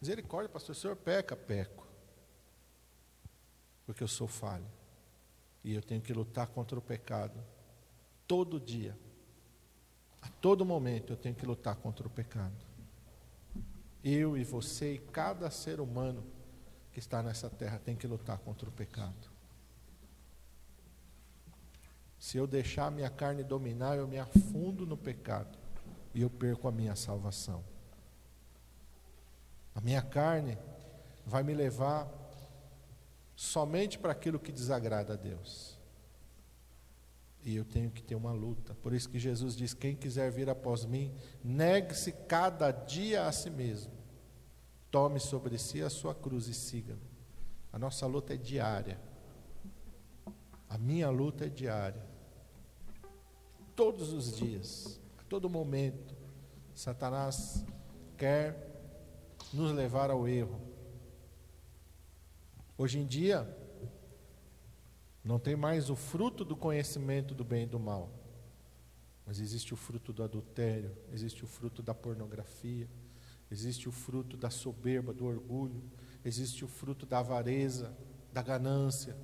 Misericórdia, 0.00 0.48
pastor, 0.48 0.74
o 0.74 0.78
senhor 0.78 0.94
peca, 0.94 1.34
peco. 1.34 1.86
Porque 3.84 4.02
eu 4.02 4.08
sou 4.08 4.28
falho. 4.28 4.66
E 5.64 5.74
eu 5.74 5.82
tenho 5.82 6.00
que 6.00 6.12
lutar 6.12 6.46
contra 6.48 6.78
o 6.78 6.82
pecado. 6.82 7.42
Todo 8.26 8.60
dia. 8.60 8.96
A 10.22 10.28
todo 10.28 10.64
momento 10.64 11.12
eu 11.12 11.16
tenho 11.16 11.34
que 11.34 11.46
lutar 11.46 11.76
contra 11.76 12.06
o 12.06 12.10
pecado. 12.10 12.54
Eu 14.04 14.36
e 14.36 14.44
você 14.44 14.94
e 14.94 14.98
cada 14.98 15.50
ser 15.50 15.80
humano 15.80 16.22
que 16.96 17.00
está 17.00 17.22
nessa 17.22 17.50
terra 17.50 17.78
tem 17.78 17.94
que 17.94 18.06
lutar 18.06 18.38
contra 18.38 18.66
o 18.66 18.72
pecado. 18.72 19.30
Se 22.18 22.38
eu 22.38 22.46
deixar 22.46 22.86
a 22.86 22.90
minha 22.90 23.10
carne 23.10 23.44
dominar, 23.44 23.98
eu 23.98 24.08
me 24.08 24.18
afundo 24.18 24.86
no 24.86 24.96
pecado 24.96 25.58
e 26.14 26.22
eu 26.22 26.30
perco 26.30 26.66
a 26.66 26.72
minha 26.72 26.96
salvação. 26.96 27.62
A 29.74 29.80
minha 29.82 30.00
carne 30.00 30.56
vai 31.26 31.42
me 31.42 31.52
levar 31.52 32.10
somente 33.34 33.98
para 33.98 34.12
aquilo 34.12 34.40
que 34.40 34.50
desagrada 34.50 35.12
a 35.12 35.16
Deus. 35.16 35.78
E 37.44 37.56
eu 37.56 37.64
tenho 37.66 37.90
que 37.90 38.02
ter 38.02 38.14
uma 38.14 38.32
luta. 38.32 38.74
Por 38.76 38.94
isso 38.94 39.10
que 39.10 39.18
Jesus 39.18 39.54
diz: 39.54 39.74
quem 39.74 39.94
quiser 39.94 40.30
vir 40.30 40.48
após 40.48 40.86
mim, 40.86 41.14
negue-se 41.44 42.10
cada 42.10 42.70
dia 42.70 43.26
a 43.26 43.32
si 43.32 43.50
mesmo. 43.50 43.92
Tome 44.90 45.18
sobre 45.20 45.58
si 45.58 45.82
a 45.82 45.90
sua 45.90 46.14
cruz 46.14 46.46
e 46.48 46.54
siga-me. 46.54 47.16
A 47.72 47.78
nossa 47.78 48.06
luta 48.06 48.34
é 48.34 48.36
diária. 48.36 49.00
A 50.68 50.78
minha 50.78 51.10
luta 51.10 51.46
é 51.46 51.48
diária. 51.48 52.04
Todos 53.74 54.12
os 54.12 54.34
dias, 54.34 55.00
a 55.18 55.22
todo 55.24 55.50
momento, 55.50 56.14
Satanás 56.74 57.64
quer 58.16 58.66
nos 59.52 59.72
levar 59.72 60.10
ao 60.10 60.26
erro. 60.26 60.60
Hoje 62.78 62.98
em 62.98 63.06
dia, 63.06 63.46
não 65.24 65.38
tem 65.38 65.56
mais 65.56 65.90
o 65.90 65.96
fruto 65.96 66.44
do 66.44 66.56
conhecimento 66.56 67.34
do 67.34 67.44
bem 67.44 67.64
e 67.64 67.66
do 67.66 67.78
mal, 67.78 68.10
mas 69.26 69.40
existe 69.40 69.74
o 69.74 69.76
fruto 69.76 70.12
do 70.12 70.22
adultério, 70.22 70.96
existe 71.12 71.42
o 71.42 71.46
fruto 71.46 71.82
da 71.82 71.92
pornografia 71.92 72.88
existe 73.50 73.88
o 73.88 73.92
fruto 73.92 74.36
da 74.36 74.50
soberba, 74.50 75.12
do 75.12 75.26
orgulho, 75.26 75.82
existe 76.24 76.64
o 76.64 76.68
fruto 76.68 77.06
da 77.06 77.18
avareza, 77.18 77.96
da 78.32 78.42
ganância, 78.42 79.16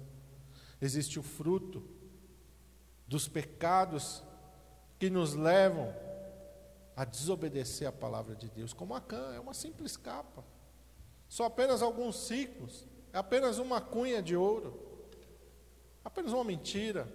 existe 0.80 1.18
o 1.18 1.22
fruto 1.22 1.82
dos 3.06 3.28
pecados 3.28 4.22
que 4.98 5.10
nos 5.10 5.34
levam 5.34 5.94
a 6.94 7.04
desobedecer 7.04 7.88
a 7.88 7.92
palavra 7.92 8.36
de 8.36 8.48
Deus, 8.48 8.72
como 8.72 8.94
a 8.94 9.00
cã, 9.00 9.34
é 9.34 9.40
uma 9.40 9.54
simples 9.54 9.96
capa, 9.96 10.44
só 11.28 11.44
apenas 11.44 11.82
alguns 11.82 12.16
ciclos, 12.16 12.86
é 13.12 13.18
apenas 13.18 13.58
uma 13.58 13.80
cunha 13.80 14.22
de 14.22 14.36
ouro, 14.36 14.78
apenas 16.04 16.32
uma 16.32 16.44
mentira, 16.44 17.06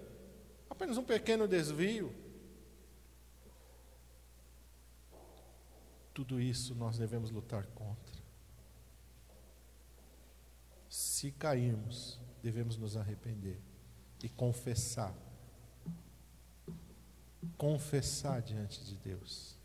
apenas 0.69 0.97
um 0.97 1.03
pequeno 1.03 1.47
desvio. 1.47 2.13
Tudo 6.17 6.41
isso 6.41 6.73
nós 6.73 6.97
devemos 6.97 7.29
lutar 7.29 7.67
contra. 7.67 8.23
Se 10.89 11.31
cairmos, 11.31 12.19
devemos 12.41 12.75
nos 12.75 12.97
arrepender 12.97 13.61
e 14.23 14.27
confessar. 14.27 15.15
Confessar 17.55 18.41
diante 18.41 18.83
de 18.83 18.95
Deus. 18.97 19.55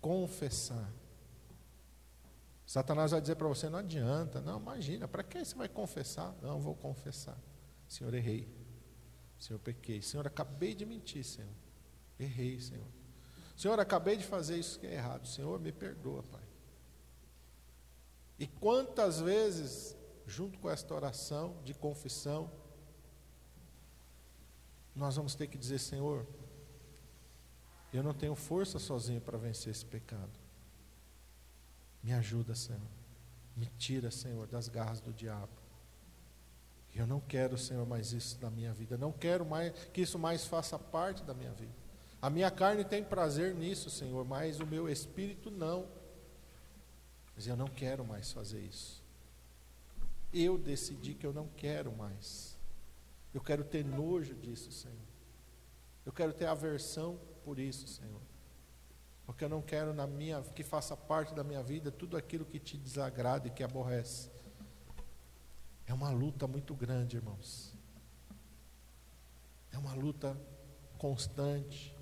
Confessar. 0.00 0.92
Satanás 2.66 3.12
vai 3.12 3.20
dizer 3.20 3.36
para 3.36 3.46
você: 3.46 3.68
não 3.68 3.78
adianta, 3.78 4.40
não, 4.40 4.58
imagina, 4.58 5.06
para 5.06 5.22
que 5.22 5.44
você 5.44 5.54
vai 5.54 5.68
confessar? 5.68 6.34
Não, 6.42 6.60
vou 6.60 6.74
confessar. 6.74 7.38
Senhor, 7.86 8.12
errei. 8.14 8.52
Senhor, 9.38 9.60
pequei. 9.60 10.02
Senhor, 10.02 10.26
acabei 10.26 10.74
de 10.74 10.84
mentir, 10.84 11.22
Senhor. 11.22 11.54
Errei, 12.18 12.60
Senhor. 12.60 12.97
Senhor, 13.58 13.80
acabei 13.80 14.16
de 14.16 14.24
fazer 14.24 14.56
isso 14.56 14.78
que 14.78 14.86
é 14.86 14.94
errado. 14.94 15.26
Senhor, 15.26 15.58
me 15.58 15.72
perdoa, 15.72 16.22
Pai. 16.22 16.44
E 18.38 18.46
quantas 18.46 19.20
vezes 19.20 19.96
junto 20.24 20.60
com 20.60 20.70
esta 20.70 20.94
oração 20.94 21.56
de 21.64 21.74
confissão, 21.74 22.52
nós 24.94 25.16
vamos 25.16 25.34
ter 25.34 25.48
que 25.48 25.58
dizer: 25.58 25.80
Senhor, 25.80 26.24
eu 27.92 28.00
não 28.00 28.14
tenho 28.14 28.36
força 28.36 28.78
sozinho 28.78 29.20
para 29.20 29.36
vencer 29.36 29.72
esse 29.72 29.84
pecado. 29.84 30.38
Me 32.00 32.12
ajuda, 32.12 32.54
Senhor. 32.54 32.80
Me 33.56 33.66
tira, 33.76 34.12
Senhor, 34.12 34.46
das 34.46 34.68
garras 34.68 35.00
do 35.00 35.12
diabo. 35.12 35.50
Eu 36.94 37.08
não 37.08 37.18
quero, 37.18 37.58
Senhor, 37.58 37.84
mais 37.84 38.12
isso 38.12 38.38
na 38.40 38.50
minha 38.50 38.72
vida. 38.72 38.96
Não 38.96 39.10
quero 39.10 39.44
mais 39.44 39.72
que 39.92 40.02
isso 40.02 40.16
mais 40.16 40.46
faça 40.46 40.78
parte 40.78 41.24
da 41.24 41.34
minha 41.34 41.52
vida. 41.52 41.87
A 42.20 42.28
minha 42.28 42.50
carne 42.50 42.84
tem 42.84 43.02
prazer 43.02 43.54
nisso, 43.54 43.88
Senhor, 43.90 44.24
mas 44.24 44.58
o 44.58 44.66
meu 44.66 44.88
espírito 44.88 45.50
não. 45.50 45.86
Mas 47.36 47.46
eu 47.46 47.56
não 47.56 47.68
quero 47.68 48.04
mais 48.04 48.32
fazer 48.32 48.60
isso. 48.60 49.02
Eu 50.32 50.58
decidi 50.58 51.14
que 51.14 51.24
eu 51.24 51.32
não 51.32 51.48
quero 51.56 51.92
mais. 51.92 52.58
Eu 53.32 53.40
quero 53.40 53.62
ter 53.62 53.84
nojo 53.84 54.34
disso, 54.34 54.72
Senhor. 54.72 54.96
Eu 56.04 56.12
quero 56.12 56.32
ter 56.32 56.46
aversão 56.46 57.20
por 57.44 57.58
isso, 57.58 57.86
Senhor. 57.86 58.20
Porque 59.24 59.44
eu 59.44 59.48
não 59.48 59.62
quero 59.62 59.92
na 59.92 60.06
minha 60.06 60.42
que 60.42 60.64
faça 60.64 60.96
parte 60.96 61.34
da 61.34 61.44
minha 61.44 61.62
vida 61.62 61.92
tudo 61.92 62.16
aquilo 62.16 62.44
que 62.44 62.58
te 62.58 62.76
desagrada 62.76 63.46
e 63.46 63.50
que 63.50 63.62
aborrece. 63.62 64.30
É 65.86 65.94
uma 65.94 66.10
luta 66.10 66.46
muito 66.46 66.74
grande, 66.74 67.16
irmãos. 67.16 67.74
É 69.70 69.78
uma 69.78 69.94
luta 69.94 70.36
constante. 70.98 71.94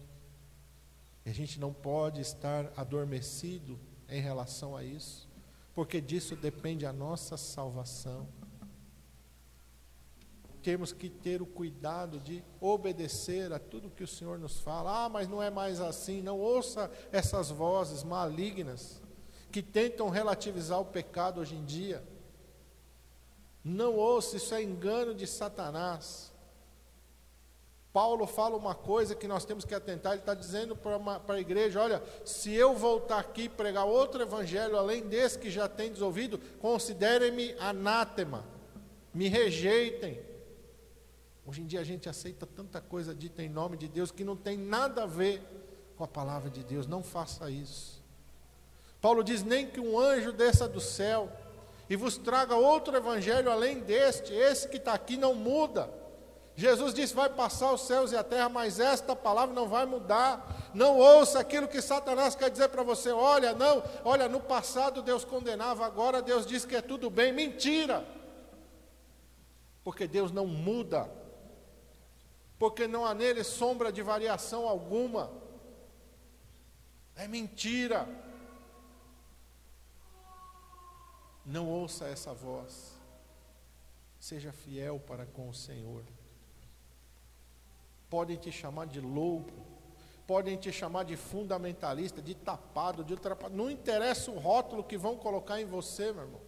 E 1.26 1.30
a 1.30 1.32
gente 1.32 1.58
não 1.58 1.72
pode 1.72 2.20
estar 2.20 2.72
adormecido 2.76 3.76
em 4.08 4.20
relação 4.20 4.76
a 4.76 4.84
isso, 4.84 5.28
porque 5.74 6.00
disso 6.00 6.36
depende 6.36 6.86
a 6.86 6.92
nossa 6.92 7.36
salvação. 7.36 8.28
Temos 10.62 10.92
que 10.92 11.10
ter 11.10 11.42
o 11.42 11.46
cuidado 11.46 12.20
de 12.20 12.44
obedecer 12.60 13.52
a 13.52 13.58
tudo 13.58 13.90
que 13.90 14.04
o 14.04 14.08
Senhor 14.08 14.38
nos 14.38 14.60
fala. 14.60 15.04
Ah, 15.04 15.08
mas 15.08 15.28
não 15.28 15.42
é 15.42 15.50
mais 15.50 15.80
assim. 15.80 16.22
Não 16.22 16.38
ouça 16.38 16.90
essas 17.10 17.50
vozes 17.50 18.04
malignas 18.04 19.02
que 19.50 19.62
tentam 19.62 20.08
relativizar 20.08 20.80
o 20.80 20.84
pecado 20.84 21.40
hoje 21.40 21.56
em 21.56 21.64
dia. 21.64 22.04
Não 23.64 23.96
ouça, 23.96 24.36
isso 24.36 24.54
é 24.54 24.62
engano 24.62 25.12
de 25.12 25.26
Satanás. 25.26 26.32
Paulo 27.96 28.26
fala 28.26 28.58
uma 28.58 28.74
coisa 28.74 29.14
que 29.14 29.26
nós 29.26 29.46
temos 29.46 29.64
que 29.64 29.74
atentar, 29.74 30.12
ele 30.12 30.20
está 30.20 30.34
dizendo 30.34 30.76
para, 30.76 31.34
a 31.34 31.40
igreja: 31.40 31.80
olha, 31.80 32.02
se 32.26 32.52
eu 32.52 32.74
voltar 32.74 33.18
aqui 33.18 33.44
e 33.44 33.48
pregar 33.48 33.86
outro 33.86 34.20
evangelho 34.20 34.76
além 34.76 35.00
desse 35.00 35.38
que 35.38 35.50
já 35.50 35.66
tem 35.66 35.90
ouvido, 36.02 36.38
considerem-me 36.60 37.54
anátema, 37.58 38.44
me 39.14 39.28
rejeitem. 39.28 40.20
Hoje 41.46 41.62
em 41.62 41.66
dia 41.66 41.80
a 41.80 41.84
gente 41.84 42.06
aceita 42.06 42.44
tanta 42.44 42.82
coisa 42.82 43.14
dita 43.14 43.42
em 43.42 43.48
nome 43.48 43.78
de 43.78 43.88
Deus 43.88 44.10
que 44.10 44.24
não 44.24 44.36
tem 44.36 44.58
nada 44.58 45.04
a 45.04 45.06
ver 45.06 45.40
com 45.96 46.04
a 46.04 46.08
palavra 46.08 46.50
de 46.50 46.62
Deus, 46.62 46.86
não 46.86 47.02
faça 47.02 47.50
isso. 47.50 48.04
Paulo 49.00 49.24
diz: 49.24 49.42
nem 49.42 49.66
que 49.66 49.80
um 49.80 49.98
anjo 49.98 50.32
desça 50.32 50.68
do 50.68 50.82
céu 50.82 51.32
e 51.88 51.96
vos 51.96 52.18
traga 52.18 52.56
outro 52.56 52.94
evangelho 52.94 53.50
além 53.50 53.80
deste, 53.80 54.34
esse 54.34 54.68
que 54.68 54.76
está 54.76 54.92
aqui 54.92 55.16
não 55.16 55.34
muda. 55.34 56.04
Jesus 56.56 56.94
disse: 56.94 57.14
vai 57.14 57.28
passar 57.28 57.70
os 57.72 57.82
céus 57.82 58.12
e 58.12 58.16
a 58.16 58.24
terra, 58.24 58.48
mas 58.48 58.80
esta 58.80 59.14
palavra 59.14 59.54
não 59.54 59.68
vai 59.68 59.84
mudar. 59.84 60.70
Não 60.72 60.98
ouça 60.98 61.38
aquilo 61.38 61.68
que 61.68 61.82
Satanás 61.82 62.34
quer 62.34 62.50
dizer 62.50 62.70
para 62.70 62.82
você. 62.82 63.10
Olha, 63.10 63.52
não, 63.52 63.84
olha, 64.02 64.26
no 64.26 64.40
passado 64.40 65.02
Deus 65.02 65.22
condenava, 65.24 65.84
agora 65.84 66.22
Deus 66.22 66.46
diz 66.46 66.64
que 66.64 66.74
é 66.74 66.80
tudo 66.80 67.10
bem. 67.10 67.30
Mentira! 67.30 68.06
Porque 69.84 70.08
Deus 70.08 70.32
não 70.32 70.46
muda. 70.46 71.10
Porque 72.58 72.88
não 72.88 73.04
há 73.04 73.12
nele 73.12 73.44
sombra 73.44 73.92
de 73.92 74.00
variação 74.00 74.66
alguma. 74.66 75.30
É 77.14 77.28
mentira. 77.28 78.08
Não 81.44 81.68
ouça 81.68 82.06
essa 82.06 82.32
voz. 82.32 82.96
Seja 84.18 84.52
fiel 84.52 84.98
para 84.98 85.26
com 85.26 85.50
o 85.50 85.54
Senhor 85.54 86.02
podem 88.08 88.36
te 88.36 88.52
chamar 88.52 88.86
de 88.86 89.00
louco, 89.00 89.66
podem 90.26 90.56
te 90.56 90.72
chamar 90.72 91.04
de 91.04 91.16
fundamentalista, 91.16 92.20
de 92.20 92.34
tapado, 92.34 93.04
de 93.04 93.12
ultrapassado. 93.12 93.56
Não 93.56 93.70
interessa 93.70 94.30
o 94.30 94.38
rótulo 94.38 94.84
que 94.84 94.96
vão 94.96 95.16
colocar 95.16 95.60
em 95.60 95.64
você, 95.64 96.12
meu 96.12 96.24
irmão. 96.24 96.40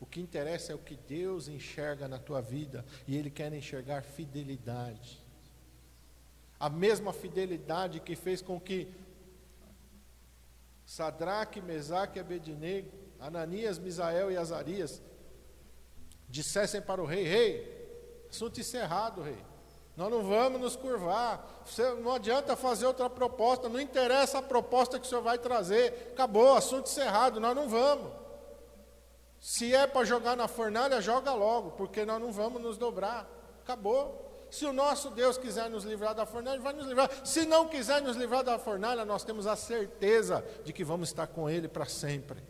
O 0.00 0.06
que 0.06 0.20
interessa 0.20 0.72
é 0.72 0.74
o 0.74 0.78
que 0.78 0.96
Deus 0.96 1.46
enxerga 1.46 2.08
na 2.08 2.18
tua 2.18 2.40
vida 2.40 2.84
e 3.06 3.16
Ele 3.16 3.30
quer 3.30 3.52
enxergar 3.52 4.02
fidelidade. 4.02 5.22
A 6.58 6.68
mesma 6.68 7.12
fidelidade 7.12 8.00
que 8.00 8.16
fez 8.16 8.42
com 8.42 8.58
que 8.60 8.88
Sadraque, 10.84 11.60
Mesaque 11.60 12.18
e 12.18 12.20
Abednego, 12.20 12.90
Ananias, 13.20 13.78
Misael 13.78 14.30
e 14.30 14.36
Azarias 14.36 15.00
dissessem 16.28 16.82
para 16.82 17.02
o 17.02 17.06
rei: 17.06 17.24
Rei, 17.24 18.26
assunto 18.28 18.58
encerrado, 18.58 19.22
rei. 19.22 19.51
Nós 19.96 20.10
não 20.10 20.22
vamos 20.22 20.60
nos 20.60 20.76
curvar. 20.76 21.62
Você, 21.66 21.94
não 21.94 22.12
adianta 22.12 22.56
fazer 22.56 22.86
outra 22.86 23.10
proposta. 23.10 23.68
Não 23.68 23.80
interessa 23.80 24.38
a 24.38 24.42
proposta 24.42 24.98
que 24.98 25.06
o 25.06 25.08
senhor 25.08 25.22
vai 25.22 25.38
trazer. 25.38 26.12
Acabou, 26.12 26.56
assunto 26.56 26.86
encerrado. 26.86 27.38
Nós 27.38 27.54
não 27.54 27.68
vamos. 27.68 28.10
Se 29.38 29.74
é 29.74 29.86
para 29.86 30.04
jogar 30.04 30.36
na 30.36 30.48
fornalha, 30.48 31.00
joga 31.00 31.34
logo, 31.34 31.72
porque 31.72 32.04
nós 32.04 32.20
não 32.20 32.32
vamos 32.32 32.62
nos 32.62 32.78
dobrar. 32.78 33.28
Acabou. 33.62 34.30
Se 34.50 34.64
o 34.64 34.72
nosso 34.72 35.10
Deus 35.10 35.36
quiser 35.36 35.68
nos 35.68 35.84
livrar 35.84 36.14
da 36.14 36.24
fornalha, 36.24 36.60
vai 36.60 36.72
nos 36.72 36.86
livrar. 36.86 37.10
Se 37.24 37.44
não 37.44 37.68
quiser 37.68 38.00
nos 38.00 38.16
livrar 38.16 38.44
da 38.44 38.58
fornalha, 38.58 39.04
nós 39.04 39.24
temos 39.24 39.46
a 39.46 39.56
certeza 39.56 40.44
de 40.64 40.72
que 40.72 40.84
vamos 40.84 41.08
estar 41.08 41.26
com 41.26 41.50
Ele 41.50 41.68
para 41.68 41.86
sempre. 41.86 42.42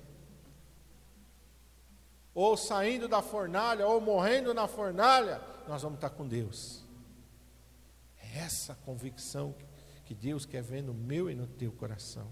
Ou 2.34 2.56
saindo 2.56 3.08
da 3.08 3.22
fornalha, 3.22 3.86
ou 3.86 4.00
morrendo 4.00 4.52
na 4.52 4.66
fornalha, 4.66 5.40
nós 5.68 5.82
vamos 5.82 5.96
estar 5.96 6.10
com 6.10 6.26
Deus 6.26 6.81
essa 8.34 8.74
convicção 8.74 9.54
que 10.04 10.14
Deus 10.14 10.44
quer 10.44 10.62
ver 10.62 10.82
no 10.82 10.94
meu 10.94 11.30
e 11.30 11.34
no 11.34 11.46
teu 11.46 11.72
coração. 11.72 12.30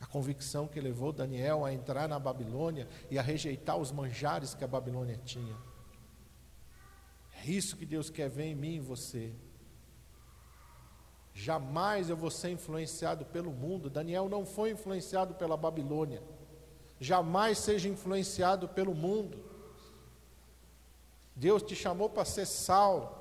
A 0.00 0.06
convicção 0.06 0.68
que 0.68 0.80
levou 0.80 1.12
Daniel 1.12 1.64
a 1.64 1.72
entrar 1.72 2.08
na 2.08 2.18
Babilônia 2.18 2.86
e 3.10 3.18
a 3.18 3.22
rejeitar 3.22 3.76
os 3.76 3.90
manjares 3.90 4.54
que 4.54 4.64
a 4.64 4.68
Babilônia 4.68 5.18
tinha. 5.24 5.56
É 7.42 7.50
isso 7.50 7.76
que 7.76 7.86
Deus 7.86 8.10
quer 8.10 8.28
ver 8.28 8.44
em 8.44 8.54
mim 8.54 8.72
e 8.72 8.76
em 8.76 8.80
você. 8.80 9.34
Jamais 11.32 12.08
eu 12.08 12.16
vou 12.16 12.30
ser 12.30 12.50
influenciado 12.50 13.24
pelo 13.26 13.50
mundo. 13.50 13.90
Daniel 13.90 14.28
não 14.28 14.46
foi 14.46 14.70
influenciado 14.70 15.34
pela 15.34 15.56
Babilônia. 15.56 16.22
Jamais 16.98 17.58
seja 17.58 17.88
influenciado 17.88 18.68
pelo 18.68 18.94
mundo. 18.94 19.44
Deus 21.34 21.62
te 21.62 21.76
chamou 21.76 22.08
para 22.08 22.24
ser 22.24 22.46
sal, 22.46 23.15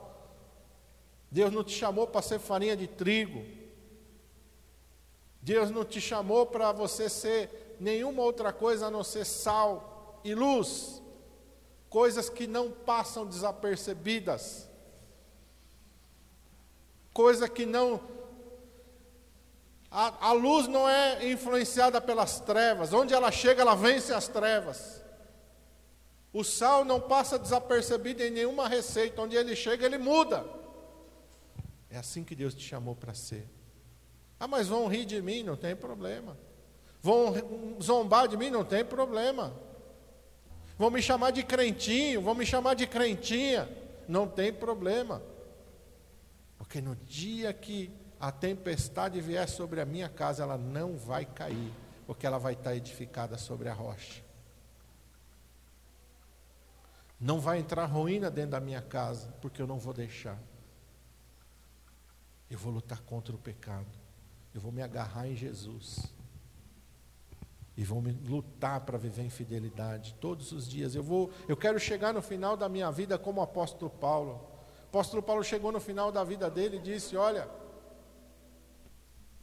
Deus 1.36 1.52
não 1.52 1.66
te 1.66 1.74
chamou 1.74 2.08
para 2.08 2.22
ser 2.22 2.40
farinha 2.40 2.78
de 2.78 2.88
trigo. 2.88 3.44
Deus 5.42 5.70
não 5.70 5.84
te 5.84 6.00
chamou 6.00 6.46
para 6.46 6.72
você 6.72 7.10
ser 7.10 7.76
nenhuma 7.78 8.24
outra 8.24 8.54
coisa 8.54 8.86
a 8.86 8.90
não 8.90 9.04
ser 9.04 9.26
sal 9.26 10.22
e 10.24 10.34
luz. 10.34 11.02
Coisas 11.90 12.30
que 12.30 12.48
não 12.48 12.72
passam 12.72 13.26
desapercebidas. 13.26 14.70
Coisa 17.14 17.50
que 17.50 17.66
não. 17.66 18.00
A, 19.92 20.30
a 20.30 20.32
luz 20.32 20.70
não 20.70 20.88
é 20.88 21.30
influenciada 21.30 22.00
pelas 22.00 22.40
trevas. 22.40 22.94
Onde 22.94 23.14
ela 23.14 23.30
chega, 23.30 23.62
ela 23.62 23.76
vence 23.76 24.14
as 24.14 24.30
trevas. 24.30 25.04
O 26.32 26.46
sal 26.46 26.86
não 26.86 27.02
passa 27.02 27.38
desapercebido 27.38 28.24
em 28.24 28.32
nenhuma 28.32 28.70
receita. 28.70 29.22
Onde 29.22 29.36
ele 29.36 29.54
chega, 29.54 29.86
ele 29.86 29.98
muda. 29.98 30.64
É 31.96 31.98
assim 31.98 32.26
que 32.26 32.36
Deus 32.36 32.54
te 32.54 32.62
chamou 32.62 32.94
para 32.94 33.14
ser. 33.14 33.48
Ah, 34.38 34.50
mas 34.50 34.68
vão 34.68 34.86
rir 34.86 35.06
de 35.06 35.22
mim, 35.22 35.44
não 35.44 35.56
tem 35.56 35.74
problema. 35.74 36.38
Vão 37.02 37.34
zombar 37.82 38.28
de 38.28 38.36
mim, 38.36 38.50
não 38.50 38.66
tem 38.66 38.84
problema. 38.84 39.56
Vão 40.78 40.92
me 40.92 41.02
chamar 41.02 41.32
de 41.32 41.42
crentinho, 41.42 42.22
vão 42.22 42.36
me 42.36 42.46
chamar 42.46 42.74
de 42.74 42.86
crentinha, 42.86 43.70
não 44.10 44.28
tem 44.28 44.52
problema. 44.52 45.24
Porque 46.58 46.82
no 46.82 46.98
dia 46.98 47.54
que 47.54 47.90
a 48.20 48.30
tempestade 48.30 49.22
vier 49.22 49.48
sobre 49.48 49.80
a 49.80 49.86
minha 49.86 50.10
casa, 50.10 50.44
ela 50.44 50.58
não 50.58 50.98
vai 50.98 51.24
cair, 51.24 51.72
porque 52.06 52.28
ela 52.28 52.38
vai 52.38 52.56
estar 52.56 52.76
edificada 52.76 53.38
sobre 53.38 53.70
a 53.70 53.74
rocha. 53.74 54.22
Não 57.18 57.40
vai 57.40 57.60
entrar 57.60 57.86
ruína 57.86 58.30
dentro 58.30 58.52
da 58.52 58.60
minha 58.60 58.82
casa, 58.82 59.34
porque 59.42 59.62
eu 59.62 59.68
não 59.68 59.80
vou 59.80 59.94
deixar. 59.94 60.38
Eu 62.50 62.58
vou 62.58 62.72
lutar 62.72 63.02
contra 63.02 63.36
o 63.36 63.40
pecado. 63.40 63.88
Eu 64.54 64.62
vou 64.62 64.72
me 64.72 64.82
agarrar 64.82 65.28
em 65.28 65.36
Jesus. 65.36 66.14
e 67.78 67.84
vou 67.84 68.02
me 68.02 68.12
lutar 68.12 68.80
para 68.82 68.98
viver 68.98 69.24
em 69.24 69.30
fidelidade 69.30 70.16
todos 70.22 70.52
os 70.54 70.68
dias. 70.68 70.96
Eu 70.96 71.04
vou, 71.04 71.30
eu 71.48 71.58
quero 71.58 71.78
chegar 71.78 72.14
no 72.14 72.22
final 72.22 72.56
da 72.56 72.70
minha 72.70 72.90
vida 72.90 73.18
como 73.18 73.42
o 73.42 73.44
apóstolo 73.44 73.92
Paulo. 73.92 74.36
O 74.86 74.88
apóstolo 74.88 75.22
Paulo 75.22 75.44
chegou 75.44 75.74
no 75.74 75.80
final 75.82 76.10
da 76.10 76.24
vida 76.24 76.50
dele 76.50 76.78
e 76.78 76.82
disse: 76.82 77.18
"Olha, 77.18 77.50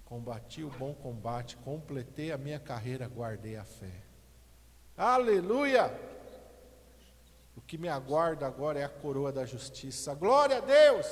combati 0.07 0.65
o 0.65 0.71
bom 0.71 0.95
combate, 0.95 1.59
completei 1.59 2.33
a 2.33 2.39
minha 2.39 2.59
carreira, 2.59 3.07
guardei 3.07 3.57
a 3.57 3.65
fé." 3.65 4.03
Aleluia! 4.97 5.93
O 7.55 7.61
que 7.61 7.77
me 7.77 7.89
aguarda 7.89 8.47
agora 8.47 8.79
é 8.79 8.85
a 8.85 8.89
coroa 8.89 9.31
da 9.31 9.45
justiça. 9.45 10.15
Glória 10.15 10.57
a 10.57 10.61
Deus! 10.61 11.07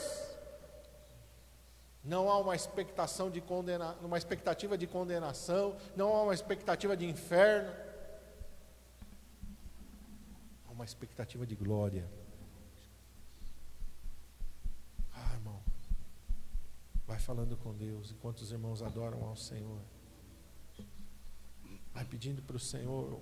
Não 2.02 2.30
há 2.30 2.38
uma 2.38 2.56
expectação 2.56 3.30
de 3.30 3.40
condena, 3.40 3.94
uma 4.02 4.16
expectativa 4.16 4.76
de 4.76 4.86
condenação, 4.86 5.76
não 5.94 6.14
há 6.14 6.22
uma 6.22 6.34
expectativa 6.34 6.96
de 6.96 7.04
inferno. 7.04 7.70
Há 10.66 10.70
uma 10.70 10.84
expectativa 10.84 11.46
de 11.46 11.54
glória. 11.54 12.10
Ah, 15.14 15.34
irmão. 15.34 15.62
Vai 17.06 17.18
falando 17.18 17.54
com 17.58 17.74
Deus 17.74 18.12
enquanto 18.12 18.40
os 18.40 18.50
irmãos 18.50 18.82
adoram 18.82 19.22
ao 19.24 19.36
Senhor. 19.36 19.80
Vai 21.92 22.06
pedindo 22.06 22.40
para 22.40 22.56
o 22.56 22.60
Senhor. 22.60 23.20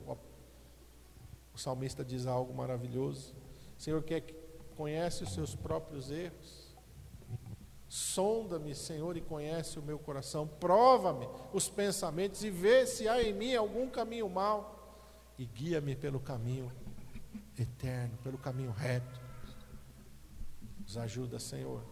O 1.53 1.59
salmista 1.59 2.05
diz 2.05 2.26
algo 2.26 2.55
maravilhoso. 2.55 3.35
O 3.76 3.83
Senhor 3.83 4.01
quer 4.05 4.20
que 4.20 4.35
conhece 4.76 5.24
os 5.24 5.35
seus 5.35 5.57
próprios 5.57 6.12
erros. 6.12 6.68
Sonda-me, 7.89 8.74
Senhor, 8.74 9.16
e 9.16 9.20
conhece 9.20 9.78
o 9.78 9.82
meu 9.82 9.99
coração. 9.99 10.47
Prova-me 10.47 11.26
os 11.53 11.68
pensamentos 11.68 12.45
e 12.45 12.51
vê 12.51 12.86
se 12.86 13.09
há 13.09 13.22
em 13.22 13.32
mim 13.32 13.55
algum 13.55 13.89
caminho 13.89 14.28
mau. 14.28 14.76
E 15.39 15.47
guia-me 15.47 15.97
pelo 15.97 16.20
caminho 16.20 16.70
eterno, 17.59 18.18
pelo 18.22 18.36
caminho 18.36 18.72
reto. 18.72 19.20
Nos 20.80 20.97
ajuda, 20.99 21.39
Senhor. 21.39 21.82